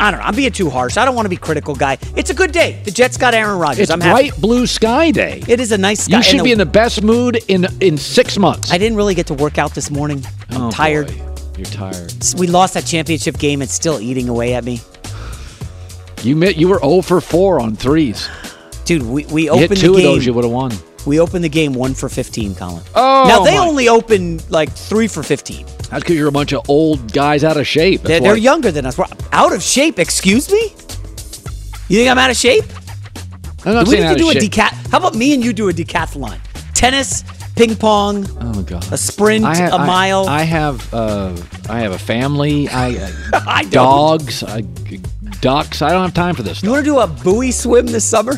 I 0.00 0.12
don't 0.12 0.20
know. 0.20 0.26
I'm 0.26 0.36
being 0.36 0.52
too 0.52 0.70
harsh. 0.70 0.96
I 0.96 1.04
don't 1.04 1.16
want 1.16 1.26
to 1.26 1.30
be 1.30 1.36
critical, 1.36 1.74
guy. 1.74 1.98
It's 2.14 2.30
a 2.30 2.34
good 2.34 2.52
day. 2.52 2.80
The 2.84 2.92
Jets 2.92 3.16
got 3.16 3.34
Aaron 3.34 3.58
Rodgers. 3.58 3.80
It's 3.80 3.90
I'm 3.90 4.00
happy. 4.00 4.28
bright 4.30 4.40
blue 4.40 4.64
sky 4.68 5.10
day. 5.10 5.42
It 5.48 5.58
is 5.58 5.72
a 5.72 5.78
nice 5.78 6.04
sky. 6.04 6.18
You 6.18 6.22
should 6.22 6.34
and 6.36 6.44
be 6.44 6.52
in 6.52 6.58
the 6.58 6.66
best 6.66 7.02
mood 7.02 7.40
in 7.48 7.66
in 7.80 7.96
six 7.98 8.38
months. 8.38 8.70
I 8.70 8.78
didn't 8.78 8.96
really 8.96 9.16
get 9.16 9.26
to 9.26 9.34
work 9.34 9.58
out 9.58 9.74
this 9.74 9.90
morning. 9.90 10.24
I'm 10.50 10.62
Oh, 10.62 10.70
tired. 10.70 11.08
boy. 11.08 11.27
You're 11.58 11.66
tired. 11.66 12.12
We 12.38 12.46
lost 12.46 12.74
that 12.74 12.86
championship 12.86 13.36
game. 13.38 13.62
It's 13.62 13.72
still 13.74 14.00
eating 14.00 14.28
away 14.28 14.54
at 14.54 14.64
me. 14.64 14.80
You 16.22 16.36
met, 16.36 16.56
you 16.56 16.68
were 16.68 16.78
0 16.78 17.02
for 17.02 17.20
4 17.20 17.60
on 17.60 17.74
threes. 17.76 18.28
Dude, 18.84 19.02
we, 19.02 19.24
we 19.26 19.44
You 19.44 19.50
opened 19.50 19.70
hit 19.70 19.78
two 19.80 19.88
the 19.88 19.92
of 19.94 19.96
game. 19.96 20.04
those, 20.04 20.26
you 20.26 20.32
would 20.34 20.44
have 20.44 20.52
won. 20.52 20.72
We 21.06 21.20
opened 21.20 21.44
the 21.44 21.48
game 21.48 21.74
one 21.74 21.94
for 21.94 22.08
15, 22.08 22.54
Colin. 22.54 22.82
Oh, 22.94 23.24
now 23.28 23.44
they 23.44 23.56
my- 23.56 23.66
only 23.66 23.88
open 23.88 24.40
like 24.50 24.70
three 24.72 25.08
for 25.08 25.22
15. 25.22 25.66
That's 25.66 26.02
because 26.02 26.16
you're 26.16 26.28
a 26.28 26.32
bunch 26.32 26.52
of 26.52 26.68
old 26.68 27.12
guys 27.12 27.44
out 27.44 27.56
of 27.56 27.66
shape. 27.66 28.02
They're, 28.02 28.20
they're 28.20 28.36
younger 28.36 28.70
than 28.70 28.84
us. 28.86 28.98
We're 28.98 29.06
out 29.32 29.52
of 29.54 29.62
shape. 29.62 29.98
Excuse 29.98 30.50
me? 30.50 30.60
You 31.88 31.98
think 31.98 32.08
I'm 32.10 32.18
out 32.18 32.30
of 32.30 32.36
shape? 32.36 32.64
I'm 33.64 33.74
not 33.74 33.86
do 33.86 33.92
we 33.92 33.96
need 33.96 34.02
to 34.04 34.12
of 34.12 34.18
do 34.18 34.30
a 34.30 34.34
decathlon? 34.34 34.90
How 34.90 34.98
about 34.98 35.14
me 35.14 35.34
and 35.34 35.42
you 35.44 35.52
do 35.52 35.68
a 35.68 35.72
decathlon? 35.72 36.38
Tennis, 36.74 37.24
ping 37.58 37.76
pong, 37.76 38.26
Oh 38.40 38.62
god. 38.62 38.90
a 38.92 38.96
sprint, 38.96 39.44
I 39.44 39.54
ha- 39.56 39.76
a 39.76 39.78
mile. 39.86 40.26
I, 40.28 40.40
I 40.40 40.42
have 40.44 40.94
uh, 40.94 41.36
I 41.68 41.80
have 41.80 41.92
a 41.92 41.98
family. 41.98 42.68
I, 42.68 43.10
I 43.32 43.64
dogs. 43.64 44.42
I, 44.42 44.62
ducks. 45.40 45.82
I 45.82 45.90
don't 45.90 46.02
have 46.02 46.14
time 46.14 46.34
for 46.34 46.42
this. 46.42 46.62
you 46.62 46.70
want 46.70 46.84
to 46.84 46.90
do 46.90 46.98
a 47.00 47.06
buoy 47.06 47.50
swim 47.50 47.86
this 47.86 48.04
summer? 48.08 48.34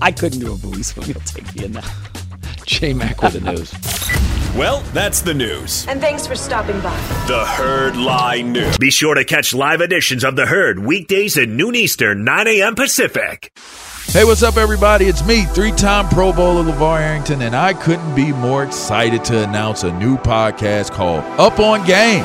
I 0.00 0.10
couldn't 0.12 0.40
do 0.40 0.52
a 0.54 0.56
buoy 0.56 0.82
swim. 0.82 1.08
You'll 1.08 1.20
take 1.20 1.54
me 1.56 1.64
in 1.64 1.72
that. 1.72 1.92
J 2.66 2.92
Mac 2.94 3.20
with 3.22 3.34
the 3.34 3.40
news. 3.52 3.72
Well, 4.56 4.80
that's 4.94 5.20
the 5.20 5.34
news. 5.34 5.86
And 5.86 6.00
thanks 6.00 6.26
for 6.26 6.34
stopping 6.34 6.80
by. 6.80 6.96
The 7.28 7.44
Herd 7.44 7.94
Line 7.96 8.52
News. 8.52 8.78
Be 8.78 8.90
sure 8.90 9.14
to 9.14 9.24
catch 9.24 9.52
live 9.52 9.80
editions 9.82 10.24
of 10.24 10.34
The 10.34 10.46
Herd 10.46 10.78
weekdays 10.78 11.36
at 11.36 11.48
noon 11.48 11.74
Eastern, 11.74 12.24
9 12.24 12.48
a.m. 12.48 12.74
Pacific. 12.74 13.52
Hey, 14.08 14.24
what's 14.24 14.42
up, 14.42 14.56
everybody? 14.56 15.06
It's 15.06 15.22
me, 15.24 15.44
three 15.44 15.72
time 15.72 16.08
Pro 16.08 16.32
Bowler 16.32 16.62
LaVar 16.72 17.00
Arrington, 17.00 17.42
and 17.42 17.54
I 17.54 17.74
couldn't 17.74 18.14
be 18.14 18.32
more 18.32 18.62
excited 18.64 19.24
to 19.26 19.42
announce 19.44 19.82
a 19.82 19.92
new 19.98 20.16
podcast 20.16 20.92
called 20.92 21.22
Up 21.38 21.58
on 21.60 21.84
Game. 21.84 22.24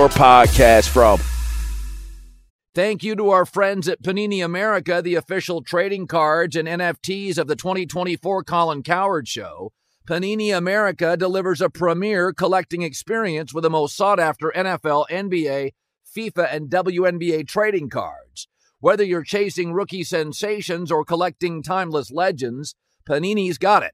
podcast 0.09 0.89
from. 0.89 1.19
Thank 2.73 3.03
you 3.03 3.17
to 3.17 3.29
our 3.31 3.45
friends 3.45 3.89
at 3.89 4.01
Panini 4.01 4.43
America, 4.43 5.01
the 5.03 5.15
official 5.15 5.61
trading 5.61 6.07
cards 6.07 6.55
and 6.55 6.67
NFTs 6.67 7.37
of 7.37 7.47
the 7.47 7.55
2024 7.57 8.43
Colin 8.45 8.81
Cowherd 8.81 9.27
Show. 9.27 9.73
Panini 10.07 10.55
America 10.55 11.17
delivers 11.17 11.61
a 11.61 11.69
premier 11.69 12.31
collecting 12.31 12.81
experience 12.81 13.53
with 13.53 13.63
the 13.63 13.69
most 13.69 13.95
sought 13.95 14.19
after 14.19 14.53
NFL, 14.55 15.07
NBA, 15.09 15.71
FIFA, 16.15 16.53
and 16.53 16.69
WNBA 16.69 17.47
trading 17.47 17.89
cards. 17.89 18.47
Whether 18.79 19.03
you're 19.03 19.23
chasing 19.23 19.73
rookie 19.73 20.03
sensations 20.03 20.91
or 20.91 21.05
collecting 21.05 21.61
timeless 21.61 22.09
legends, 22.09 22.75
Panini's 23.07 23.57
got 23.57 23.83
it. 23.83 23.91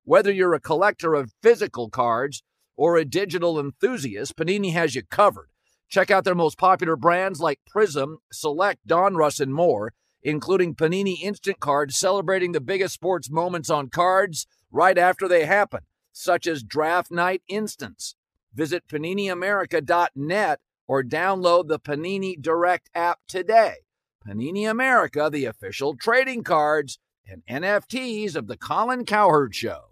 Whether 0.05 0.33
you're 0.33 0.55
a 0.55 0.61
collector 0.61 1.13
of 1.13 1.35
physical 1.43 1.91
cards 1.91 2.43
or 2.77 2.97
a 2.97 3.05
digital 3.05 3.59
enthusiast, 3.59 4.37
Panini 4.37 4.73
has 4.73 4.95
you 4.95 5.03
covered. 5.03 5.49
Check 5.89 6.11
out 6.11 6.25
their 6.25 6.35
most 6.35 6.57
popular 6.57 6.97
brands 6.97 7.41
like 7.41 7.61
Prism, 7.67 8.19
Select, 8.33 8.87
Donruss, 8.87 9.41
and 9.41 9.53
more, 9.53 9.93
including 10.23 10.75
Panini 10.75 11.21
Instant 11.23 11.61
Cards 11.61 11.97
celebrating 11.97 12.53
the 12.53 12.61
biggest 12.61 12.95
sports 12.95 13.31
moments 13.31 13.69
on 13.69 13.91
cards 13.91 14.47
right 14.71 14.97
after 14.97 15.29
they 15.29 15.45
happen, 15.45 15.81
such 16.13 16.47
as 16.47 16.63
Draft 16.63 17.11
Night 17.11 17.43
Instants. 17.49 18.15
Visit 18.55 18.89
PaniniAmerica.net 18.89 20.61
or 20.87 21.03
download 21.03 21.69
the 21.69 21.79
Panini 21.79 22.41
Direct 22.41 22.91
app 22.95 23.21
today. 23.29 23.77
Panini 24.27 24.71
America, 24.71 25.29
the 25.31 25.45
official 25.45 25.97
trading 25.97 26.45
cards 26.45 26.99
and 27.27 27.43
NFTs 27.49 28.37
of 28.37 28.47
the 28.47 28.57
Colin 28.57 29.05
Cowherd 29.05 29.55
Show. 29.55 29.92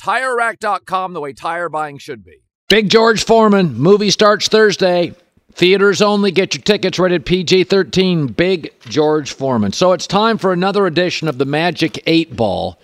TireRack.com, 0.00 1.12
the 1.12 1.20
way 1.20 1.32
tire 1.32 1.68
buying 1.68 1.98
should 1.98 2.24
be. 2.24 2.42
Big 2.68 2.88
George 2.88 3.24
Foreman. 3.24 3.78
Movie 3.78 4.10
starts 4.10 4.48
Thursday. 4.48 5.14
Theaters 5.52 6.02
only. 6.02 6.30
Get 6.30 6.54
your 6.54 6.62
tickets 6.62 6.98
rated 6.98 7.24
PG 7.24 7.64
13. 7.64 8.28
Big 8.28 8.72
George 8.80 9.32
Foreman. 9.32 9.72
So 9.72 9.92
it's 9.92 10.06
time 10.06 10.38
for 10.38 10.52
another 10.52 10.86
edition 10.86 11.28
of 11.28 11.38
the 11.38 11.44
Magic 11.44 12.02
8 12.06 12.34
Ball, 12.34 12.78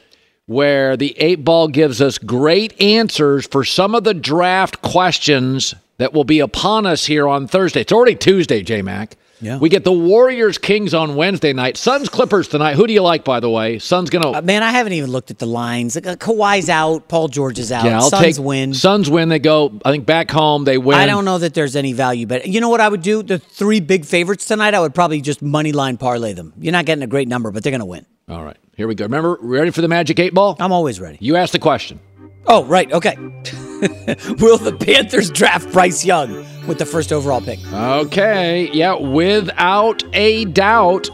where 0.46 0.96
the 0.96 1.18
8 1.18 1.44
Ball 1.44 1.68
gives 1.68 2.00
us 2.00 2.18
great 2.18 2.80
answers 2.80 3.46
for 3.46 3.64
some 3.64 3.94
of 3.94 4.04
the 4.04 4.14
draft 4.14 4.82
questions 4.82 5.74
that 5.98 6.12
will 6.12 6.24
be 6.24 6.40
upon 6.40 6.86
us 6.86 7.06
here 7.06 7.26
on 7.26 7.48
Thursday. 7.48 7.80
It's 7.80 7.92
already 7.92 8.14
Tuesday, 8.14 8.62
J 8.62 8.82
Mac. 8.82 9.16
Yeah. 9.40 9.58
We 9.58 9.68
get 9.68 9.84
the 9.84 9.92
Warriors 9.92 10.58
Kings 10.58 10.92
on 10.92 11.16
Wednesday 11.16 11.52
night. 11.52 11.76
Suns 11.76 12.08
Clippers 12.08 12.48
tonight. 12.48 12.76
Who 12.76 12.86
do 12.86 12.92
you 12.92 13.02
like, 13.02 13.24
by 13.24 13.40
the 13.40 13.48
way? 13.48 13.78
Suns 13.78 14.10
going 14.10 14.22
to. 14.22 14.38
Uh, 14.38 14.42
man, 14.42 14.62
I 14.62 14.70
haven't 14.70 14.92
even 14.92 15.10
looked 15.10 15.30
at 15.30 15.38
the 15.38 15.46
lines. 15.46 15.94
Like, 15.94 16.06
uh, 16.06 16.16
Kawhi's 16.16 16.68
out. 16.68 17.08
Paul 17.08 17.28
George 17.28 17.58
is 17.58 17.72
out. 17.72 17.84
Yeah, 17.84 18.00
I'll 18.00 18.10
Suns 18.10 18.36
take 18.36 18.44
win. 18.44 18.74
Suns 18.74 19.08
win. 19.08 19.28
They 19.28 19.38
go, 19.38 19.78
I 19.84 19.90
think, 19.92 20.06
back 20.06 20.30
home. 20.30 20.64
They 20.64 20.78
win. 20.78 20.98
I 20.98 21.06
don't 21.06 21.24
know 21.24 21.38
that 21.38 21.54
there's 21.54 21.76
any 21.76 21.92
value, 21.92 22.26
but 22.26 22.46
you 22.46 22.60
know 22.60 22.68
what 22.68 22.80
I 22.80 22.88
would 22.88 23.02
do? 23.02 23.22
The 23.22 23.38
three 23.38 23.80
big 23.80 24.04
favorites 24.04 24.44
tonight, 24.46 24.74
I 24.74 24.80
would 24.80 24.94
probably 24.94 25.20
just 25.20 25.40
money 25.42 25.72
line 25.72 25.96
parlay 25.96 26.32
them. 26.34 26.52
You're 26.58 26.72
not 26.72 26.84
getting 26.84 27.02
a 27.02 27.08
great 27.08 27.28
number, 27.28 27.50
but 27.50 27.62
they're 27.62 27.72
going 27.72 27.80
to 27.80 27.86
win. 27.86 28.06
All 28.28 28.44
right. 28.44 28.56
Here 28.76 28.86
we 28.86 28.94
go. 28.94 29.04
Remember, 29.04 29.38
ready 29.40 29.70
for 29.70 29.80
the 29.80 29.88
Magic 29.88 30.18
8 30.18 30.34
Ball? 30.34 30.56
I'm 30.60 30.72
always 30.72 31.00
ready. 31.00 31.18
You 31.20 31.36
asked 31.36 31.52
the 31.52 31.58
question. 31.58 32.00
Oh, 32.46 32.64
right. 32.64 32.90
Okay. 32.92 33.16
Will 34.38 34.58
the 34.58 34.76
Panthers 34.78 35.30
draft 35.30 35.72
Bryce 35.72 36.04
Young 36.04 36.44
with 36.66 36.78
the 36.78 36.86
first 36.86 37.12
overall 37.12 37.40
pick? 37.40 37.58
Okay. 37.72 38.70
Yeah, 38.72 38.94
without 38.94 40.02
a 40.12 40.44
doubt. 40.46 41.08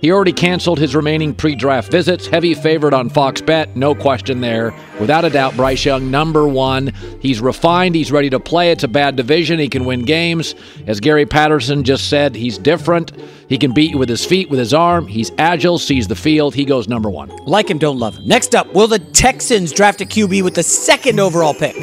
He 0.00 0.12
already 0.12 0.32
canceled 0.32 0.78
his 0.78 0.94
remaining 0.94 1.34
pre 1.34 1.56
draft 1.56 1.90
visits. 1.90 2.26
Heavy 2.26 2.54
favorite 2.54 2.94
on 2.94 3.08
Fox 3.08 3.40
Bet. 3.40 3.74
No 3.76 3.94
question 3.94 4.40
there. 4.40 4.72
Without 5.00 5.24
a 5.24 5.30
doubt, 5.30 5.56
Bryce 5.56 5.84
Young, 5.84 6.10
number 6.10 6.46
one. 6.46 6.92
He's 7.20 7.40
refined. 7.40 7.96
He's 7.96 8.12
ready 8.12 8.30
to 8.30 8.38
play. 8.38 8.70
It's 8.70 8.84
a 8.84 8.88
bad 8.88 9.16
division. 9.16 9.58
He 9.58 9.68
can 9.68 9.84
win 9.84 10.02
games. 10.02 10.54
As 10.86 11.00
Gary 11.00 11.26
Patterson 11.26 11.82
just 11.82 12.08
said, 12.08 12.36
he's 12.36 12.58
different. 12.58 13.12
He 13.48 13.58
can 13.58 13.72
beat 13.72 13.90
you 13.90 13.98
with 13.98 14.08
his 14.08 14.24
feet, 14.24 14.50
with 14.50 14.60
his 14.60 14.72
arm. 14.72 15.08
He's 15.08 15.32
agile, 15.36 15.78
sees 15.78 16.06
the 16.06 16.14
field. 16.14 16.54
He 16.54 16.64
goes 16.64 16.86
number 16.86 17.10
one. 17.10 17.30
Like 17.46 17.68
him, 17.68 17.78
don't 17.78 17.98
love 17.98 18.16
him. 18.16 18.26
Next 18.28 18.54
up, 18.54 18.72
will 18.72 18.86
the 18.88 19.00
Texans 19.00 19.72
draft 19.72 20.00
a 20.00 20.04
QB 20.04 20.42
with 20.44 20.54
the 20.54 20.62
second 20.62 21.18
overall 21.18 21.54
pick? 21.54 21.74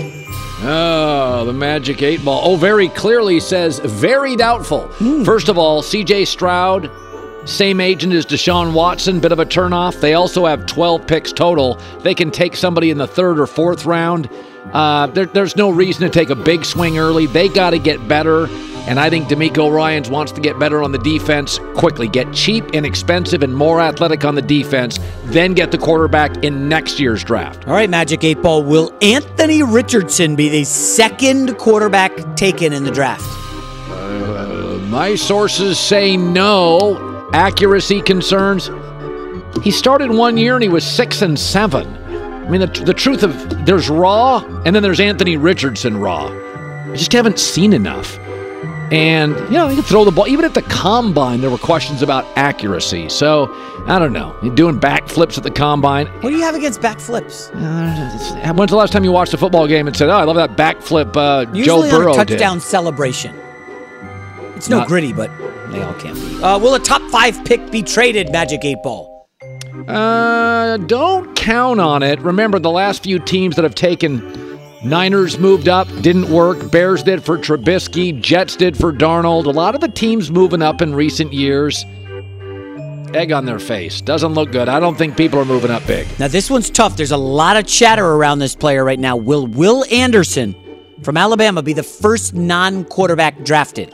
Oh, 0.67 1.43
the 1.45 1.53
Magic 1.53 2.01
8 2.01 2.23
Ball. 2.23 2.41
Oh, 2.43 2.55
very 2.55 2.87
clearly 2.89 3.39
says 3.39 3.79
very 3.79 4.35
doubtful. 4.35 4.81
Hmm. 4.83 5.23
First 5.23 5.49
of 5.49 5.57
all, 5.57 5.83
CJ 5.83 6.25
Stroud, 6.27 6.89
same 7.45 7.79
agent 7.79 8.13
as 8.13 8.25
Deshaun 8.25 8.73
Watson, 8.73 9.19
bit 9.19 9.31
of 9.31 9.39
a 9.39 9.45
turnoff. 9.45 9.99
They 9.99 10.15
also 10.15 10.45
have 10.45 10.65
12 10.65 11.07
picks 11.07 11.31
total. 11.31 11.75
They 12.01 12.15
can 12.15 12.31
take 12.31 12.55
somebody 12.55 12.89
in 12.89 12.97
the 12.97 13.07
third 13.07 13.39
or 13.39 13.47
fourth 13.47 13.85
round. 13.85 14.29
Uh, 14.73 15.07
there, 15.07 15.25
there's 15.27 15.55
no 15.55 15.69
reason 15.69 16.01
to 16.01 16.09
take 16.09 16.29
a 16.29 16.35
big 16.35 16.65
swing 16.65 16.97
early. 16.97 17.27
They 17.27 17.47
got 17.47 17.69
to 17.69 17.79
get 17.79 18.07
better. 18.07 18.47
And 18.87 18.99
I 18.99 19.09
think 19.09 19.27
DeMeco 19.27 19.71
Ryans 19.73 20.09
wants 20.09 20.31
to 20.33 20.41
get 20.41 20.59
better 20.59 20.83
on 20.83 20.91
the 20.91 20.99
defense 20.99 21.59
quickly. 21.75 22.07
Get 22.07 22.31
cheap, 22.33 22.65
and 22.65 22.75
inexpensive, 22.75 23.41
and 23.41 23.55
more 23.55 23.81
athletic 23.81 24.23
on 24.25 24.35
the 24.35 24.43
defense. 24.43 24.99
Then 25.25 25.53
get 25.53 25.71
the 25.71 25.77
quarterback 25.77 26.43
in 26.43 26.69
next 26.69 26.99
year's 26.99 27.23
draft. 27.23 27.67
All 27.67 27.73
right, 27.73 27.89
Magic 27.89 28.23
8 28.23 28.41
Ball. 28.43 28.63
Will 28.63 28.95
Anthony 29.01 29.63
Richardson 29.63 30.35
be 30.35 30.49
the 30.49 30.63
second 30.65 31.57
quarterback 31.57 32.35
taken 32.35 32.73
in 32.73 32.83
the 32.83 32.91
draft? 32.91 33.23
Uh, 33.89 34.77
my 34.89 35.15
sources 35.15 35.79
say 35.79 36.15
no. 36.15 37.14
Accuracy 37.35 38.01
concerns. 38.01 38.71
He 39.61 39.69
started 39.69 40.09
one 40.09 40.37
year 40.37 40.53
and 40.55 40.63
he 40.63 40.69
was 40.69 40.85
six 40.89 41.21
and 41.21 41.37
seven. 41.37 41.85
I 42.07 42.47
mean, 42.49 42.61
the, 42.61 42.67
the 42.67 42.93
truth 42.93 43.23
of 43.23 43.65
there's 43.65 43.89
Raw 43.89 44.37
and 44.65 44.73
then 44.73 44.81
there's 44.81 45.01
Anthony 45.01 45.35
Richardson 45.35 45.97
Raw. 45.97 46.27
I 46.27 46.95
just 46.95 47.11
haven't 47.11 47.37
seen 47.37 47.73
enough. 47.73 48.17
And, 48.89 49.35
you 49.35 49.57
know, 49.57 49.67
you 49.67 49.75
can 49.75 49.83
throw 49.83 50.05
the 50.05 50.11
ball. 50.11 50.27
Even 50.29 50.45
at 50.45 50.53
the 50.53 50.61
combine, 50.61 51.41
there 51.41 51.49
were 51.49 51.57
questions 51.57 52.01
about 52.01 52.23
accuracy. 52.37 53.09
So, 53.09 53.51
I 53.85 53.99
don't 53.99 54.13
know. 54.13 54.37
You're 54.41 54.55
doing 54.55 54.79
backflips 54.79 55.37
at 55.37 55.43
the 55.43 55.51
combine. 55.51 56.05
What 56.21 56.29
do 56.29 56.35
you 56.37 56.43
have 56.43 56.55
against 56.55 56.79
backflips? 56.79 57.49
Uh, 57.53 58.53
when's 58.53 58.71
the 58.71 58.77
last 58.77 58.93
time 58.93 59.03
you 59.03 59.11
watched 59.11 59.33
a 59.33 59.37
football 59.37 59.67
game 59.67 59.87
and 59.87 59.97
said, 59.97 60.07
oh, 60.07 60.13
I 60.13 60.23
love 60.23 60.35
that 60.37 60.55
backflip 60.55 61.17
uh, 61.17 61.51
Usually 61.51 61.89
Joe 61.89 61.97
Burrow 61.99 62.13
on 62.13 62.19
a 62.21 62.25
did? 62.25 62.35
touchdown 62.37 62.61
celebration. 62.61 63.35
It's 64.55 64.69
no 64.69 64.79
Not- 64.79 64.87
gritty, 64.87 65.11
but 65.11 65.31
they 65.71 65.81
all 65.81 65.93
can 65.95 66.13
be. 66.15 66.43
Uh, 66.43 66.57
will 66.59 66.75
a 66.75 66.79
top 66.79 67.01
five 67.11 67.43
pick 67.45 67.71
be 67.71 67.81
traded, 67.81 68.31
Magic 68.31 68.63
8 68.63 68.77
Ball? 68.83 69.29
Uh, 69.87 70.77
don't 70.77 71.35
count 71.35 71.79
on 71.79 72.01
it. 72.01 72.19
Remember, 72.21 72.59
the 72.59 72.71
last 72.71 73.03
few 73.03 73.19
teams 73.19 73.55
that 73.55 73.63
have 73.63 73.75
taken 73.75 74.19
Niners 74.85 75.39
moved 75.39 75.67
up, 75.67 75.87
didn't 76.01 76.29
work. 76.29 76.69
Bears 76.71 77.01
did 77.01 77.23
for 77.23 77.37
Trubisky. 77.37 78.19
Jets 78.21 78.55
did 78.55 78.77
for 78.77 78.93
Darnold. 78.93 79.45
A 79.45 79.49
lot 79.49 79.73
of 79.73 79.81
the 79.81 79.87
teams 79.87 80.29
moving 80.29 80.61
up 80.61 80.81
in 80.81 80.93
recent 80.93 81.33
years. 81.33 81.85
Egg 83.15 83.31
on 83.31 83.45
their 83.45 83.59
face. 83.59 84.01
Doesn't 84.01 84.33
look 84.33 84.51
good. 84.51 84.69
I 84.69 84.79
don't 84.79 84.95
think 84.95 85.17
people 85.17 85.39
are 85.39 85.45
moving 85.45 85.71
up 85.71 85.85
big. 85.87 86.07
Now, 86.19 86.27
this 86.27 86.49
one's 86.51 86.69
tough. 86.69 86.97
There's 86.97 87.11
a 87.11 87.17
lot 87.17 87.57
of 87.57 87.65
chatter 87.65 88.05
around 88.05 88.39
this 88.39 88.55
player 88.55 88.83
right 88.83 88.99
now. 88.99 89.15
Will 89.15 89.47
Will 89.47 89.85
Anderson 89.91 90.55
from 91.01 91.17
Alabama 91.17 91.63
be 91.63 91.73
the 91.73 91.83
first 91.83 92.35
non 92.35 92.85
quarterback 92.85 93.43
drafted? 93.43 93.91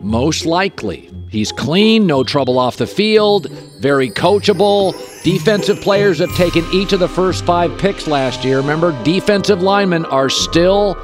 Most 0.00 0.46
likely. 0.46 1.10
He's 1.28 1.52
clean, 1.52 2.06
no 2.06 2.24
trouble 2.24 2.58
off 2.58 2.76
the 2.76 2.86
field, 2.86 3.48
very 3.78 4.10
coachable. 4.10 4.94
Defensive 5.22 5.80
players 5.80 6.18
have 6.18 6.34
taken 6.34 6.64
each 6.72 6.92
of 6.92 7.00
the 7.00 7.08
first 7.08 7.44
five 7.44 7.78
picks 7.78 8.06
last 8.06 8.44
year. 8.44 8.56
Remember, 8.56 8.92
defensive 9.04 9.62
linemen 9.62 10.04
are 10.06 10.28
still 10.28 10.96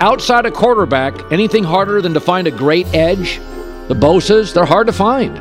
outside 0.00 0.46
a 0.46 0.50
quarterback. 0.50 1.32
Anything 1.32 1.64
harder 1.64 2.00
than 2.00 2.14
to 2.14 2.20
find 2.20 2.46
a 2.46 2.50
great 2.50 2.86
edge? 2.94 3.40
The 3.88 3.94
Bosas, 3.94 4.52
they're 4.52 4.64
hard 4.64 4.86
to 4.86 4.92
find. 4.92 5.38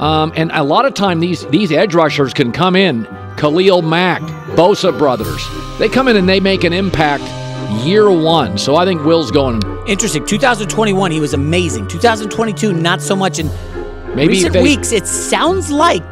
Um, 0.00 0.32
and 0.36 0.50
a 0.52 0.62
lot 0.62 0.84
of 0.84 0.94
time 0.94 1.20
these 1.20 1.46
these 1.46 1.72
edge 1.72 1.94
rushers 1.94 2.32
can 2.34 2.52
come 2.52 2.76
in. 2.76 3.06
Khalil 3.36 3.82
Mack, 3.82 4.22
Bosa 4.56 4.96
brothers, 4.96 5.46
they 5.78 5.88
come 5.88 6.08
in 6.08 6.16
and 6.16 6.28
they 6.28 6.40
make 6.40 6.64
an 6.64 6.72
impact 6.72 7.24
year 7.84 8.10
one. 8.10 8.56
So 8.58 8.76
I 8.76 8.84
think 8.84 9.04
Will's 9.04 9.30
going. 9.30 9.75
Interesting. 9.86 10.26
2021, 10.26 11.10
he 11.12 11.20
was 11.20 11.32
amazing. 11.34 11.86
2022, 11.86 12.72
not 12.72 13.00
so 13.00 13.14
much. 13.14 13.38
In 13.38 13.48
Maybe 14.14 14.28
recent 14.28 14.52
they- 14.54 14.62
weeks, 14.62 14.90
it 14.92 15.06
sounds 15.06 15.70
like 15.70 16.02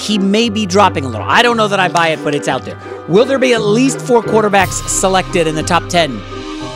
he 0.00 0.18
may 0.18 0.48
be 0.48 0.64
dropping 0.64 1.04
a 1.04 1.08
little. 1.08 1.26
I 1.28 1.42
don't 1.42 1.56
know 1.58 1.68
that 1.68 1.78
I 1.78 1.88
buy 1.88 2.08
it, 2.08 2.24
but 2.24 2.34
it's 2.34 2.48
out 2.48 2.64
there. 2.64 2.78
Will 3.08 3.26
there 3.26 3.38
be 3.38 3.52
at 3.52 3.60
least 3.62 4.00
four 4.00 4.22
quarterbacks 4.22 4.88
selected 4.88 5.46
in 5.46 5.54
the 5.56 5.62
top 5.62 5.88
10 5.88 6.16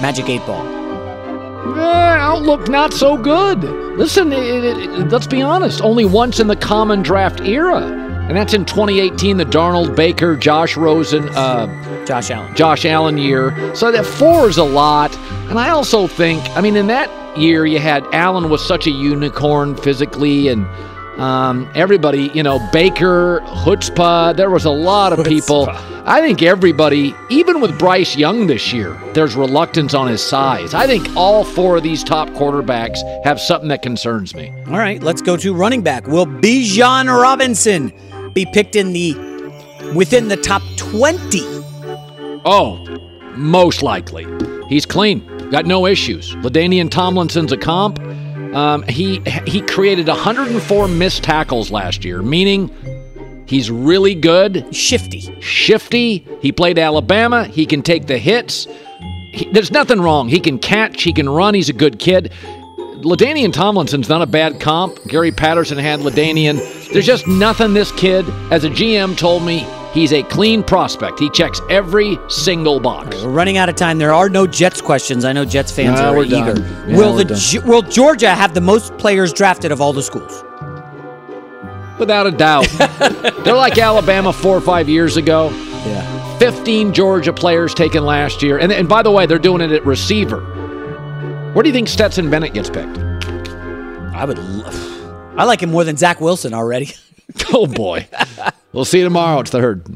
Magic 0.02 0.28
8 0.28 0.44
Ball? 0.46 0.66
Eh, 1.78 1.80
outlook 1.80 2.68
not 2.68 2.92
so 2.92 3.16
good. 3.16 3.62
Listen, 3.96 4.30
it, 4.32 4.44
it, 4.64 4.76
it- 4.76 5.08
let's 5.10 5.26
be 5.26 5.40
honest. 5.40 5.80
Only 5.80 6.04
once 6.04 6.38
in 6.38 6.48
the 6.48 6.56
common 6.56 7.02
draft 7.02 7.40
era, 7.40 7.80
and 8.28 8.36
that's 8.36 8.54
in 8.54 8.64
2018. 8.64 9.36
The 9.36 9.44
Darnold, 9.44 9.94
Baker, 9.94 10.34
Josh 10.36 10.76
Rosen, 10.76 11.28
uh, 11.30 12.04
Josh 12.06 12.30
Allen, 12.30 12.54
Josh 12.56 12.84
Allen 12.86 13.18
year. 13.18 13.74
So 13.74 13.92
that 13.92 14.06
four 14.06 14.48
is 14.48 14.56
a 14.56 14.64
lot. 14.64 15.14
And 15.50 15.58
I 15.58 15.70
also 15.70 16.06
think, 16.06 16.42
I 16.56 16.62
mean, 16.62 16.76
in 16.76 16.86
that 16.86 17.10
year 17.36 17.66
you 17.66 17.78
had 17.78 18.02
Allen 18.12 18.48
was 18.48 18.66
such 18.66 18.86
a 18.86 18.90
unicorn 18.90 19.76
physically, 19.76 20.48
and 20.48 20.66
um, 21.20 21.70
everybody, 21.74 22.30
you 22.34 22.42
know, 22.42 22.58
Baker, 22.72 23.40
Chutzpah. 23.46 24.34
There 24.36 24.50
was 24.50 24.64
a 24.64 24.70
lot 24.70 25.12
of 25.12 25.24
people. 25.26 25.68
I 26.06 26.20
think 26.20 26.42
everybody, 26.42 27.14
even 27.30 27.60
with 27.60 27.78
Bryce 27.78 28.16
Young 28.16 28.46
this 28.46 28.72
year, 28.72 29.00
there's 29.14 29.36
reluctance 29.36 29.94
on 29.94 30.06
his 30.06 30.22
size. 30.22 30.74
I 30.74 30.86
think 30.86 31.08
all 31.16 31.44
four 31.44 31.76
of 31.76 31.82
these 31.82 32.04
top 32.04 32.28
quarterbacks 32.30 32.98
have 33.24 33.40
something 33.40 33.68
that 33.68 33.80
concerns 33.82 34.34
me. 34.34 34.52
All 34.66 34.78
right, 34.78 35.02
let's 35.02 35.22
go 35.22 35.36
to 35.36 35.54
running 35.54 35.82
back. 35.82 36.06
Will 36.06 36.26
Bijan 36.26 37.06
Robinson 37.06 37.92
be 38.34 38.44
picked 38.46 38.76
in 38.76 38.92
the 38.92 39.14
within 39.94 40.28
the 40.28 40.36
top 40.36 40.62
20? 40.76 41.40
Oh, 42.44 42.84
most 43.36 43.82
likely. 43.82 44.26
He's 44.68 44.86
clean. 44.86 45.24
Got 45.50 45.66
no 45.66 45.86
issues. 45.86 46.34
LaDainian 46.36 46.90
Tomlinson's 46.90 47.52
a 47.52 47.56
comp. 47.56 47.98
Um, 48.54 48.82
he 48.84 49.20
he 49.46 49.60
created 49.62 50.06
104 50.08 50.88
missed 50.88 51.24
tackles 51.24 51.70
last 51.70 52.04
year, 52.04 52.22
meaning 52.22 52.70
he's 53.46 53.70
really 53.70 54.14
good. 54.14 54.74
Shifty. 54.74 55.20
Shifty. 55.40 56.26
He 56.40 56.52
played 56.52 56.78
Alabama. 56.78 57.44
He 57.44 57.66
can 57.66 57.82
take 57.82 58.06
the 58.06 58.18
hits. 58.18 58.66
He- 59.32 59.48
there's 59.52 59.72
nothing 59.72 60.00
wrong. 60.00 60.28
He 60.28 60.38
can 60.38 60.58
catch. 60.58 61.02
He 61.02 61.12
can 61.12 61.28
run. 61.28 61.54
He's 61.54 61.68
a 61.68 61.72
good 61.72 61.98
kid. 61.98 62.32
LaDainian 63.04 63.52
Tomlinson's 63.52 64.08
not 64.08 64.22
a 64.22 64.26
bad 64.26 64.60
comp. 64.60 65.06
Gary 65.06 65.30
Patterson 65.30 65.76
had 65.76 66.00
LaDainian. 66.00 66.56
There's 66.90 67.04
just 67.04 67.26
nothing 67.26 67.74
this 67.74 67.92
kid, 67.92 68.26
as 68.50 68.64
a 68.64 68.70
GM, 68.70 69.14
told 69.18 69.42
me 69.42 69.66
he's 69.92 70.14
a 70.14 70.22
clean 70.22 70.62
prospect. 70.62 71.18
He 71.20 71.28
checks 71.28 71.60
every 71.68 72.18
single 72.28 72.80
box. 72.80 73.22
We're 73.22 73.28
running 73.28 73.58
out 73.58 73.68
of 73.68 73.76
time. 73.76 73.98
There 73.98 74.14
are 74.14 74.30
no 74.30 74.46
Jets 74.46 74.80
questions. 74.80 75.26
I 75.26 75.34
know 75.34 75.44
Jets 75.44 75.70
fans 75.70 76.00
No, 76.00 76.14
are 76.14 76.24
eager. 76.24 76.58
Yeah, 76.88 76.96
will 76.96 77.14
the. 77.14 77.62
Will 77.66 77.82
Georgia 77.82 78.30
have 78.30 78.54
the 78.54 78.62
most 78.62 78.96
players 78.96 79.34
drafted 79.34 79.70
of 79.70 79.82
all 79.82 79.92
the 79.92 80.02
schools? 80.02 80.42
Without 81.98 82.26
a 82.26 82.30
doubt. 82.30 82.66
They're 83.44 83.54
like 83.54 83.76
Alabama 83.76 84.32
four 84.32 84.56
or 84.56 84.62
five 84.62 84.88
years 84.88 85.18
ago. 85.18 85.50
Yeah. 85.50 86.38
15 86.38 86.92
Georgia 86.94 87.32
players 87.32 87.74
taken 87.74 88.04
last 88.04 88.42
year. 88.42 88.58
And, 88.58 88.72
and 88.72 88.88
by 88.88 89.02
the 89.02 89.10
way, 89.10 89.26
they're 89.26 89.38
doing 89.38 89.60
it 89.60 89.70
at 89.70 89.84
receiver. 89.86 90.40
Where 91.54 91.62
do 91.62 91.68
you 91.68 91.72
think 91.72 91.86
Stetson 91.86 92.30
Bennett 92.30 92.52
gets 92.52 92.68
picked? 92.68 92.98
I 92.98 94.24
would 94.24 94.38
love. 94.38 95.38
I 95.38 95.44
like 95.44 95.62
him 95.62 95.70
more 95.70 95.84
than 95.84 95.96
Zach 95.96 96.20
Wilson 96.20 96.52
already. 96.52 96.92
oh 97.52 97.68
boy. 97.68 98.08
We'll 98.72 98.84
see 98.84 98.98
you 98.98 99.04
tomorrow. 99.04 99.38
It's 99.38 99.52
the 99.52 99.60
herd. 99.60 99.86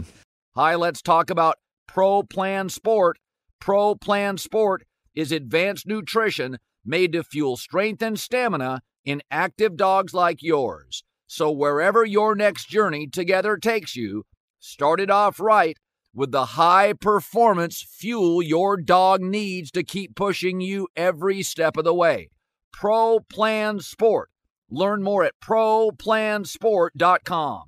Hi, 0.55 0.77
let's 0.77 1.03
talk 1.03 1.31
about 1.31 1.57
Pro 1.89 2.23
Plan 2.23 2.69
Sport. 2.69 3.19
Pro 3.61 3.97
Plan 3.97 4.39
Sport 4.39 4.85
is 5.17 5.33
advanced 5.33 5.85
nutrition 5.85 6.59
made 6.85 7.11
to 7.15 7.25
fuel 7.25 7.57
strength 7.57 8.03
and 8.03 8.21
stamina 8.21 8.83
in 9.05 9.21
active 9.29 9.77
dogs 9.77 10.15
like 10.15 10.41
yours. 10.41 11.03
So 11.27 11.51
wherever 11.51 12.05
your 12.05 12.37
next 12.37 12.69
journey 12.69 13.09
together 13.09 13.57
takes 13.57 13.97
you, 13.97 14.23
start 14.61 15.01
it 15.01 15.11
off 15.11 15.41
right 15.41 15.77
with 16.19 16.33
the 16.33 16.47
high 16.47 16.93
performance 16.93 17.81
fuel 17.81 18.43
your 18.43 18.77
dog 18.77 19.21
needs 19.21 19.71
to 19.71 19.85
keep 19.85 20.17
pushing 20.17 20.61
you 20.61 20.89
every 20.97 21.45
step 21.45 21.77
of 21.77 21.85
the 21.85 21.95
way. 21.95 22.29
Pro 22.73 23.21
Plan 23.21 23.79
Sport. 23.79 24.31
Learn 24.69 25.01
more 25.03 25.23
at 25.25 25.39
ProPlansport.com. 25.41 27.63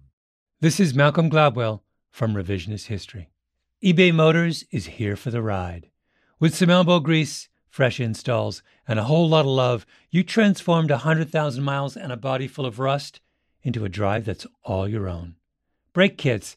This 0.60 0.80
is 0.80 0.94
Malcolm 0.94 1.30
Gladwell 1.30 1.82
from 2.10 2.34
Revisionist 2.34 2.86
History. 2.86 3.30
eBay 3.82 4.12
Motors 4.12 4.64
is 4.72 4.86
here 4.86 5.14
for 5.14 5.30
the 5.30 5.40
ride. 5.40 5.88
With 6.40 6.52
some 6.54 6.70
elbow 6.70 6.98
grease, 6.98 7.48
fresh 7.68 8.00
installs, 8.00 8.64
and 8.86 8.98
a 8.98 9.04
whole 9.04 9.28
lot 9.28 9.42
of 9.42 9.46
love, 9.46 9.86
you 10.10 10.24
transformed 10.24 10.90
100,000 10.90 11.62
miles 11.62 11.96
and 11.96 12.10
a 12.10 12.16
body 12.16 12.48
full 12.48 12.66
of 12.66 12.80
rust 12.80 13.20
into 13.62 13.84
a 13.84 13.88
drive 13.88 14.24
that's 14.24 14.48
all 14.64 14.88
your 14.88 15.08
own. 15.08 15.36
Brake 15.92 16.18
kits, 16.18 16.56